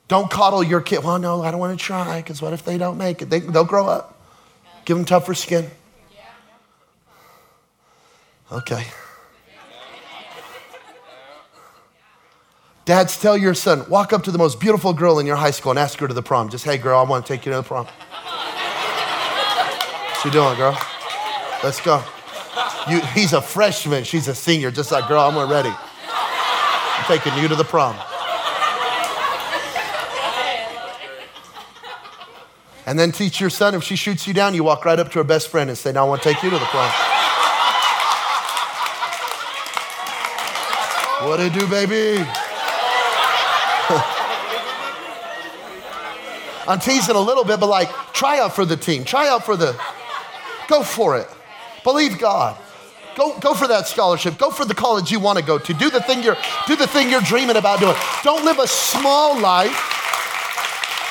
Don't 0.07 0.31
coddle 0.31 0.63
your 0.63 0.81
kid. 0.81 1.03
Well, 1.03 1.19
no, 1.19 1.41
I 1.43 1.51
don't 1.51 1.59
want 1.59 1.77
to 1.77 1.83
try 1.83 2.21
because 2.21 2.41
what 2.41 2.53
if 2.53 2.63
they 2.63 2.77
don't 2.77 2.97
make 2.97 3.21
it? 3.21 3.29
They, 3.29 3.39
they'll 3.39 3.65
grow 3.65 3.87
up. 3.87 4.17
Give 4.85 4.95
them 4.95 5.05
tougher 5.05 5.33
skin. 5.33 5.69
Okay. 8.51 8.85
Dads, 12.87 13.19
tell 13.19 13.37
your 13.37 13.53
son, 13.53 13.83
walk 13.89 14.13
up 14.13 14.23
to 14.23 14.31
the 14.31 14.37
most 14.37 14.61
beautiful 14.61 14.93
girl 14.93 15.19
in 15.19 15.25
your 15.25 15.35
high 15.35 15.51
school 15.51 15.71
and 15.71 15.77
ask 15.77 15.99
her 15.99 16.07
to 16.07 16.13
the 16.13 16.23
prom. 16.23 16.47
Just, 16.47 16.63
hey, 16.63 16.77
girl, 16.77 16.97
I 16.97 17.03
want 17.03 17.25
to 17.25 17.33
take 17.33 17.45
you 17.45 17.51
to 17.51 17.57
the 17.57 17.63
prom. 17.63 17.85
What 20.05 20.23
you 20.23 20.31
doing, 20.31 20.55
girl? 20.55 20.79
Let's 21.65 21.81
go. 21.81 22.01
You, 22.89 23.01
he's 23.07 23.33
a 23.33 23.41
freshman. 23.41 24.05
She's 24.05 24.29
a 24.29 24.33
senior. 24.33 24.71
Just 24.71 24.93
like, 24.93 25.05
girl, 25.09 25.19
I'm 25.19 25.35
ready. 25.51 25.67
I'm 25.67 27.03
taking 27.07 27.37
you 27.37 27.49
to 27.49 27.55
the 27.55 27.65
prom. 27.65 27.97
And 32.85 32.97
then 32.97 33.11
teach 33.11 33.41
your 33.41 33.49
son 33.49 33.75
if 33.75 33.83
she 33.83 33.97
shoots 33.97 34.25
you 34.25 34.33
down, 34.33 34.55
you 34.55 34.63
walk 34.63 34.85
right 34.85 34.97
up 34.97 35.11
to 35.11 35.19
her 35.19 35.25
best 35.25 35.49
friend 35.49 35.69
and 35.69 35.77
say, 35.77 35.91
Now 35.91 36.05
I 36.05 36.07
want 36.07 36.21
to 36.21 36.33
take 36.33 36.41
you 36.41 36.49
to 36.51 36.57
the 36.57 36.63
prom. 36.63 36.89
what 41.27 41.41
it 41.41 41.51
do, 41.51 41.67
baby? 41.67 42.25
I'm 46.67 46.79
teasing 46.79 47.15
a 47.15 47.19
little 47.19 47.45
bit, 47.45 47.59
but 47.59 47.67
like, 47.67 47.89
try 48.13 48.39
out 48.39 48.55
for 48.55 48.65
the 48.65 48.75
team. 48.75 49.05
Try 49.05 49.27
out 49.29 49.45
for 49.45 49.55
the 49.55 49.79
Go 50.67 50.83
for 50.83 51.17
it. 51.17 51.27
Believe 51.83 52.19
God. 52.19 52.57
Go, 53.15 53.37
go 53.39 53.53
for 53.53 53.67
that 53.67 53.87
scholarship. 53.87 54.37
Go 54.37 54.51
for 54.51 54.65
the 54.65 54.75
college 54.75 55.11
you 55.11 55.19
want 55.19 55.39
to 55.39 55.43
go 55.43 55.57
to. 55.57 55.73
Do 55.73 55.89
the 55.89 56.01
thing 56.01 56.21
you're 56.21 56.37
do 56.67 56.75
the 56.75 56.85
thing 56.85 57.09
you're 57.09 57.21
dreaming 57.21 57.55
about 57.55 57.79
doing. 57.79 57.95
Don't 58.23 58.45
live 58.45 58.59
a 58.59 58.67
small 58.67 59.39
life. 59.39 59.75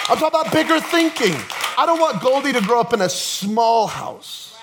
I'm 0.09 0.19
talking 0.19 0.41
about 0.41 0.53
bigger 0.53 0.79
thinking. 0.79 1.35
I 1.79 1.85
don't 1.85 1.99
want 1.99 2.23
Goldie 2.23 2.53
to 2.53 2.61
grow 2.61 2.81
up 2.81 2.93
in 2.93 3.01
a 3.01 3.09
small 3.09 3.89
house. 3.89 4.57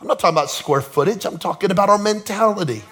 I'm 0.00 0.06
not 0.06 0.18
talking 0.18 0.34
about 0.34 0.50
square 0.50 0.80
footage. 0.80 1.26
I'm 1.26 1.38
talking 1.38 1.70
about 1.70 1.90
our 1.90 1.98
mentality. 1.98 2.82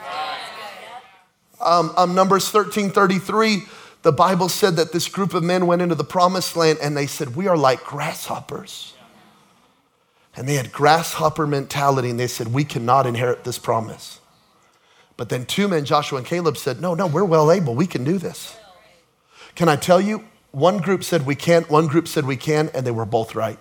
Um, 1.61 1.93
um, 1.97 2.15
Numbers 2.15 2.51
13 2.51 2.91
33, 2.91 3.65
the 4.03 4.13
Bible 4.13 4.49
said 4.49 4.77
that 4.77 4.93
this 4.93 5.09
group 5.09 5.35
of 5.35 5.43
men 5.43 5.67
went 5.67 5.83
into 5.83 5.95
the 5.95 6.05
promised 6.05 6.57
land 6.57 6.79
and 6.81 6.97
they 6.97 7.07
said, 7.07 7.35
We 7.35 7.49
are 7.49 7.57
like 7.57 7.85
grasshoppers. 7.85 8.95
And 10.37 10.49
they 10.49 10.55
had 10.55 10.71
grasshopper 10.71 11.47
mentality 11.47 12.11
and 12.11 12.21
they 12.21 12.29
said, 12.29 12.55
We 12.55 12.65
cannot 12.65 13.07
inherit 13.07 13.45
this 13.45 13.59
promise. 13.59 14.21
But 15.17 15.31
then 15.31 15.47
two 15.47 15.67
men, 15.67 15.85
Joshua 15.85 16.19
and 16.19 16.27
Caleb, 16.27 16.57
said, 16.57 16.81
No, 16.81 16.95
no, 16.95 17.09
we're 17.09 17.25
well 17.25 17.51
able. 17.51 17.75
We 17.75 17.89
can 17.89 18.05
do 18.05 18.19
this. 18.19 18.57
Can 19.57 19.69
I 19.69 19.75
tell 19.75 20.01
you? 20.01 20.25
One 20.53 20.79
group 20.79 21.05
said 21.05 21.27
we 21.27 21.35
can't, 21.35 21.69
one 21.69 21.89
group 21.89 22.09
said 22.09 22.25
we 22.25 22.37
can, 22.37 22.71
and 22.73 22.87
they 22.87 22.91
were 22.91 23.05
both 23.05 23.35
right. 23.35 23.59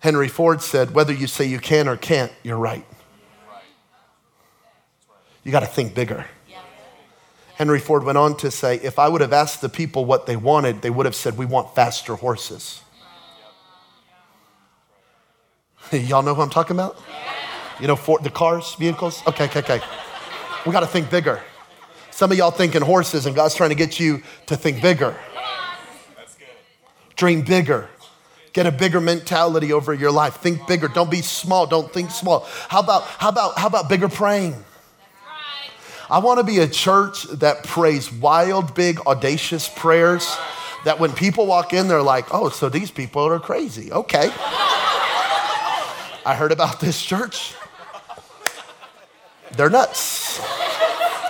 Henry 0.00 0.28
Ford 0.28 0.60
said, 0.60 0.92
Whether 0.92 1.12
you 1.12 1.26
say 1.26 1.44
you 1.44 1.60
can 1.60 1.88
or 1.88 1.96
can't, 1.96 2.32
you're 2.42 2.58
right. 2.58 2.84
You 5.46 5.52
got 5.52 5.60
to 5.60 5.66
think 5.66 5.94
bigger. 5.94 6.26
Henry 7.54 7.78
Ford 7.78 8.02
went 8.02 8.18
on 8.18 8.36
to 8.38 8.50
say, 8.50 8.80
if 8.82 8.98
I 8.98 9.08
would 9.08 9.20
have 9.20 9.32
asked 9.32 9.60
the 9.60 9.68
people 9.68 10.04
what 10.04 10.26
they 10.26 10.34
wanted, 10.34 10.82
they 10.82 10.90
would 10.90 11.06
have 11.06 11.14
said, 11.14 11.38
We 11.38 11.46
want 11.46 11.72
faster 11.72 12.16
horses. 12.16 12.82
Y'all 15.92 16.24
know 16.24 16.34
who 16.34 16.42
I'm 16.42 16.50
talking 16.50 16.74
about? 16.74 17.00
You 17.78 17.86
know, 17.86 17.94
for 17.94 18.18
the 18.18 18.28
cars, 18.28 18.74
vehicles? 18.74 19.22
Okay, 19.24 19.44
okay, 19.44 19.60
okay. 19.60 19.80
We 20.66 20.72
got 20.72 20.80
to 20.80 20.86
think 20.88 21.10
bigger. 21.10 21.40
Some 22.10 22.32
of 22.32 22.38
y'all 22.38 22.50
thinking 22.50 22.82
horses, 22.82 23.24
and 23.26 23.36
God's 23.36 23.54
trying 23.54 23.70
to 23.70 23.76
get 23.76 24.00
you 24.00 24.24
to 24.46 24.56
think 24.56 24.82
bigger. 24.82 25.16
Dream 27.14 27.42
bigger. 27.42 27.88
Get 28.52 28.66
a 28.66 28.72
bigger 28.72 29.00
mentality 29.00 29.72
over 29.72 29.94
your 29.94 30.10
life. 30.10 30.38
Think 30.38 30.66
bigger. 30.66 30.88
Don't 30.88 31.10
be 31.10 31.22
small. 31.22 31.68
Don't 31.68 31.92
think 31.92 32.10
small. 32.10 32.48
How 32.68 32.80
about, 32.80 33.04
how 33.04 33.28
about, 33.28 33.56
how 33.56 33.68
about 33.68 33.88
bigger 33.88 34.08
praying? 34.08 34.64
I 36.08 36.18
want 36.20 36.38
to 36.38 36.44
be 36.44 36.60
a 36.60 36.68
church 36.68 37.24
that 37.24 37.64
prays 37.64 38.12
wild, 38.12 38.74
big, 38.74 39.00
audacious 39.06 39.68
prayers 39.68 40.36
that 40.84 41.00
when 41.00 41.12
people 41.12 41.46
walk 41.46 41.72
in, 41.72 41.88
they're 41.88 42.02
like, 42.02 42.32
oh, 42.32 42.48
so 42.48 42.68
these 42.68 42.92
people 42.92 43.22
are 43.22 43.40
crazy. 43.40 43.90
Okay. 43.90 44.30
I 46.24 46.34
heard 46.38 46.52
about 46.52 46.78
this 46.78 47.04
church. 47.04 47.54
They're 49.56 49.70
nuts. 49.70 50.40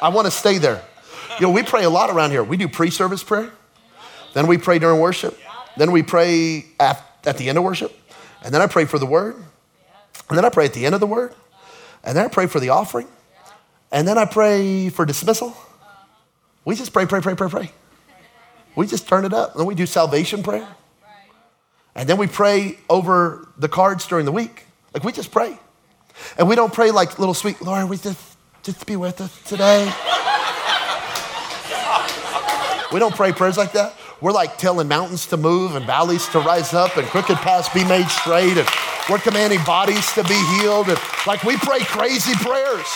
I 0.03 0.11
want 0.11 0.27
to 0.27 0.31
stay 0.31 0.59
there. 0.59 0.83
You 1.41 1.47
know, 1.47 1.53
we 1.53 1.63
pray 1.63 1.85
a 1.85 1.91
lot 1.91 2.11
around 2.11 2.31
here. 2.33 2.45
We 2.45 2.57
do 2.59 2.69
pre 2.69 2.91
service 2.91 3.23
prayer, 3.23 3.51
then 4.35 4.47
we 4.47 4.59
pray 4.59 4.79
during 4.79 5.01
worship, 5.01 5.39
then 5.77 5.91
we 5.91 6.03
pray 6.03 6.67
at, 6.81 7.03
at 7.25 7.39
the 7.39 7.49
end 7.49 7.59
of 7.59 7.65
worship, 7.65 7.95
and 8.43 8.53
then 8.55 8.61
I 8.61 8.67
pray 8.67 8.85
for 8.85 8.99
the 8.99 9.07
word, 9.07 9.37
and 10.29 10.37
then 10.37 10.45
I 10.45 10.51
pray 10.51 10.67
at 10.67 10.75
the 10.75 10.85
end 10.85 10.95
of 10.95 11.01
the 11.01 11.07
word, 11.07 11.35
and 12.05 12.17
then 12.17 12.25
I 12.25 12.29
pray 12.29 12.47
for 12.47 12.61
the 12.61 12.71
offering. 12.71 13.07
And 13.93 14.07
then 14.07 14.19
I 14.19 14.25
pray 14.25 14.89
for 14.89 15.05
dismissal. 15.07 15.57
We 16.65 16.75
just 16.75 16.93
pray, 16.93 17.07
pray, 17.07 17.21
pray, 17.21 17.35
pray, 17.35 17.49
pray. 17.49 17.71
We 18.75 18.87
just 18.87 19.09
turn 19.09 19.25
it 19.25 19.33
up. 19.33 19.55
Then 19.55 19.67
we 19.67 19.75
do 19.75 19.87
salvation 19.87 20.43
prayer. 20.43 20.69
And 21.95 22.09
then 22.09 22.19
we 22.19 22.27
pray 22.27 22.79
over 22.91 23.49
the 23.57 23.69
cards 23.69 24.07
during 24.07 24.27
the 24.27 24.33
week. 24.33 24.65
Like 24.93 25.03
we 25.03 25.13
just 25.13 25.31
pray. 25.31 25.59
And 26.39 26.49
we 26.49 26.57
don't 26.57 26.73
pray 26.73 26.91
like 26.91 27.19
little 27.19 27.35
sweet, 27.35 27.61
Lord, 27.63 27.89
we 27.89 27.97
just, 27.97 28.37
just 28.63 28.87
be 28.87 28.97
with 28.97 29.21
us 29.21 29.43
today. 29.45 29.85
we 32.93 32.99
don't 32.99 33.15
pray 33.15 33.33
prayers 33.33 33.57
like 33.57 33.73
that. 33.73 33.95
We're 34.21 34.33
like 34.33 34.59
telling 34.59 34.89
mountains 34.89 35.27
to 35.27 35.37
move 35.37 35.75
and 35.75 35.87
valleys 35.87 36.27
to 36.29 36.41
rise 36.41 36.75
up 36.75 36.97
and 36.97 37.07
crooked 37.07 37.37
paths 37.37 37.69
be 37.69 37.85
made 37.85 38.09
straight. 38.09 38.57
And 38.59 38.69
we're 39.09 39.19
commanding 39.19 39.63
bodies 39.65 40.13
to 40.15 40.25
be 40.25 40.43
healed. 40.59 40.89
And 40.89 40.99
like 41.27 41.45
we 41.45 41.57
pray 41.57 41.81
crazy 41.81 42.35
prayers. 42.35 42.87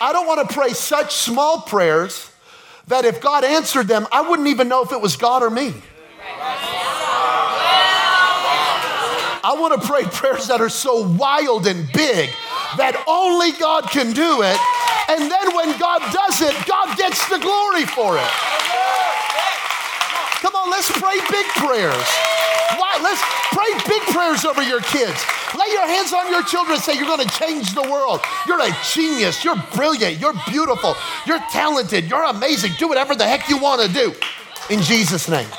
I 0.00 0.12
don't 0.12 0.26
want 0.26 0.48
to 0.48 0.54
pray 0.54 0.70
such 0.70 1.14
small 1.14 1.60
prayers 1.60 2.30
that 2.86 3.04
if 3.04 3.20
God 3.20 3.44
answered 3.44 3.86
them, 3.86 4.06
I 4.10 4.22
wouldn't 4.22 4.48
even 4.48 4.66
know 4.68 4.82
if 4.82 4.92
it 4.92 5.00
was 5.00 5.16
God 5.16 5.42
or 5.42 5.50
me. 5.50 5.74
I 9.42 9.56
want 9.58 9.80
to 9.80 9.86
pray 9.86 10.04
prayers 10.04 10.48
that 10.48 10.60
are 10.60 10.68
so 10.68 11.06
wild 11.06 11.66
and 11.66 11.90
big 11.92 12.30
that 12.76 12.96
only 13.06 13.52
God 13.52 13.90
can 13.90 14.12
do 14.12 14.42
it. 14.42 14.58
And 15.08 15.30
then 15.30 15.54
when 15.56 15.76
God 15.78 16.00
does 16.12 16.40
it, 16.40 16.54
God 16.66 16.96
gets 16.96 17.28
the 17.28 17.38
glory 17.38 17.84
for 17.84 18.16
it. 18.16 18.30
Come 20.40 20.54
on, 20.56 20.70
let's 20.70 20.90
pray 20.92 21.20
big 21.28 21.46
prayers. 21.60 22.39
Let's 23.02 23.22
pray 23.52 23.72
big 23.88 24.02
prayers 24.14 24.44
over 24.44 24.62
your 24.62 24.80
kids. 24.80 25.24
Lay 25.58 25.66
your 25.72 25.86
hands 25.86 26.12
on 26.12 26.30
your 26.30 26.42
children 26.44 26.74
and 26.74 26.82
say, 26.82 26.94
You're 26.94 27.06
going 27.06 27.26
to 27.26 27.38
change 27.38 27.74
the 27.74 27.82
world. 27.82 28.20
You're 28.46 28.60
a 28.60 28.70
genius. 28.92 29.44
You're 29.44 29.60
brilliant. 29.74 30.18
You're 30.18 30.34
beautiful. 30.48 30.94
You're 31.26 31.40
talented. 31.50 32.08
You're 32.08 32.24
amazing. 32.24 32.72
Do 32.78 32.88
whatever 32.88 33.14
the 33.14 33.26
heck 33.26 33.48
you 33.48 33.58
want 33.58 33.82
to 33.82 33.88
do. 33.92 34.14
In 34.68 34.80
Jesus' 34.82 35.28
name. 35.28 35.48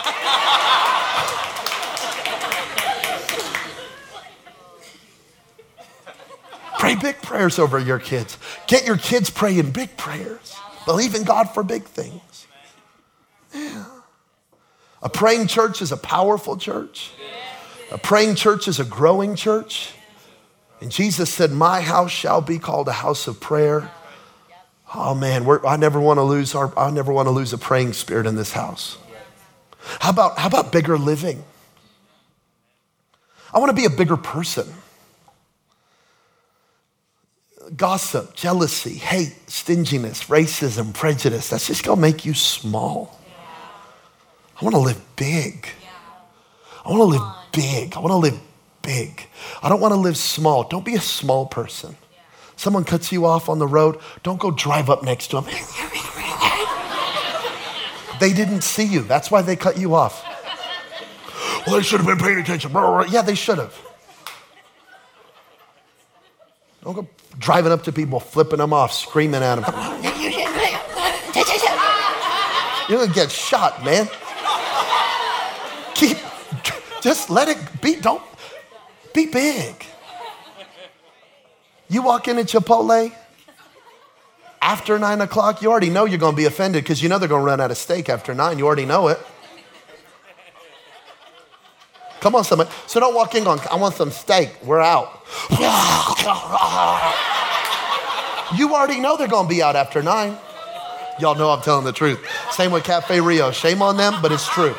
Pray 6.80 6.96
big 6.96 7.22
prayers 7.22 7.60
over 7.60 7.78
your 7.78 8.00
kids. 8.00 8.38
Get 8.66 8.88
your 8.88 8.98
kids 8.98 9.30
praying 9.30 9.70
big 9.70 9.96
prayers. 9.98 10.56
Believe 10.86 11.14
in 11.14 11.24
God 11.24 11.54
for 11.54 11.62
big 11.62 11.84
things. 11.84 12.22
A 15.02 15.10
praying 15.10 15.48
church 15.48 15.82
is 15.82 15.92
a 15.92 15.98
powerful 15.98 16.58
church. 16.58 17.12
A 17.92 17.98
praying 17.98 18.36
church 18.36 18.68
is 18.68 18.80
a 18.80 18.86
growing 18.86 19.36
church. 19.36 19.94
And 20.80 20.92
Jesus 20.92 21.30
said, 21.30 21.52
My 21.52 21.82
house 21.82 22.12
shall 22.12 22.42
be 22.42 22.60
called 22.60 22.88
a 22.88 22.94
house 22.94 23.28
of 23.28 23.40
prayer. 23.40 23.92
Oh 24.94 25.16
man, 25.16 25.48
I 25.66 25.78
never 25.78 26.00
want 26.00 26.18
to 26.18 26.24
lose 26.24 26.54
our, 26.54 26.78
I 26.78 26.92
never 26.92 27.14
want 27.14 27.28
to 27.28 27.32
lose 27.32 27.54
a 27.54 27.58
praying 27.58 27.94
spirit 27.94 28.26
in 28.26 28.36
this 28.36 28.52
house. 28.52 28.98
How 30.00 30.10
about, 30.10 30.38
how 30.38 30.48
about 30.48 30.72
bigger 30.72 30.98
living? 30.98 31.44
I 33.54 33.60
want 33.60 33.70
to 33.70 33.76
be 33.76 33.86
a 33.86 33.90
bigger 33.90 34.18
person 34.18 34.68
gossip, 37.76 38.36
jealousy, 38.36 38.96
hate, 38.96 39.36
stinginess, 39.48 40.26
racism, 40.26 40.94
prejudice, 40.94 41.50
that's 41.50 41.68
just 41.68 41.84
gonna 41.84 42.02
make 42.02 42.26
you 42.26 42.34
small. 42.34 43.21
I 44.62 44.64
wanna 44.64 44.80
live 44.80 45.02
big. 45.16 45.68
I 46.86 46.92
wanna 46.92 47.04
live 47.04 47.24
big. 47.52 47.96
I 47.96 48.00
wanna 48.00 48.18
live 48.18 48.40
big. 48.84 49.28
I 49.64 49.70
don't 49.70 49.82
wanna 49.82 49.96
live 49.96 50.18
small. 50.18 50.64
Don't 50.64 50.86
be 50.86 50.94
a 50.94 51.02
small 51.02 51.48
person. 51.48 51.98
Someone 52.58 52.84
cuts 52.84 53.12
you 53.12 53.26
off 53.26 53.50
on 53.50 53.58
the 53.58 53.66
road, 53.66 54.00
don't 54.22 54.40
go 54.40 54.52
drive 54.52 54.92
up 54.92 55.04
next 55.04 55.32
to 55.32 55.42
them. 55.42 55.46
they 58.20 58.34
didn't 58.34 58.62
see 58.62 58.84
you. 58.84 59.02
That's 59.02 59.32
why 59.32 59.42
they 59.42 59.56
cut 59.56 59.80
you 59.80 59.96
off. 59.96 60.24
Well, 61.66 61.78
they 61.78 61.82
should 61.82 62.02
have 62.02 62.08
been 62.08 62.20
paying 62.20 62.40
attention. 62.40 62.72
Yeah, 63.10 63.24
they 63.24 63.34
should 63.34 63.58
have. 63.58 63.76
Don't 66.84 66.94
go 66.94 67.08
driving 67.40 67.72
up 67.72 67.82
to 67.84 67.92
people, 67.92 68.20
flipping 68.20 68.60
them 68.60 68.74
off, 68.74 68.94
screaming 68.94 69.42
at 69.42 69.56
them. 69.56 69.64
You're 72.90 73.00
gonna 73.00 73.14
get 73.14 73.32
shot, 73.32 73.84
man. 73.84 74.08
Keep, 76.02 76.18
just 77.02 77.30
let 77.30 77.48
it 77.48 77.60
be. 77.80 77.98
Don't 77.98 78.24
be 79.14 79.28
big. 79.28 79.86
You 81.90 82.02
walk 82.02 82.28
in 82.28 82.40
at 82.40 82.48
Chipotle 82.48 83.14
after 84.64 84.98
nine 84.98 85.22
o'clock, 85.22 85.62
you 85.62 85.70
already 85.70 85.92
know 85.92 86.06
you're 86.06 86.18
gonna 86.18 86.36
be 86.36 86.46
offended 86.46 86.84
because 86.84 87.04
you 87.04 87.10
know 87.10 87.20
they're 87.20 87.30
gonna 87.30 87.44
run 87.44 87.62
out 87.62 87.70
of 87.70 87.78
steak 87.78 88.10
after 88.10 88.34
nine. 88.34 88.58
You 88.58 88.66
already 88.66 88.86
know 88.86 89.10
it. 89.10 89.20
Come 92.20 92.34
on, 92.34 92.46
somebody. 92.46 92.72
So 92.88 93.00
don't 93.00 93.14
walk 93.14 93.36
in 93.36 93.44
going, 93.44 93.60
I 93.72 93.76
want 93.76 93.94
some 93.94 94.10
steak. 94.10 94.58
We're 94.64 94.82
out. 94.82 95.24
you 98.58 98.74
already 98.74 99.00
know 99.00 99.18
they're 99.18 99.28
going 99.28 99.48
to 99.48 99.50
be 99.50 99.64
out 99.64 99.76
after 99.76 100.04
nine. 100.04 100.38
Y'all 101.20 101.34
know 101.34 101.50
I'm 101.50 101.62
telling 101.62 101.84
the 101.84 101.92
truth. 101.92 102.20
Same 102.52 102.72
with 102.72 102.84
Cafe 102.84 103.20
Rio. 103.20 103.52
Shame 103.52 103.82
on 103.82 103.98
them, 103.98 104.22
but 104.22 104.32
it's 104.32 104.48
true. 104.48 104.76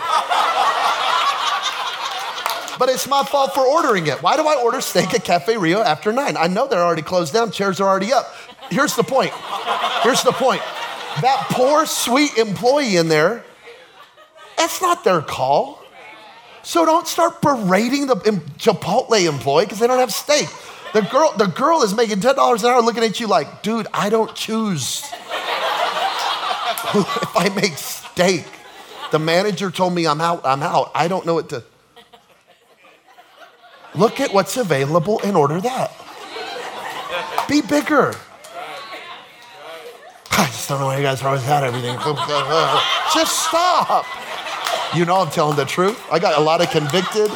But 2.83 2.88
it's 2.88 3.07
my 3.07 3.23
fault 3.23 3.55
for 3.55 3.64
ordering 3.64 4.09
it. 4.09 4.25
Why 4.25 4.37
do 4.37 4.42
I 4.42 4.57
order 4.61 4.81
steak 4.81 5.14
at 5.14 5.23
Cafe 5.23 5.57
Rio 5.57 5.83
after 5.83 6.12
nine? 6.12 6.37
I 6.37 6.49
know 6.49 6.66
they're 6.66 6.83
already 6.83 7.03
closed 7.03 7.33
down, 7.33 7.53
chairs 7.53 7.81
are 7.81 7.88
already 7.88 8.12
up. 8.12 8.35
Here's 8.71 8.97
the 8.97 9.05
point. 9.05 9.31
Here's 10.03 10.25
the 10.25 10.33
point. 10.33 10.62
That 11.21 11.47
poor, 11.51 11.87
sweet 11.87 12.37
employee 12.37 12.97
in 12.97 13.07
there, 13.07 13.45
that's 14.57 14.83
not 14.83 15.05
their 15.05 15.21
call. 15.23 15.81
So 16.64 16.85
don't 16.85 17.07
start 17.07 17.40
berating 17.40 18.09
the 18.09 18.16
Chipotle 18.16 19.29
employee 19.29 19.66
because 19.66 19.79
they 19.79 19.87
don't 19.87 20.01
have 20.01 20.12
steak. 20.12 20.49
The 20.92 21.03
girl, 21.03 21.33
the 21.38 21.47
girl 21.47 21.83
is 21.83 21.95
making 21.95 22.18
$10 22.18 22.64
an 22.64 22.68
hour 22.68 22.83
looking 22.83 23.05
at 23.05 23.21
you 23.21 23.29
like, 23.29 23.62
dude, 23.62 23.87
I 23.95 24.11
don't 24.11 24.35
choose 24.35 25.03
if 26.95 27.37
I 27.37 27.49
make 27.55 27.75
steak. 27.75 28.45
The 29.12 29.21
manager 29.21 29.71
told 29.71 29.95
me 29.95 30.05
I'm 30.05 30.21
out, 30.21 30.45
I'm 30.45 30.64
out. 30.64 30.90
I 30.97 31.07
don't 31.07 31.25
know 31.25 31.35
what 31.35 31.49
to. 31.51 31.62
Look 33.95 34.21
at 34.21 34.33
what's 34.33 34.57
available 34.57 35.21
and 35.23 35.37
order 35.37 35.61
that. 35.61 35.93
Be 37.49 37.61
bigger. 37.61 38.15
I 40.31 40.47
just 40.47 40.69
don't 40.69 40.81
know 40.81 40.87
why 40.87 40.97
you 40.97 41.03
guys 41.03 41.23
are 41.23 41.29
always 41.29 41.47
at 41.47 41.63
everything. 41.63 41.97
Just 43.15 43.49
stop. 43.49 44.07
You 44.97 45.05
know 45.05 45.21
I'm 45.21 45.31
telling 45.31 45.57
the 45.57 45.65
truth. 45.65 46.03
I 46.11 46.19
got 46.19 46.39
a 46.39 46.43
lot 46.43 46.63
of 46.63 46.71
convicted. 46.71 47.31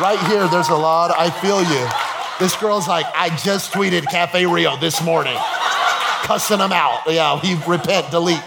Right 0.00 0.18
here, 0.28 0.48
there's 0.48 0.68
a 0.68 0.74
lot. 0.74 1.14
I 1.16 1.30
feel 1.30 1.62
you. 1.62 1.88
This 2.38 2.56
girl's 2.56 2.88
like, 2.88 3.06
I 3.14 3.28
just 3.36 3.72
tweeted 3.72 4.06
Cafe 4.10 4.46
Rio 4.46 4.76
this 4.76 5.02
morning, 5.02 5.36
cussing 6.22 6.58
them 6.58 6.72
out. 6.72 7.00
Yeah, 7.06 7.38
he 7.40 7.54
repent, 7.70 8.10
delete. 8.10 8.42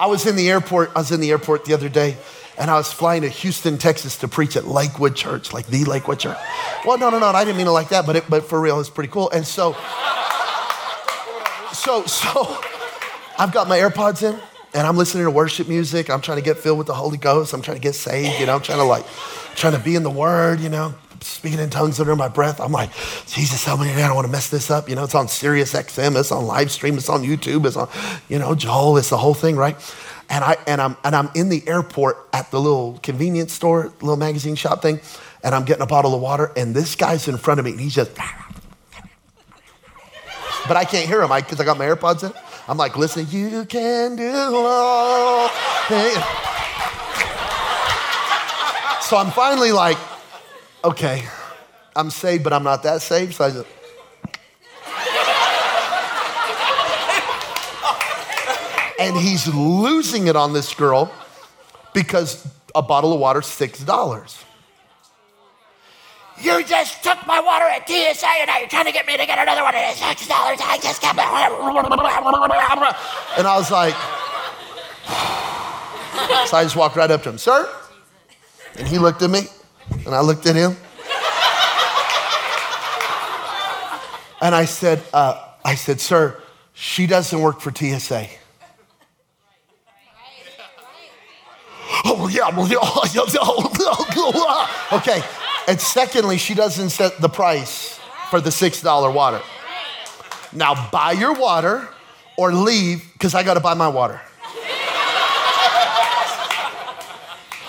I 0.00 0.06
was 0.06 0.26
in 0.26 0.36
the 0.36 0.48
airport. 0.48 0.92
I 0.94 1.00
was 1.00 1.10
in 1.10 1.20
the 1.20 1.30
airport 1.30 1.64
the 1.64 1.74
other 1.74 1.88
day, 1.88 2.16
and 2.58 2.70
I 2.70 2.74
was 2.76 2.92
flying 2.92 3.22
to 3.22 3.28
Houston, 3.28 3.78
Texas, 3.78 4.16
to 4.18 4.28
preach 4.28 4.56
at 4.56 4.66
Lakewood 4.66 5.14
Church, 5.14 5.52
like 5.52 5.66
the 5.66 5.84
Lakewood 5.84 6.18
Church. 6.18 6.38
Well, 6.84 6.98
no, 6.98 7.10
no, 7.10 7.18
no, 7.18 7.26
I 7.26 7.44
didn't 7.44 7.56
mean 7.56 7.68
it 7.68 7.70
like 7.70 7.90
that, 7.90 8.06
but 8.06 8.16
it, 8.16 8.24
but 8.28 8.44
for 8.44 8.60
real, 8.60 8.80
it's 8.80 8.90
pretty 8.90 9.10
cool. 9.10 9.30
And 9.30 9.46
so, 9.46 9.72
so, 11.72 12.04
so. 12.06 12.60
I've 13.38 13.52
got 13.52 13.68
my 13.68 13.78
AirPods 13.78 14.28
in 14.28 14.38
and 14.74 14.86
I'm 14.86 14.96
listening 14.96 15.24
to 15.24 15.30
worship 15.30 15.68
music. 15.68 16.10
I'm 16.10 16.20
trying 16.20 16.38
to 16.38 16.44
get 16.44 16.58
filled 16.58 16.78
with 16.78 16.88
the 16.88 16.94
Holy 16.94 17.18
Ghost. 17.18 17.52
I'm 17.54 17.62
trying 17.62 17.76
to 17.76 17.82
get 17.82 17.94
saved. 17.94 18.40
You 18.40 18.46
know, 18.46 18.56
I'm 18.56 18.62
trying 18.62 18.78
to 18.78 18.84
like, 18.84 19.06
trying 19.54 19.74
to 19.74 19.78
be 19.78 19.94
in 19.94 20.02
the 20.02 20.10
Word. 20.10 20.58
You 20.58 20.68
know, 20.68 20.94
speaking 21.20 21.60
in 21.60 21.70
tongues 21.70 22.00
under 22.00 22.16
my 22.16 22.28
breath. 22.28 22.60
I'm 22.60 22.72
like, 22.72 22.90
Jesus, 23.26 23.64
help 23.64 23.80
me! 23.80 23.90
I 23.90 24.06
don't 24.06 24.16
want 24.16 24.26
to 24.26 24.32
mess 24.32 24.50
this 24.50 24.70
up. 24.70 24.88
You 24.88 24.96
know, 24.96 25.04
it's 25.04 25.14
on 25.14 25.28
Sirius 25.28 25.72
XM. 25.72 26.18
It's 26.18 26.32
on 26.32 26.46
live 26.46 26.70
stream. 26.72 26.96
It's 26.96 27.08
on 27.08 27.22
YouTube. 27.22 27.64
It's 27.64 27.76
on, 27.76 27.88
you 28.28 28.38
know, 28.38 28.54
Joel. 28.56 28.96
It's 28.96 29.10
the 29.10 29.16
whole 29.16 29.34
thing, 29.34 29.56
right? 29.56 29.76
And 30.30 30.44
I 30.44 30.56
and 30.66 30.80
I'm 30.80 30.96
and 31.04 31.16
I'm 31.16 31.30
in 31.34 31.48
the 31.48 31.66
airport 31.66 32.16
at 32.32 32.50
the 32.50 32.60
little 32.60 32.98
convenience 33.02 33.52
store, 33.52 33.92
little 34.00 34.16
magazine 34.16 34.56
shop 34.56 34.82
thing, 34.82 35.00
and 35.42 35.54
I'm 35.54 35.64
getting 35.64 35.82
a 35.82 35.86
bottle 35.86 36.14
of 36.14 36.20
water, 36.20 36.52
and 36.56 36.74
this 36.74 36.94
guy's 36.94 37.28
in 37.28 37.38
front 37.38 37.60
of 37.60 37.66
me, 37.66 37.72
and 37.72 37.80
he's 37.80 37.94
just. 37.94 38.10
But 40.66 40.76
I 40.76 40.84
can't 40.84 41.06
hear 41.06 41.22
him 41.22 41.30
because 41.34 41.60
I, 41.60 41.62
I 41.62 41.66
got 41.66 41.78
my 41.78 41.86
AirPods 41.86 42.24
in. 42.24 42.32
I'm 42.68 42.76
like, 42.76 42.98
listen, 42.98 43.26
you 43.30 43.64
can 43.64 44.16
do 44.16 44.30
all 44.34 45.48
things. 45.88 46.22
So 49.08 49.16
I'm 49.16 49.30
finally 49.30 49.72
like, 49.72 49.96
okay, 50.84 51.24
I'm 51.96 52.10
saved, 52.10 52.44
but 52.44 52.52
I'm 52.52 52.64
not 52.64 52.82
that 52.82 53.00
saved. 53.00 53.36
So 53.36 53.46
I 53.46 53.50
just, 53.50 53.66
and 58.98 59.16
he's 59.16 59.46
losing 59.46 60.26
it 60.26 60.36
on 60.36 60.52
this 60.52 60.74
girl 60.74 61.12
because 61.94 62.46
a 62.74 62.82
bottle 62.82 63.12
of 63.12 63.20
water 63.20 63.40
six 63.42 63.80
dollars. 63.80 64.44
You 66.40 66.62
just 66.64 67.02
took 67.02 67.26
my 67.26 67.40
water 67.40 67.64
at 67.64 67.88
TSA 67.88 68.26
and 68.26 68.46
now 68.46 68.58
you're 68.58 68.68
trying 68.68 68.84
to 68.84 68.92
get 68.92 69.06
me 69.06 69.16
to 69.16 69.26
get 69.26 69.40
another 69.40 69.62
one 69.62 69.74
at 69.74 69.96
$6. 69.96 70.30
I 70.30 70.78
just 70.78 71.02
got 71.02 71.16
And 73.36 73.46
I 73.46 73.56
was 73.56 73.72
like, 73.72 73.94
so 76.46 76.56
I 76.56 76.62
just 76.62 76.76
walked 76.76 76.94
right 76.94 77.10
up 77.10 77.24
to 77.24 77.30
him, 77.30 77.38
sir. 77.38 77.68
And 78.76 78.86
he 78.86 78.98
looked 78.98 79.22
at 79.22 79.30
me 79.30 79.40
and 80.06 80.14
I 80.14 80.20
looked 80.20 80.46
at 80.46 80.54
him. 80.54 80.76
And 84.40 84.54
I 84.54 84.64
said, 84.64 85.02
uh, 85.12 85.44
I 85.64 85.74
said, 85.74 86.00
sir, 86.00 86.40
she 86.72 87.08
doesn't 87.08 87.40
work 87.40 87.60
for 87.60 87.74
TSA. 87.74 88.28
Oh, 92.10 92.22
oh, 92.22 92.28
yeah. 92.28 92.48
Uh. 94.90 94.96
okay. 94.96 95.22
And 95.68 95.78
secondly, 95.78 96.38
she 96.38 96.54
doesn't 96.54 96.90
set 96.90 97.20
the 97.20 97.28
price 97.28 98.00
for 98.30 98.40
the 98.40 98.48
$6 98.50 99.14
water. 99.14 99.42
Now, 100.52 100.88
buy 100.90 101.12
your 101.12 101.34
water 101.34 101.86
or 102.38 102.52
leave 102.52 103.04
because 103.12 103.34
I 103.34 103.42
got 103.42 103.54
to 103.54 103.60
buy 103.60 103.74
my 103.74 103.88
water. 103.88 104.20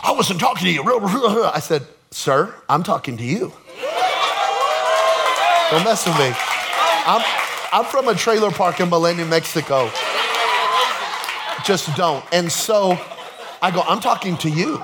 I 0.01 0.13
wasn't 0.15 0.39
talking 0.39 0.65
to 0.65 0.71
you. 0.71 0.81
I 0.83 1.59
said, 1.59 1.85
Sir, 2.11 2.55
I'm 2.69 2.83
talking 2.83 3.17
to 3.17 3.23
you. 3.23 3.51
Don't 5.69 5.83
mess 5.83 6.07
with 6.07 6.17
me. 6.17 6.31
I'm, 7.05 7.21
I'm 7.73 7.85
from 7.85 8.07
a 8.07 8.15
trailer 8.15 8.51
park 8.51 8.79
in 8.79 8.89
Millennium, 8.89 9.29
Mexico. 9.29 9.91
Just 11.65 11.95
don't. 11.95 12.25
And 12.33 12.51
so 12.51 12.97
I 13.61 13.71
go, 13.71 13.81
I'm 13.81 13.99
talking 13.99 14.37
to 14.37 14.49
you. 14.49 14.83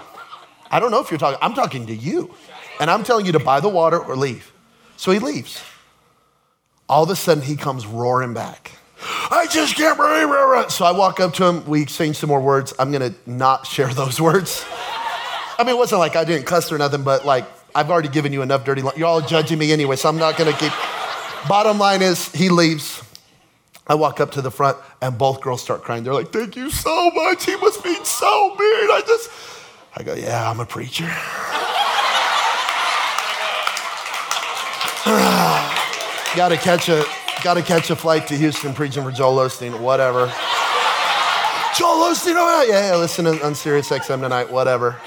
I 0.71 0.79
don't 0.79 0.91
know 0.91 1.01
if 1.01 1.11
you're 1.11 1.17
talking, 1.17 1.39
I'm 1.41 1.53
talking 1.53 1.87
to 1.87 1.95
you. 1.95 2.33
And 2.79 2.91
I'm 2.91 3.03
telling 3.03 3.25
you 3.25 3.31
to 3.33 3.39
buy 3.39 3.59
the 3.59 3.69
water 3.69 3.97
or 3.97 4.15
leave. 4.15 4.51
So 4.97 5.11
he 5.11 5.19
leaves. 5.19 5.63
All 6.87 7.03
of 7.03 7.09
a 7.09 7.15
sudden, 7.15 7.43
he 7.43 7.55
comes 7.55 7.85
roaring 7.85 8.33
back. 8.33 8.71
I 9.31 9.47
just 9.49 9.75
can't 9.75 9.97
believe 9.97 10.29
it. 10.29 10.71
So 10.71 10.85
I 10.85 10.91
walk 10.91 11.19
up 11.19 11.33
to 11.35 11.45
him. 11.45 11.65
We 11.65 11.81
exchange 11.81 12.17
some 12.17 12.29
more 12.29 12.41
words. 12.41 12.73
I'm 12.77 12.91
going 12.91 13.13
to 13.13 13.17
not 13.29 13.65
share 13.65 13.93
those 13.93 14.19
words. 14.29 14.65
I 15.57 15.63
mean, 15.63 15.75
it 15.75 15.77
wasn't 15.77 15.99
like 15.99 16.15
I 16.15 16.25
didn't 16.25 16.45
cuss 16.45 16.71
or 16.71 16.77
nothing, 16.77 17.03
but 17.03 17.25
like 17.25 17.45
I've 17.73 17.89
already 17.89 18.09
given 18.09 18.33
you 18.33 18.41
enough 18.41 18.65
dirty. 18.65 18.81
You're 18.95 19.07
all 19.07 19.21
judging 19.21 19.57
me 19.57 19.71
anyway, 19.71 19.95
so 19.95 20.09
I'm 20.09 20.17
not 20.17 20.37
going 20.37 20.51
to 20.51 20.57
keep. 20.57 20.73
Bottom 21.47 21.77
line 21.77 22.01
is, 22.01 22.31
he 22.33 22.49
leaves. 22.49 23.01
I 23.87 23.95
walk 23.95 24.19
up 24.19 24.31
to 24.31 24.41
the 24.41 24.51
front, 24.51 24.77
and 25.01 25.17
both 25.17 25.41
girls 25.41 25.61
start 25.61 25.83
crying. 25.83 26.03
They're 26.03 26.13
like, 26.13 26.31
"Thank 26.31 26.55
you 26.55 26.71
so 26.71 27.11
much. 27.11 27.45
He 27.45 27.55
must 27.57 27.83
be 27.83 27.93
so 28.03 28.49
mean." 28.49 28.91
I 28.91 29.03
just, 29.05 29.29
I 29.95 30.03
go, 30.03 30.15
"Yeah, 30.15 30.49
I'm 30.49 30.59
a 30.59 30.65
preacher." 30.65 31.05
gotta 36.35 36.57
catch 36.57 36.89
a, 36.89 37.05
gotta 37.43 37.61
catch 37.61 37.91
a 37.91 37.95
flight 37.95 38.25
to 38.27 38.35
Houston 38.35 38.73
preaching 38.73 39.03
for 39.03 39.11
Joel 39.11 39.37
Osteen. 39.37 39.79
Whatever. 39.79 40.25
Joel 41.77 42.09
Osteen, 42.09 42.35
oh 42.37 42.65
yeah, 42.67 42.89
yeah, 42.89 42.95
listen 42.95 43.27
on 43.27 43.53
Sirius 43.53 43.89
XM 43.89 44.21
tonight. 44.21 44.51
Whatever. 44.51 44.99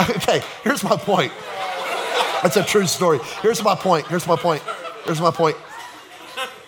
okay, 0.16 0.42
here's 0.62 0.82
my 0.82 0.96
point. 0.96 1.32
That's 2.42 2.56
a 2.56 2.64
true 2.64 2.86
story. 2.86 3.18
Here's 3.42 3.62
my 3.62 3.74
point. 3.74 4.06
Here's 4.06 4.26
my 4.26 4.36
point. 4.36 4.62
Here's 5.04 5.20
my 5.20 5.30
point. 5.30 5.56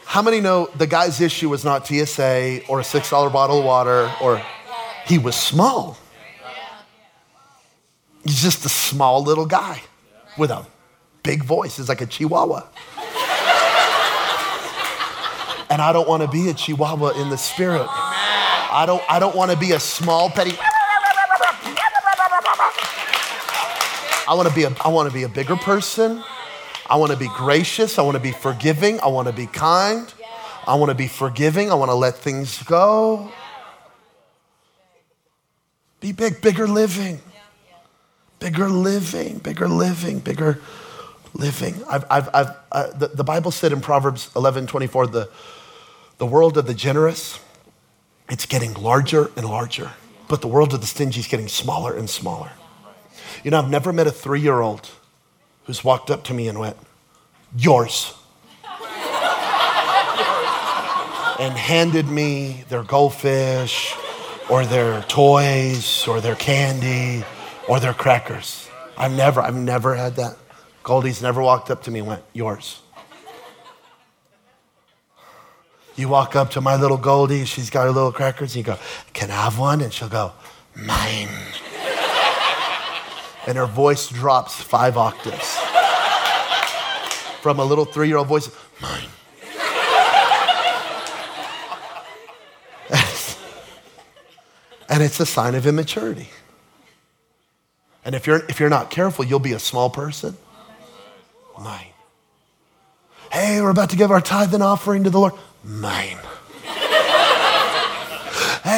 How 0.04 0.20
many 0.20 0.40
know 0.40 0.68
the 0.76 0.86
guy's 0.86 1.20
issue 1.20 1.48
was 1.48 1.64
not 1.64 1.86
TSA 1.86 2.66
or 2.68 2.80
a 2.80 2.82
$6 2.82 3.32
bottle 3.32 3.60
of 3.60 3.64
water 3.64 4.12
or 4.20 4.42
he 5.06 5.18
was 5.18 5.34
small? 5.34 5.96
He's 8.22 8.42
just 8.42 8.64
a 8.66 8.68
small 8.68 9.22
little 9.22 9.46
guy 9.46 9.80
with 10.36 10.50
a 10.50 10.66
big 11.22 11.42
voice. 11.42 11.78
He's 11.78 11.88
like 11.88 12.02
a 12.02 12.06
chihuahua. 12.06 12.66
and 15.70 15.80
I 15.80 15.92
don't 15.92 16.08
want 16.08 16.22
to 16.22 16.28
be 16.28 16.50
a 16.50 16.54
chihuahua 16.54 17.20
in 17.20 17.30
the 17.30 17.38
spirit. 17.38 17.86
I 17.88 18.84
don't, 18.86 19.02
I 19.08 19.18
don't 19.18 19.34
want 19.34 19.50
to 19.50 19.56
be 19.56 19.72
a 19.72 19.80
small, 19.80 20.28
petty. 20.30 20.52
I 24.28 24.34
want 24.34 24.48
to 24.48 24.54
be 24.54 24.64
a, 24.64 24.74
I 24.84 24.88
want 24.88 25.08
to 25.08 25.14
be 25.14 25.24
a 25.24 25.28
bigger 25.28 25.56
person. 25.56 26.22
I 26.88 26.96
want 26.96 27.10
to 27.10 27.18
be 27.18 27.28
gracious. 27.36 27.98
I 27.98 28.02
want 28.02 28.16
to 28.16 28.22
be 28.22 28.32
forgiving. 28.32 29.00
I 29.00 29.08
want 29.08 29.26
to 29.26 29.34
be 29.34 29.46
kind. 29.46 30.12
I 30.66 30.76
want 30.76 30.90
to 30.90 30.94
be 30.94 31.08
forgiving. 31.08 31.70
I 31.70 31.74
want 31.74 31.90
to 31.90 31.94
let 31.94 32.14
things 32.14 32.62
go. 32.62 33.32
Be 36.00 36.12
big, 36.12 36.40
bigger 36.40 36.68
living. 36.68 37.20
Bigger 38.38 38.68
living, 38.68 39.38
bigger 39.38 39.68
living, 39.68 40.18
bigger 40.18 40.60
living. 41.32 41.82
I've, 41.88 42.04
I've, 42.10 42.28
I've, 42.34 42.56
uh, 42.72 42.90
the, 42.92 43.08
the 43.08 43.24
Bible 43.24 43.50
said 43.50 43.72
in 43.72 43.80
Proverbs 43.80 44.30
11 44.34 44.66
24, 44.66 45.06
the, 45.06 45.30
the 46.18 46.26
world 46.26 46.58
of 46.58 46.66
the 46.66 46.74
generous, 46.74 47.38
it's 48.28 48.46
getting 48.46 48.74
larger 48.74 49.30
and 49.36 49.48
larger, 49.48 49.92
but 50.28 50.40
the 50.40 50.48
world 50.48 50.74
of 50.74 50.80
the 50.80 50.88
stingy 50.88 51.20
is 51.20 51.28
getting 51.28 51.48
smaller 51.48 51.96
and 51.96 52.10
smaller. 52.10 52.50
You 53.44 53.50
know, 53.50 53.58
I've 53.58 53.70
never 53.70 53.92
met 53.92 54.06
a 54.06 54.10
three 54.10 54.40
year 54.40 54.60
old 54.60 54.88
who's 55.64 55.84
walked 55.84 56.10
up 56.10 56.24
to 56.24 56.34
me 56.34 56.48
and 56.48 56.58
went, 56.58 56.76
Yours. 57.56 58.14
and 61.38 61.54
handed 61.54 62.08
me 62.08 62.64
their 62.68 62.84
goldfish 62.84 63.96
or 64.48 64.64
their 64.64 65.02
toys 65.02 66.06
or 66.06 66.20
their 66.20 66.36
candy 66.36 67.24
or 67.68 67.80
their 67.80 67.94
crackers. 67.94 68.68
I've 68.96 69.12
never, 69.12 69.40
I've 69.40 69.56
never 69.56 69.94
had 69.94 70.16
that. 70.16 70.36
Goldie's 70.82 71.22
never 71.22 71.42
walked 71.42 71.70
up 71.70 71.82
to 71.84 71.90
me 71.90 72.00
and 72.00 72.08
went, 72.08 72.22
Yours. 72.32 72.80
You 75.96 76.08
walk 76.08 76.36
up 76.36 76.50
to 76.52 76.60
my 76.60 76.76
little 76.76 76.96
Goldie, 76.96 77.44
she's 77.44 77.70
got 77.70 77.84
her 77.84 77.90
little 77.90 78.12
crackers, 78.12 78.54
and 78.54 78.64
you 78.66 78.72
go, 78.72 78.78
Can 79.12 79.30
I 79.30 79.44
have 79.44 79.58
one? 79.58 79.80
And 79.80 79.92
she'll 79.92 80.08
go, 80.08 80.32
Mine 80.74 81.28
and 83.46 83.58
her 83.58 83.66
voice 83.66 84.08
drops 84.08 84.60
five 84.62 84.96
octaves 84.96 85.58
from 87.40 87.58
a 87.58 87.64
little 87.64 87.84
three 87.84 88.08
year 88.08 88.18
old 88.18 88.28
voice, 88.28 88.50
mine. 88.80 89.08
and 94.88 95.02
it's 95.02 95.18
a 95.20 95.26
sign 95.26 95.54
of 95.54 95.66
immaturity. 95.66 96.28
And 98.04 98.14
if 98.14 98.26
you're, 98.26 98.44
if 98.48 98.60
you're 98.60 98.68
not 98.68 98.90
careful, 98.90 99.24
you'll 99.24 99.38
be 99.38 99.52
a 99.52 99.58
small 99.58 99.90
person. 99.90 100.36
Mine. 101.58 101.86
Hey, 103.32 103.60
we're 103.60 103.70
about 103.70 103.90
to 103.90 103.96
give 103.96 104.10
our 104.10 104.20
tithe 104.20 104.52
and 104.52 104.62
offering 104.62 105.04
to 105.04 105.10
the 105.10 105.18
Lord. 105.18 105.32
Mine. 105.64 106.18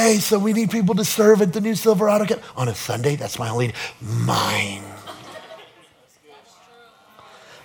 Hey, 0.05 0.19
so 0.19 0.39
we 0.39 0.53
need 0.53 0.71
people 0.71 0.95
to 0.97 1.05
serve 1.05 1.41
at 1.41 1.55
the 1.55 1.63
new 1.63 1.75
Silverado 1.75 2.27
camp. 2.27 2.43
On 2.59 2.69
a 2.69 2.75
Sunday, 2.75 3.17
that's 3.17 3.39
my 3.39 3.49
only, 3.49 3.73
mine. 4.03 4.83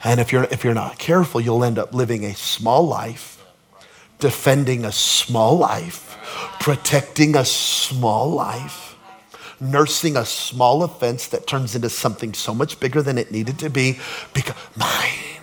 And 0.05 0.21
if 0.21 0.31
you're, 0.31 0.45
if 0.45 0.63
you're 0.63 0.73
not 0.73 0.97
careful, 0.97 1.41
you'll 1.41 1.65
end 1.65 1.77
up 1.77 1.93
living 1.93 2.23
a 2.23 2.33
small 2.33 2.87
life, 2.87 3.43
defending 4.19 4.85
a 4.85 4.91
small 4.93 5.57
life, 5.57 6.15
protecting 6.61 7.35
a 7.35 7.43
small 7.43 8.29
life, 8.29 8.95
nursing 9.59 10.15
a 10.15 10.23
small 10.23 10.83
offense 10.83 11.27
that 11.27 11.45
turns 11.45 11.75
into 11.75 11.89
something 11.89 12.33
so 12.33 12.53
much 12.53 12.79
bigger 12.79 13.01
than 13.01 13.17
it 13.17 13.33
needed 13.33 13.59
to 13.59 13.69
be 13.69 13.99
because 14.33 14.55
mine. 14.77 15.41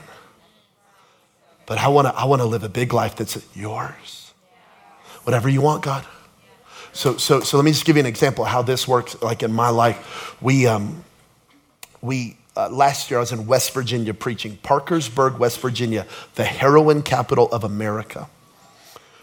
But 1.67 1.77
I 1.77 1.89
wanna, 1.89 2.15
I 2.17 2.25
wanna 2.25 2.47
live 2.47 2.65
a 2.65 2.71
big 2.71 2.95
life 2.95 3.17
that's 3.17 3.37
yours. 3.55 4.33
Whatever 5.25 5.51
you 5.51 5.61
want, 5.61 5.83
God. 5.83 6.07
So, 6.97 7.19
so, 7.19 7.41
so 7.41 7.59
let 7.59 7.65
me 7.65 7.73
just 7.73 7.85
give 7.85 7.97
you 7.97 8.01
an 8.01 8.07
example 8.07 8.45
of 8.45 8.51
how 8.51 8.63
this 8.63 8.89
works. 8.89 9.21
Like 9.21 9.43
in 9.43 9.53
my 9.53 9.69
life, 9.69 10.35
we, 10.41 10.67
um, 10.67 11.05
we 12.01 12.39
uh, 12.57 12.71
last 12.71 13.11
year 13.11 13.19
I 13.19 13.21
was 13.21 13.33
in 13.33 13.47
West 13.47 13.75
Virginia 13.75 14.15
preaching, 14.15 14.57
Parkersburg, 14.63 15.39
West 15.39 15.61
Virginia, 15.61 16.07
the 16.37 16.45
heroin 16.45 17.03
capital 17.03 17.53
of 17.53 17.65
America, 17.65 18.31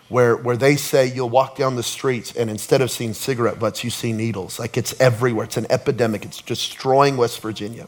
where, 0.07 0.35
where 0.35 0.55
they 0.55 0.75
say 0.75 1.07
you'll 1.07 1.31
walk 1.31 1.55
down 1.55 1.75
the 1.75 1.81
streets 1.81 2.35
and 2.35 2.47
instead 2.47 2.81
of 2.81 2.91
seeing 2.91 3.15
cigarette 3.15 3.57
butts, 3.57 3.83
you 3.83 3.89
see 3.89 4.13
needles. 4.13 4.59
Like 4.59 4.77
it's 4.77 4.93
everywhere. 5.01 5.45
It's 5.45 5.57
an 5.57 5.65
epidemic. 5.71 6.25
It's 6.25 6.43
destroying 6.43 7.17
West 7.17 7.41
Virginia. 7.41 7.87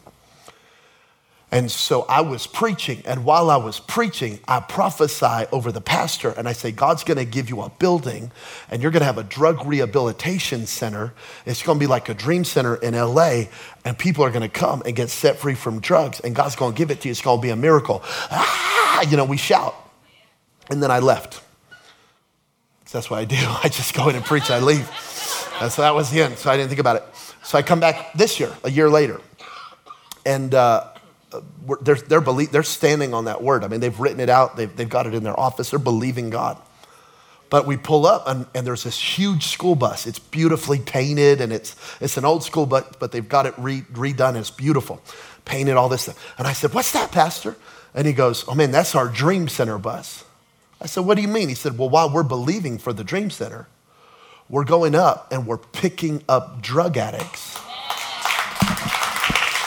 And 1.56 1.72
so 1.72 2.02
I 2.10 2.20
was 2.20 2.48
preaching, 2.48 3.02
and 3.06 3.24
while 3.24 3.50
I 3.50 3.56
was 3.56 3.80
preaching, 3.80 4.42
I 4.46 4.60
prophesy 4.60 5.48
over 5.54 5.72
the 5.72 5.80
pastor, 5.80 6.32
and 6.32 6.50
I 6.50 6.52
say, 6.52 6.74
God's 6.74 7.06
gonna 7.06 7.24
give 7.24 7.50
you 7.50 7.62
a 7.62 7.70
building, 7.70 8.34
and 8.70 8.82
you're 8.82 8.92
gonna 8.92 9.06
have 9.06 9.18
a 9.18 9.24
drug 9.24 9.66
rehabilitation 9.66 10.66
center. 10.66 11.14
It's 11.46 11.64
gonna 11.64 11.80
be 11.80 11.88
like 11.88 12.10
a 12.10 12.14
dream 12.14 12.44
center 12.44 12.76
in 12.76 12.94
LA, 12.94 13.44
and 13.86 13.98
people 13.98 14.22
are 14.26 14.32
gonna 14.32 14.50
come 14.50 14.84
and 14.86 14.98
get 14.98 15.10
set 15.10 15.38
free 15.38 15.56
from 15.56 15.80
drugs, 15.80 16.20
and 16.20 16.36
God's 16.36 16.58
gonna 16.58 16.76
give 16.76 16.92
it 16.92 17.00
to 17.00 17.08
you. 17.08 17.12
It's 17.12 17.22
gonna 17.22 17.42
be 17.42 17.52
a 17.52 17.56
miracle. 17.56 18.02
Ah, 18.04 19.04
you 19.04 19.16
know, 19.16 19.24
we 19.24 19.38
shout. 19.38 19.76
And 20.70 20.84
then 20.84 20.92
I 20.92 21.00
left. 21.00 21.42
That's 22.92 23.10
what 23.10 23.20
I 23.20 23.24
do. 23.24 23.38
I 23.64 23.70
just 23.70 23.94
go 23.94 24.10
in 24.10 24.18
and 24.18 24.26
preach, 24.26 24.52
I 24.52 24.60
leave. 24.60 24.90
And 25.62 25.72
so 25.72 25.84
that 25.84 25.96
was 25.96 26.12
the 26.12 26.22
end, 26.22 26.38
so 26.38 26.52
I 26.52 26.58
didn't 26.58 26.68
think 26.68 26.82
about 26.82 26.98
it. 26.98 27.04
So 27.44 27.58
I 27.58 27.62
come 27.62 27.80
back 27.80 28.12
this 28.12 28.42
year, 28.42 28.54
a 28.66 28.70
year 28.70 28.90
later, 28.90 29.22
and 30.26 30.54
uh, 30.54 30.90
they're, 31.82 31.96
they're, 31.96 32.22
they're 32.22 32.64
standing 32.64 33.14
on 33.14 33.26
that 33.26 33.42
word. 33.42 33.64
I 33.64 33.68
mean, 33.68 33.80
they've 33.80 34.00
written 34.00 34.20
it 34.20 34.30
out, 34.30 34.56
they've, 34.56 34.74
they've 34.76 34.90
got 34.90 35.08
it 35.08 35.14
in 35.14 35.24
their 35.24 35.40
office, 35.40 35.72
they're 35.72 35.80
believing 35.80 36.30
God. 36.30 36.58
But 37.50 37.68
we 37.68 37.78
pull 37.78 38.06
up 38.06 38.28
and, 38.28 38.48
and 38.56 38.66
there's 38.66 38.84
this 38.84 39.00
huge 39.00 39.48
school 39.48 39.76
bus. 39.76 40.08
It's 40.08 40.20
beautifully 40.20 40.80
painted 40.80 41.42
and 41.42 41.54
it's, 41.54 41.76
it's 42.02 42.18
an 42.18 42.26
old 42.26 42.44
school 42.44 42.66
bus, 42.66 42.86
but 43.00 43.12
they've 43.12 43.28
got 43.28 43.46
it 43.46 43.54
re- 43.58 43.84
redone. 43.94 44.36
It's 44.36 44.50
beautiful, 44.50 45.02
painted, 45.46 45.76
all 45.76 45.88
this 45.88 46.04
stuff. 46.04 46.36
And 46.38 46.48
I 46.48 46.54
said, 46.54 46.74
What's 46.74 46.92
that, 46.94 47.12
Pastor? 47.12 47.56
And 47.94 48.08
he 48.08 48.14
goes, 48.14 48.46
Oh 48.48 48.56
man, 48.56 48.72
that's 48.72 48.96
our 48.96 49.08
Dream 49.08 49.48
Center 49.48 49.78
bus. 49.78 50.26
I 50.82 50.88
said, 50.88 51.06
What 51.06 51.16
do 51.16 51.22
you 51.22 51.28
mean? 51.28 51.50
He 51.50 51.56
said, 51.56 51.78
Well, 51.78 51.90
while 51.90 52.12
we're 52.12 52.24
believing 52.24 52.78
for 52.80 52.94
the 52.94 53.04
Dream 53.04 53.30
Center, 53.30 53.68
we're 54.50 54.66
going 54.66 54.96
up 54.96 55.32
and 55.32 55.46
we're 55.46 55.58
picking 55.58 56.24
up 56.28 56.62
drug 56.62 56.98
addicts 56.98 57.60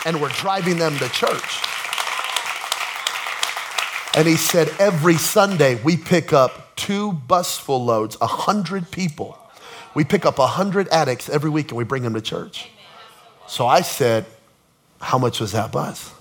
and 0.08 0.22
we're 0.22 0.30
driving 0.30 0.78
them 0.78 0.96
to 0.96 1.08
church. 1.10 1.60
And 4.16 4.26
he 4.26 4.36
said, 4.36 4.70
every 4.78 5.16
Sunday 5.16 5.80
we 5.82 5.98
pick 5.98 6.32
up 6.32 6.74
two 6.76 7.12
busful 7.12 7.84
loads, 7.84 8.16
a 8.22 8.26
hundred 8.26 8.90
people. 8.90 9.38
We 9.94 10.04
pick 10.04 10.24
up 10.24 10.38
a 10.38 10.42
100 10.42 10.88
addicts 10.88 11.28
every 11.28 11.50
week 11.50 11.68
and 11.68 11.76
we 11.76 11.84
bring 11.84 12.04
them 12.04 12.14
to 12.14 12.22
church. 12.22 12.70
So 13.46 13.66
I 13.66 13.82
said, 13.82 14.24
How 14.98 15.18
much 15.18 15.40
was 15.40 15.52
that 15.52 15.72
bus? 15.72 16.14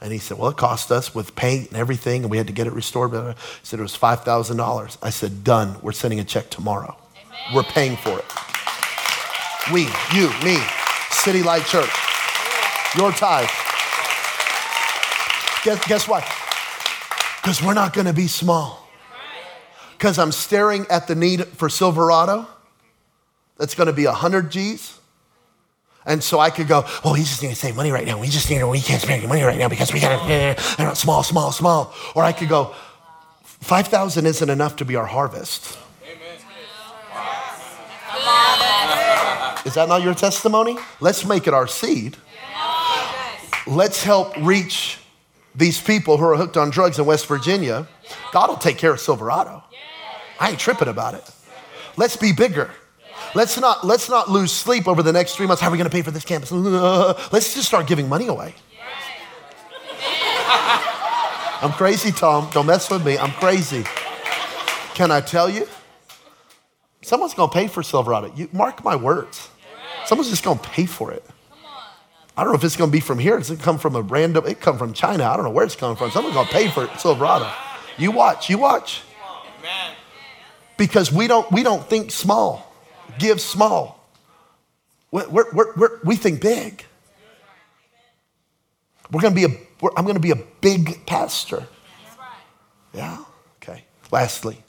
And 0.00 0.10
he 0.10 0.18
said, 0.18 0.38
Well, 0.38 0.50
it 0.50 0.56
cost 0.56 0.90
us 0.90 1.14
with 1.14 1.36
paint 1.36 1.68
and 1.68 1.76
everything, 1.76 2.22
and 2.22 2.30
we 2.30 2.38
had 2.38 2.46
to 2.46 2.52
get 2.54 2.66
it 2.66 2.72
restored. 2.72 3.12
He 3.12 3.34
said 3.62 3.78
it 3.78 3.82
was 3.82 3.96
$5,000. 3.96 4.98
I 5.02 5.10
said, 5.10 5.44
Done. 5.44 5.76
We're 5.82 5.92
sending 5.92 6.20
a 6.20 6.24
check 6.24 6.48
tomorrow. 6.48 6.96
Amen. 7.16 7.54
We're 7.54 7.62
paying 7.62 7.96
for 7.96 8.18
it. 8.18 8.24
We, 9.72 9.82
you, 10.14 10.30
me, 10.44 10.58
City 11.10 11.42
Light 11.42 11.64
Church, 11.66 11.90
your 12.96 13.12
tithe. 13.12 13.48
Guess, 15.64 15.86
guess 15.86 16.08
what? 16.08 16.22
Because 17.42 17.62
we're 17.62 17.74
not 17.74 17.92
going 17.92 18.06
to 18.06 18.12
be 18.12 18.26
small. 18.26 18.88
Because 19.96 20.18
I'm 20.18 20.32
staring 20.32 20.86
at 20.90 21.06
the 21.08 21.14
need 21.14 21.44
for 21.44 21.68
Silverado. 21.68 22.46
That's 23.58 23.74
going 23.74 23.86
to 23.86 23.92
be 23.92 24.06
100 24.06 24.50
G's. 24.50 24.98
And 26.04 26.22
so 26.22 26.38
I 26.38 26.50
could 26.50 26.68
go, 26.68 26.84
well, 27.04 27.14
we 27.14 27.20
just 27.20 27.42
need 27.42 27.48
to 27.48 27.56
save 27.56 27.74
money 27.74 27.90
right 27.90 28.06
now. 28.06 28.20
We 28.20 28.28
just 28.28 28.48
need 28.48 28.58
to, 28.58 28.68
we 28.68 28.80
can't 28.80 29.02
spend 29.02 29.18
any 29.18 29.26
money 29.26 29.42
right 29.42 29.58
now 29.58 29.68
because 29.68 29.92
we 29.92 29.98
got 29.98 30.26
to, 30.26 30.56
uh, 30.82 30.94
small, 30.94 31.22
small, 31.24 31.50
small. 31.50 31.92
Or 32.14 32.22
I 32.22 32.32
could 32.32 32.48
go, 32.48 32.74
5,000 33.42 34.26
isn't 34.26 34.50
enough 34.50 34.76
to 34.76 34.84
be 34.84 34.94
our 34.94 35.06
harvest. 35.06 35.78
Is 39.64 39.74
that 39.74 39.88
not 39.88 40.02
your 40.02 40.14
testimony? 40.14 40.76
Let's 41.00 41.24
make 41.24 41.48
it 41.48 41.54
our 41.54 41.66
seed. 41.66 42.16
Let's 43.66 44.02
help 44.02 44.36
reach 44.36 44.98
these 45.54 45.80
people 45.80 46.18
who 46.18 46.24
are 46.24 46.36
hooked 46.36 46.56
on 46.56 46.70
drugs 46.70 46.98
in 46.98 47.06
West 47.06 47.26
Virginia. 47.26 47.88
God 48.32 48.48
will 48.48 48.56
take 48.56 48.78
care 48.78 48.92
of 48.92 49.00
Silverado. 49.00 49.62
I 50.38 50.50
ain't 50.50 50.58
tripping 50.58 50.88
about 50.88 51.14
it. 51.14 51.28
Let's 51.96 52.16
be 52.16 52.32
bigger. 52.32 52.70
Let's 53.34 53.58
not, 53.58 53.84
let's 53.84 54.08
not 54.08 54.30
lose 54.30 54.52
sleep 54.52 54.86
over 54.86 55.02
the 55.02 55.12
next 55.12 55.36
three 55.36 55.46
months. 55.46 55.60
How 55.60 55.68
are 55.68 55.72
we 55.72 55.78
going 55.78 55.90
to 55.90 55.94
pay 55.94 56.02
for 56.02 56.10
this 56.10 56.24
campus? 56.24 56.52
Let's 57.32 57.54
just 57.54 57.66
start 57.66 57.86
giving 57.86 58.08
money 58.08 58.28
away. 58.28 58.54
I'm 61.62 61.72
crazy, 61.72 62.12
Tom. 62.12 62.48
Don't 62.52 62.66
mess 62.66 62.90
with 62.90 63.04
me. 63.04 63.18
I'm 63.18 63.32
crazy. 63.32 63.84
Can 64.94 65.10
I 65.10 65.20
tell 65.20 65.48
you? 65.48 65.66
Someone's 67.02 67.34
going 67.34 67.48
to 67.48 67.54
pay 67.54 67.66
for 67.66 67.82
Silverado. 67.82 68.32
You 68.36 68.48
mark 68.52 68.84
my 68.84 68.96
words. 68.96 69.48
Someone's 70.04 70.30
just 70.30 70.44
going 70.44 70.58
to 70.58 70.68
pay 70.68 70.86
for 70.86 71.12
it. 71.12 71.24
I 72.36 72.44
don't 72.44 72.52
know 72.52 72.58
if 72.58 72.64
it's 72.64 72.76
going 72.76 72.90
to 72.90 72.92
be 72.92 73.00
from 73.00 73.18
here. 73.18 73.38
It's 73.38 73.48
going 73.48 73.58
to 73.58 73.64
come 73.64 73.78
from 73.78 73.96
a 73.96 74.02
random, 74.02 74.46
it 74.46 74.60
come 74.60 74.76
from 74.76 74.92
China. 74.92 75.24
I 75.24 75.36
don't 75.36 75.44
know 75.44 75.50
where 75.50 75.64
it's 75.64 75.76
coming 75.76 75.96
from. 75.96 76.10
Someone's 76.10 76.34
going 76.34 76.46
to 76.46 76.52
pay 76.52 76.68
for 76.68 76.84
it, 76.84 76.90
Silverado. 77.00 77.50
You 77.96 78.10
watch, 78.10 78.50
you 78.50 78.58
watch. 78.58 79.02
Because 80.76 81.10
we 81.10 81.26
don't, 81.26 81.50
we 81.50 81.62
don't 81.62 81.88
think 81.88 82.10
small, 82.10 82.70
give 83.18 83.40
small. 83.40 84.06
We're, 85.10 85.30
we're, 85.30 85.74
we're, 85.74 86.00
we 86.04 86.16
think 86.16 86.42
big. 86.42 86.84
We're 89.10 89.22
going 89.22 89.34
to 89.34 89.48
be 89.48 89.54
a, 89.54 89.88
I'm 89.96 90.04
going 90.04 90.16
to 90.16 90.20
be 90.20 90.32
a 90.32 90.42
big 90.60 91.06
pastor. 91.06 91.66
Yeah? 92.92 93.24
Okay. 93.62 93.84
Lastly, 94.10 94.62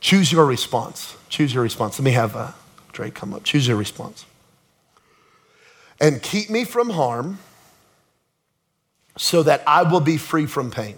choose 0.00 0.30
your 0.30 0.44
response. 0.44 1.16
Choose 1.30 1.54
your 1.54 1.62
response. 1.62 1.98
Let 1.98 2.04
me 2.04 2.10
have 2.10 2.36
uh, 2.36 2.52
Drake 2.92 3.14
come 3.14 3.32
up. 3.32 3.44
Choose 3.44 3.66
your 3.66 3.78
response 3.78 4.26
and 6.00 6.22
keep 6.22 6.50
me 6.50 6.64
from 6.64 6.90
harm 6.90 7.38
so 9.16 9.42
that 9.42 9.62
I 9.66 9.82
will 9.82 10.00
be 10.00 10.16
free 10.16 10.46
from 10.46 10.70
pain. 10.70 10.96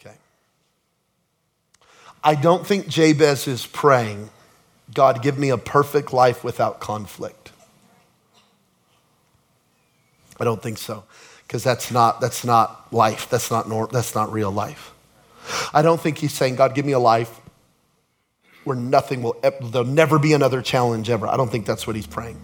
Okay. 0.00 0.14
I 2.22 2.34
don't 2.34 2.66
think 2.66 2.86
Jabez 2.86 3.48
is 3.48 3.66
praying, 3.66 4.30
God, 4.94 5.22
give 5.22 5.38
me 5.38 5.50
a 5.50 5.58
perfect 5.58 6.12
life 6.12 6.44
without 6.44 6.80
conflict. 6.80 7.50
I 10.38 10.44
don't 10.44 10.62
think 10.62 10.78
so, 10.78 11.04
because 11.46 11.62
that's 11.62 11.90
not, 11.90 12.20
that's 12.20 12.44
not 12.44 12.92
life. 12.92 13.28
That's 13.28 13.50
not, 13.50 13.68
nor- 13.68 13.88
that's 13.88 14.14
not 14.14 14.32
real 14.32 14.50
life. 14.50 14.92
I 15.74 15.82
don't 15.82 16.00
think 16.00 16.18
he's 16.18 16.32
saying, 16.32 16.56
God, 16.56 16.74
give 16.74 16.86
me 16.86 16.92
a 16.92 16.98
life 16.98 17.40
where 18.64 18.76
nothing 18.76 19.22
will, 19.22 19.36
there'll 19.42 19.86
never 19.86 20.18
be 20.18 20.32
another 20.32 20.62
challenge 20.62 21.10
ever. 21.10 21.26
I 21.26 21.36
don't 21.36 21.50
think 21.50 21.66
that's 21.66 21.86
what 21.86 21.96
he's 21.96 22.06
praying. 22.06 22.40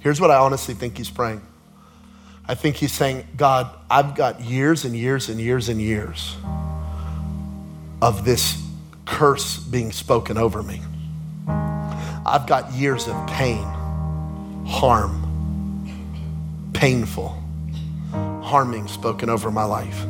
Here's 0.00 0.20
what 0.20 0.30
I 0.30 0.36
honestly 0.36 0.74
think 0.74 0.98
he's 0.98 1.10
praying 1.10 1.42
I 2.48 2.54
think 2.54 2.76
he's 2.76 2.92
saying, 2.92 3.28
God, 3.36 3.72
I've 3.88 4.16
got 4.16 4.40
years 4.40 4.84
and 4.84 4.96
years 4.96 5.28
and 5.28 5.40
years 5.40 5.68
and 5.68 5.80
years 5.80 6.36
of 8.02 8.24
this 8.24 8.60
curse 9.04 9.58
being 9.58 9.92
spoken 9.92 10.36
over 10.36 10.62
me. 10.62 10.80
I've 11.46 12.46
got 12.46 12.72
years 12.72 13.06
of 13.06 13.26
pain, 13.28 13.62
harm, 14.66 15.20
painful, 16.72 17.40
harming 18.10 18.88
spoken 18.88 19.30
over 19.30 19.50
my 19.50 19.64
life. 19.64 20.02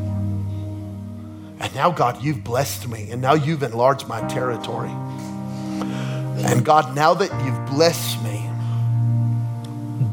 And 1.61 1.75
now, 1.75 1.91
God, 1.91 2.23
you've 2.23 2.43
blessed 2.43 2.89
me, 2.89 3.11
and 3.11 3.21
now 3.21 3.35
you've 3.35 3.63
enlarged 3.63 4.09
my 4.09 4.27
territory. 4.29 4.89
And 4.89 6.65
God, 6.65 6.97
now 6.97 7.13
that 7.13 7.31
you've 7.45 7.67
blessed 7.67 8.23
me, 8.23 8.50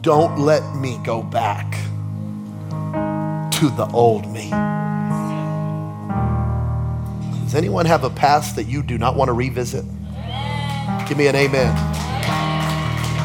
don't 0.07 0.39
let 0.39 0.63
me 0.73 0.97
go 1.03 1.21
back 1.21 1.69
to 3.51 3.69
the 3.71 3.85
old 3.93 4.25
me. 4.31 4.49
Does 7.43 7.53
anyone 7.53 7.85
have 7.85 8.05
a 8.05 8.09
past 8.09 8.55
that 8.55 8.67
you 8.67 8.83
do 8.83 8.97
not 8.97 9.17
want 9.17 9.27
to 9.27 9.33
revisit? 9.33 9.83
Give 11.09 11.17
me 11.17 11.27
an 11.27 11.35
amen. 11.35 11.75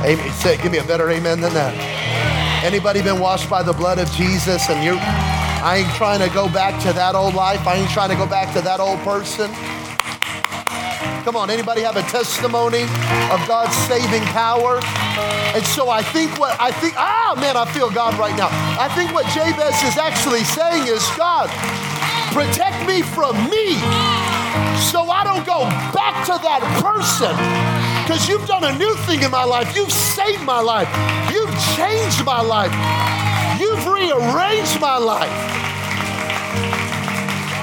Amen. 0.04 0.32
Say, 0.32 0.60
give 0.60 0.72
me 0.72 0.78
a 0.78 0.84
better 0.84 1.08
amen 1.08 1.40
than 1.40 1.54
that. 1.54 2.64
Anybody 2.64 3.00
been 3.00 3.20
washed 3.20 3.48
by 3.48 3.62
the 3.62 3.72
blood 3.72 4.00
of 4.00 4.10
Jesus 4.14 4.68
and 4.68 4.84
you 4.84 4.96
I 4.98 5.84
ain't 5.86 5.94
trying 5.94 6.18
to 6.28 6.34
go 6.34 6.48
back 6.48 6.82
to 6.82 6.92
that 6.94 7.14
old 7.14 7.34
life. 7.34 7.64
I 7.64 7.76
ain't 7.76 7.90
trying 7.90 8.10
to 8.10 8.16
go 8.16 8.26
back 8.26 8.52
to 8.54 8.60
that 8.62 8.80
old 8.80 8.98
person. 9.02 9.52
Come 11.24 11.36
on, 11.36 11.50
anybody 11.50 11.82
have 11.82 11.96
a 11.96 12.02
testimony 12.02 12.82
of 12.82 13.38
God's 13.46 13.76
saving 13.86 14.22
power? 14.34 14.80
And 15.54 15.64
so 15.64 15.88
I 15.88 16.02
think 16.02 16.36
what 16.36 16.60
I 16.60 16.72
think, 16.72 16.94
ah, 16.96 17.38
man, 17.38 17.56
I 17.56 17.64
feel 17.70 17.90
God 17.90 18.18
right 18.18 18.36
now. 18.36 18.48
I 18.50 18.88
think 18.96 19.14
what 19.14 19.24
Jabez 19.30 19.78
is 19.86 19.98
actually 19.98 20.42
saying 20.42 20.88
is, 20.88 20.98
God, 21.16 21.46
protect 22.34 22.88
me 22.88 23.02
from 23.02 23.38
me 23.46 23.78
so 24.90 25.14
I 25.14 25.22
don't 25.22 25.46
go 25.46 25.62
back 25.94 26.26
to 26.26 26.42
that 26.42 26.58
person. 26.82 27.30
Because 28.02 28.28
you've 28.28 28.46
done 28.48 28.64
a 28.64 28.76
new 28.76 28.92
thing 29.06 29.22
in 29.22 29.30
my 29.30 29.44
life. 29.44 29.76
You've 29.76 29.92
saved 29.92 30.42
my 30.42 30.58
life. 30.58 30.90
You've 31.30 31.54
changed 31.78 32.24
my 32.26 32.42
life. 32.42 32.74
You've 33.60 33.86
rearranged 33.86 34.80
my 34.80 34.98
life. 34.98 35.30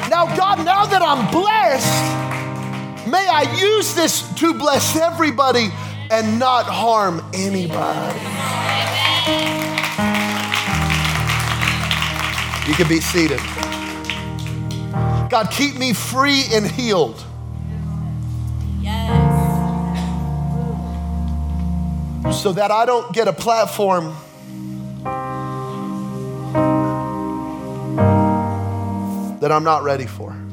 Now, 0.10 0.26
God, 0.38 0.64
now 0.64 0.86
that 0.86 1.02
I'm 1.04 1.30
blessed, 1.30 2.29
May 3.10 3.28
I 3.28 3.42
use 3.58 3.96
this 3.96 4.22
to 4.36 4.54
bless 4.54 4.96
everybody 4.96 5.70
and 6.12 6.38
not 6.38 6.66
harm 6.66 7.24
anybody. 7.34 8.20
You 12.70 12.76
can 12.76 12.88
be 12.88 13.00
seated. 13.00 13.40
God, 15.30 15.50
keep 15.50 15.76
me 15.76 15.94
free 15.94 16.44
and 16.52 16.70
healed. 16.70 17.24
Yes. 18.80 19.20
So 22.44 22.54
that 22.54 22.70
I 22.70 22.86
don't 22.86 23.12
get 23.12 23.28
a 23.28 23.34
platform 23.34 24.16
that 29.40 29.52
I'm 29.52 29.64
not 29.64 29.84
ready 29.84 30.06
for. 30.06 30.49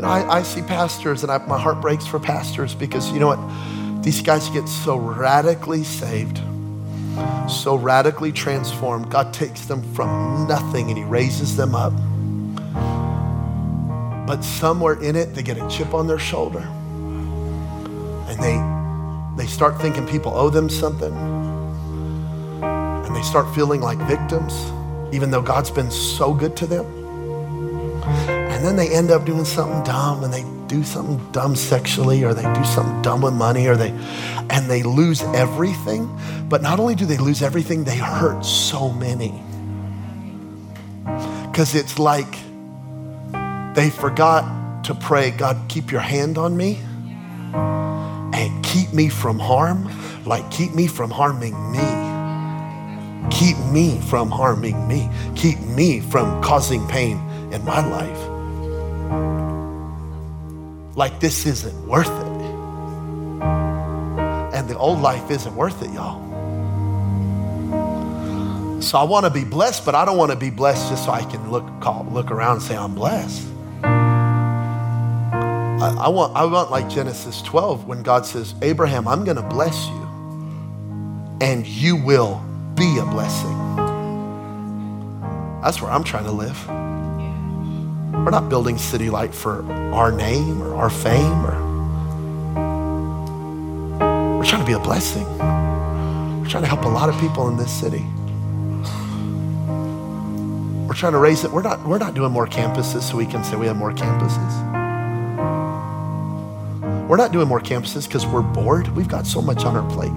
You 0.00 0.06
know, 0.06 0.12
I, 0.12 0.38
I 0.38 0.42
see 0.44 0.62
pastors 0.62 1.24
and 1.24 1.30
I, 1.30 1.36
my 1.46 1.58
heart 1.58 1.82
breaks 1.82 2.06
for 2.06 2.18
pastors 2.18 2.74
because 2.74 3.12
you 3.12 3.20
know 3.20 3.26
what? 3.26 4.02
These 4.02 4.22
guys 4.22 4.48
get 4.48 4.66
so 4.66 4.96
radically 4.96 5.84
saved, 5.84 6.40
so 7.50 7.76
radically 7.76 8.32
transformed. 8.32 9.10
God 9.10 9.34
takes 9.34 9.66
them 9.66 9.82
from 9.92 10.48
nothing 10.48 10.88
and 10.88 10.96
He 10.96 11.04
raises 11.04 11.54
them 11.54 11.74
up. 11.74 11.92
But 14.26 14.40
somewhere 14.40 14.94
in 15.02 15.16
it, 15.16 15.34
they 15.34 15.42
get 15.42 15.58
a 15.58 15.68
chip 15.68 15.92
on 15.92 16.06
their 16.06 16.18
shoulder 16.18 16.66
and 18.26 18.42
they, 18.42 18.56
they 19.36 19.46
start 19.46 19.78
thinking 19.82 20.06
people 20.06 20.32
owe 20.34 20.48
them 20.48 20.70
something 20.70 21.12
and 22.62 23.14
they 23.14 23.20
start 23.20 23.54
feeling 23.54 23.82
like 23.82 23.98
victims, 24.08 24.54
even 25.12 25.30
though 25.30 25.42
God's 25.42 25.70
been 25.70 25.90
so 25.90 26.32
good 26.32 26.56
to 26.56 26.66
them. 26.66 26.99
And 28.60 28.68
then 28.68 28.76
they 28.76 28.94
end 28.94 29.10
up 29.10 29.24
doing 29.24 29.46
something 29.46 29.82
dumb 29.84 30.22
and 30.22 30.30
they 30.30 30.44
do 30.66 30.84
something 30.84 31.32
dumb 31.32 31.56
sexually 31.56 32.22
or 32.24 32.34
they 32.34 32.42
do 32.42 32.62
something 32.66 33.00
dumb 33.00 33.22
with 33.22 33.32
money 33.32 33.66
or 33.66 33.74
they 33.74 33.88
and 34.50 34.70
they 34.70 34.82
lose 34.82 35.22
everything. 35.22 36.14
But 36.46 36.60
not 36.60 36.78
only 36.78 36.94
do 36.94 37.06
they 37.06 37.16
lose 37.16 37.40
everything, 37.40 37.84
they 37.84 37.96
hurt 37.96 38.44
so 38.44 38.90
many. 38.90 39.30
Cuz 41.54 41.74
it's 41.74 41.98
like 41.98 42.30
they 43.74 43.88
forgot 43.88 44.84
to 44.84 44.94
pray, 44.94 45.30
God, 45.30 45.56
keep 45.68 45.90
your 45.90 46.02
hand 46.02 46.36
on 46.36 46.54
me 46.54 46.80
and 47.54 48.62
keep 48.62 48.92
me 48.92 49.08
from 49.08 49.38
harm, 49.38 49.88
like 50.26 50.50
keep 50.50 50.74
me 50.74 50.86
from 50.86 51.10
harming 51.10 51.56
me. 51.72 53.30
Keep 53.30 53.56
me 53.72 53.98
from 54.00 54.30
harming 54.30 54.86
me. 54.86 55.08
Keep 55.34 55.60
me 55.60 56.00
from 56.00 56.42
causing 56.42 56.86
pain 56.88 57.16
in 57.52 57.64
my 57.64 57.80
life. 57.88 58.39
Like 60.96 61.20
this 61.20 61.46
isn't 61.46 61.86
worth 61.86 62.08
it. 62.08 62.30
And 64.54 64.68
the 64.68 64.76
old 64.76 65.00
life 65.00 65.30
isn't 65.30 65.54
worth 65.54 65.82
it, 65.82 65.90
y'all. 65.92 66.30
So 68.82 68.98
I 68.98 69.04
want 69.04 69.24
to 69.24 69.30
be 69.30 69.44
blessed, 69.44 69.84
but 69.84 69.94
I 69.94 70.04
don't 70.04 70.16
want 70.16 70.30
to 70.32 70.36
be 70.36 70.50
blessed 70.50 70.88
just 70.88 71.04
so 71.04 71.12
I 71.12 71.22
can 71.22 71.50
look, 71.50 71.64
call, 71.80 72.06
look 72.10 72.30
around 72.30 72.56
and 72.56 72.62
say 72.62 72.76
I'm 72.76 72.94
blessed. 72.94 73.46
I, 75.80 75.96
I, 75.98 76.08
want, 76.08 76.36
I 76.36 76.44
want 76.44 76.70
like 76.70 76.88
Genesis 76.88 77.40
12 77.42 77.86
when 77.86 78.02
God 78.02 78.26
says, 78.26 78.54
Abraham, 78.62 79.06
I'm 79.06 79.24
going 79.24 79.36
to 79.36 79.42
bless 79.42 79.86
you 79.88 80.00
and 81.40 81.66
you 81.66 81.96
will 81.96 82.42
be 82.74 82.98
a 82.98 83.04
blessing. 83.04 83.56
That's 85.62 85.80
where 85.82 85.90
I'm 85.90 86.04
trying 86.04 86.24
to 86.24 86.32
live. 86.32 86.79
We're 88.24 88.30
not 88.30 88.50
building 88.50 88.76
City 88.76 89.08
Light 89.08 89.34
for 89.34 89.64
our 89.94 90.12
name 90.12 90.62
or 90.62 90.76
our 90.76 90.90
fame 90.90 91.46
or 91.46 91.70
we're 94.38 94.44
trying 94.44 94.60
to 94.60 94.66
be 94.66 94.74
a 94.74 94.78
blessing. 94.78 95.26
We're 95.38 96.48
trying 96.48 96.62
to 96.62 96.68
help 96.68 96.84
a 96.84 96.88
lot 96.88 97.08
of 97.08 97.18
people 97.18 97.48
in 97.48 97.56
this 97.56 97.72
city. 97.72 98.04
We're 100.86 100.94
trying 100.94 101.12
to 101.12 101.18
raise 101.18 101.44
it. 101.44 101.50
We're 101.50 101.62
not, 101.62 101.84
we're 101.86 101.98
not 101.98 102.14
doing 102.14 102.30
more 102.30 102.46
campuses 102.46 103.02
so 103.02 103.16
we 103.16 103.24
can 103.24 103.42
say 103.42 103.56
we 103.56 103.66
have 103.66 103.76
more 103.76 103.92
campuses. 103.92 104.68
We're 107.08 107.16
not 107.16 107.32
doing 107.32 107.48
more 107.48 107.60
campuses 107.60 108.06
because 108.06 108.26
we're 108.26 108.42
bored. 108.42 108.88
We've 108.96 109.08
got 109.08 109.26
so 109.26 109.40
much 109.40 109.64
on 109.64 109.76
our 109.76 109.90
plate. 109.90 110.12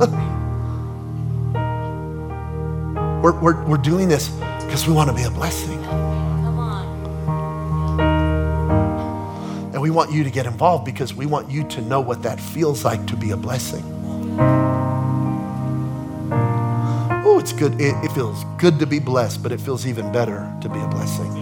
we're, 3.22 3.40
we're, 3.40 3.64
we're 3.64 3.78
doing 3.78 4.08
this 4.08 4.28
because 4.64 4.86
we 4.86 4.92
want 4.92 5.08
to 5.10 5.16
be 5.16 5.22
a 5.22 5.30
blessing. 5.30 5.80
And 9.80 9.84
we 9.88 9.90
want 9.96 10.12
you 10.12 10.22
to 10.24 10.30
get 10.30 10.44
involved 10.44 10.84
because 10.84 11.14
we 11.14 11.24
want 11.24 11.50
you 11.50 11.64
to 11.68 11.80
know 11.80 12.02
what 12.02 12.22
that 12.22 12.38
feels 12.38 12.84
like 12.84 13.06
to 13.06 13.16
be 13.16 13.30
a 13.30 13.36
blessing. 13.38 13.82
Oh, 17.24 17.38
it's 17.40 17.54
good. 17.54 17.80
It, 17.80 17.94
it 18.04 18.12
feels 18.12 18.44
good 18.58 18.78
to 18.78 18.84
be 18.84 18.98
blessed, 18.98 19.42
but 19.42 19.52
it 19.52 19.58
feels 19.58 19.86
even 19.86 20.12
better 20.12 20.54
to 20.60 20.68
be 20.68 20.78
a 20.78 20.86
blessing. 20.88 21.32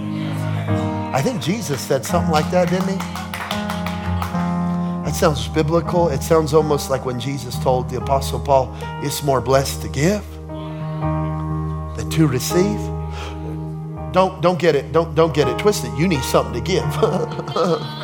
I 1.12 1.20
think 1.20 1.43
Jesus 1.43 1.80
said 1.80 2.07
something 2.07 2.30
like 2.30 2.49
that, 2.53 2.70
didn't 2.70 2.86
he? 2.91 2.99
That 5.05 5.16
sounds 5.16 5.49
biblical. 5.49 6.09
It 6.09 6.22
sounds 6.22 6.55
almost 6.55 6.91
like 6.91 7.05
when 7.05 7.18
Jesus 7.18 7.59
told 7.59 7.91
the 7.91 7.97
Apostle 7.97 8.39
Paul, 8.39 8.72
it's 9.03 9.24
more 9.24 9.41
blessed 9.41 9.82
to 9.82 9.89
give 9.89 10.24
than 11.97 12.09
to 12.11 12.28
receive. 12.28 12.78
Don't, 14.12 14.41
don't 14.41 14.61
get 14.61 14.76
it, 14.76 14.93
don't, 14.93 15.16
don't 15.16 15.34
get 15.34 15.49
it 15.49 15.59
twisted. 15.59 15.91
You 15.99 16.07
need 16.07 16.22
something 16.22 16.55
to 16.55 16.61
give. 16.61 16.84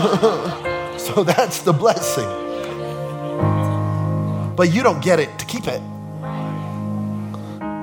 so 0.98 1.24
that's 1.24 1.60
the 1.62 1.72
blessing. 1.72 2.28
But 4.56 4.72
you 4.72 4.82
don't 4.82 5.02
get 5.02 5.20
it 5.20 5.38
to 5.38 5.46
keep 5.46 5.66
it. 5.66 5.82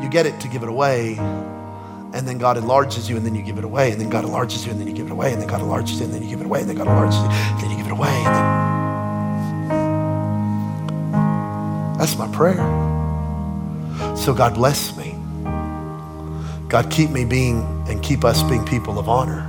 You 0.03 0.09
get 0.09 0.26
it 0.26 0.39
to 0.41 0.47
give 0.47 0.63
it 0.63 0.70
away 0.70 1.18
and 2.13 2.28
then 2.28 2.38
God 2.38 2.57
enlarges 2.57 3.09
you, 3.09 3.15
and 3.18 3.26
then 3.26 3.36
you 3.36 3.43
give 3.43 3.57
it 3.57 3.63
away, 3.63 3.91
and 3.91 4.01
then 4.01 4.09
God 4.09 4.24
enlarges 4.24 4.65
you, 4.65 4.72
and 4.72 4.80
then 4.80 4.88
you 4.88 4.93
give 4.93 5.05
it 5.07 5.11
away, 5.11 5.34
and 5.34 5.41
then 5.41 5.47
God 5.47 5.61
enlarges 5.61 5.99
you, 5.99 6.05
and 6.05 6.13
then 6.13 6.24
you 6.24 6.30
give 6.30 6.39
it 6.39 6.45
away, 6.45 6.61
and 6.61 6.70
then 6.70 6.76
God 6.76 6.88
enlarges 6.88 7.20
you, 7.20 7.28
and 7.28 7.61
then 7.61 7.70
you 7.70 7.78
give 7.78 7.86
it 7.86 7.91
away. 7.91 8.07
Then... 8.07 8.78
That's 11.99 12.18
my 12.18 12.28
prayer. 12.32 12.55
So 14.15 14.34
God 14.34 14.55
bless 14.55 14.95
me. 14.97 15.15
God 16.70 16.89
keep 16.89 17.11
me 17.11 17.24
being 17.24 17.61
and 17.88 18.01
keep 18.01 18.26
us 18.26 18.41
being 18.43 18.65
people 18.65 18.97
of 18.97 19.07
honor. 19.09 19.43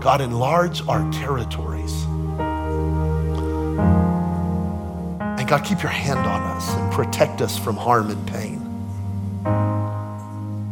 God 0.00 0.20
enlarge 0.20 0.86
our 0.86 1.10
territories. 1.10 1.69
God 5.50 5.64
keep 5.64 5.82
your 5.82 5.90
hand 5.90 6.20
on 6.20 6.42
us 6.42 6.72
and 6.74 6.92
protect 6.92 7.40
us 7.40 7.58
from 7.58 7.76
harm 7.76 8.08
and 8.08 8.24
pain. 8.28 8.58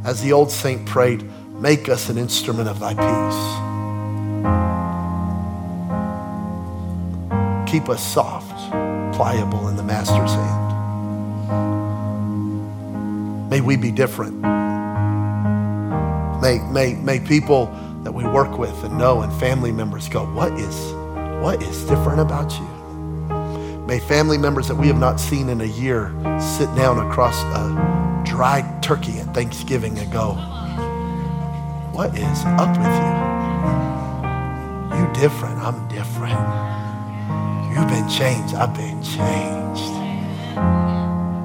As 0.04 0.22
the 0.22 0.32
old 0.32 0.52
saint 0.52 0.86
prayed, 0.86 1.28
make 1.54 1.88
us 1.88 2.08
an 2.10 2.16
instrument 2.16 2.68
of 2.68 2.78
thy 2.78 2.94
peace. 2.94 3.58
Keep 7.68 7.88
us 7.88 8.06
soft, 8.06 8.56
pliable 9.16 9.66
in 9.66 9.74
the 9.74 9.82
master's 9.82 10.30
hand. 10.30 10.68
May 13.50 13.60
we 13.60 13.76
be 13.76 13.90
different. 13.90 14.40
May, 16.40 16.60
may, 16.70 16.94
may 16.94 17.18
people 17.18 17.66
that 18.04 18.12
we 18.12 18.24
work 18.24 18.56
with 18.56 18.84
and 18.84 18.96
know 18.96 19.22
and 19.22 19.32
family 19.40 19.72
members 19.72 20.08
go, 20.08 20.24
what 20.34 20.52
is, 20.52 20.92
what 21.42 21.60
is 21.64 21.82
different 21.86 22.20
about 22.20 22.52
you? 22.52 22.77
May 23.88 23.98
family 24.00 24.36
members 24.36 24.68
that 24.68 24.74
we 24.74 24.86
have 24.88 24.98
not 24.98 25.18
seen 25.18 25.48
in 25.48 25.62
a 25.62 25.64
year 25.64 26.12
sit 26.38 26.66
down 26.76 26.98
across 27.08 27.42
a 27.42 28.22
dried 28.22 28.82
turkey 28.82 29.18
at 29.18 29.32
Thanksgiving 29.32 29.98
and 29.98 30.12
go, 30.12 30.34
What 31.92 32.10
is 32.10 32.44
up 32.60 32.68
with 32.76 32.94
you? 34.92 35.00
You 35.00 35.10
different, 35.14 35.56
I'm 35.60 35.88
different. 35.88 36.38
You've 37.72 37.88
been 37.88 38.06
changed, 38.10 38.54
I've 38.54 38.74
been 38.74 39.02
changed. 39.02 39.90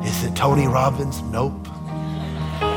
Is 0.06 0.26
it 0.26 0.36
Tony 0.36 0.68
Robbins? 0.68 1.22
Nope. 1.22 1.70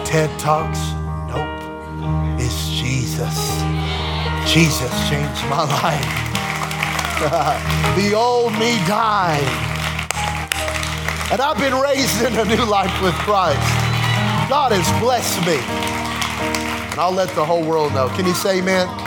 TED 0.04 0.30
Talks? 0.38 0.78
Nope. 1.26 2.40
It's 2.40 2.68
Jesus. 2.68 3.64
Jesus 4.46 4.92
changed 5.10 5.44
my 5.50 5.64
life. 5.82 6.45
the 7.96 8.12
old 8.14 8.52
me 8.54 8.76
died. 8.86 9.40
And 11.32 11.40
I've 11.40 11.56
been 11.56 11.74
raised 11.74 12.22
in 12.22 12.36
a 12.38 12.44
new 12.44 12.64
life 12.64 12.92
with 13.02 13.14
Christ. 13.14 13.58
God 14.50 14.72
has 14.72 15.00
blessed 15.00 15.40
me. 15.46 15.56
And 16.90 17.00
I'll 17.00 17.12
let 17.12 17.30
the 17.30 17.44
whole 17.44 17.64
world 17.64 17.94
know. 17.94 18.08
Can 18.10 18.26
you 18.26 18.34
say 18.34 18.58
amen? 18.58 19.05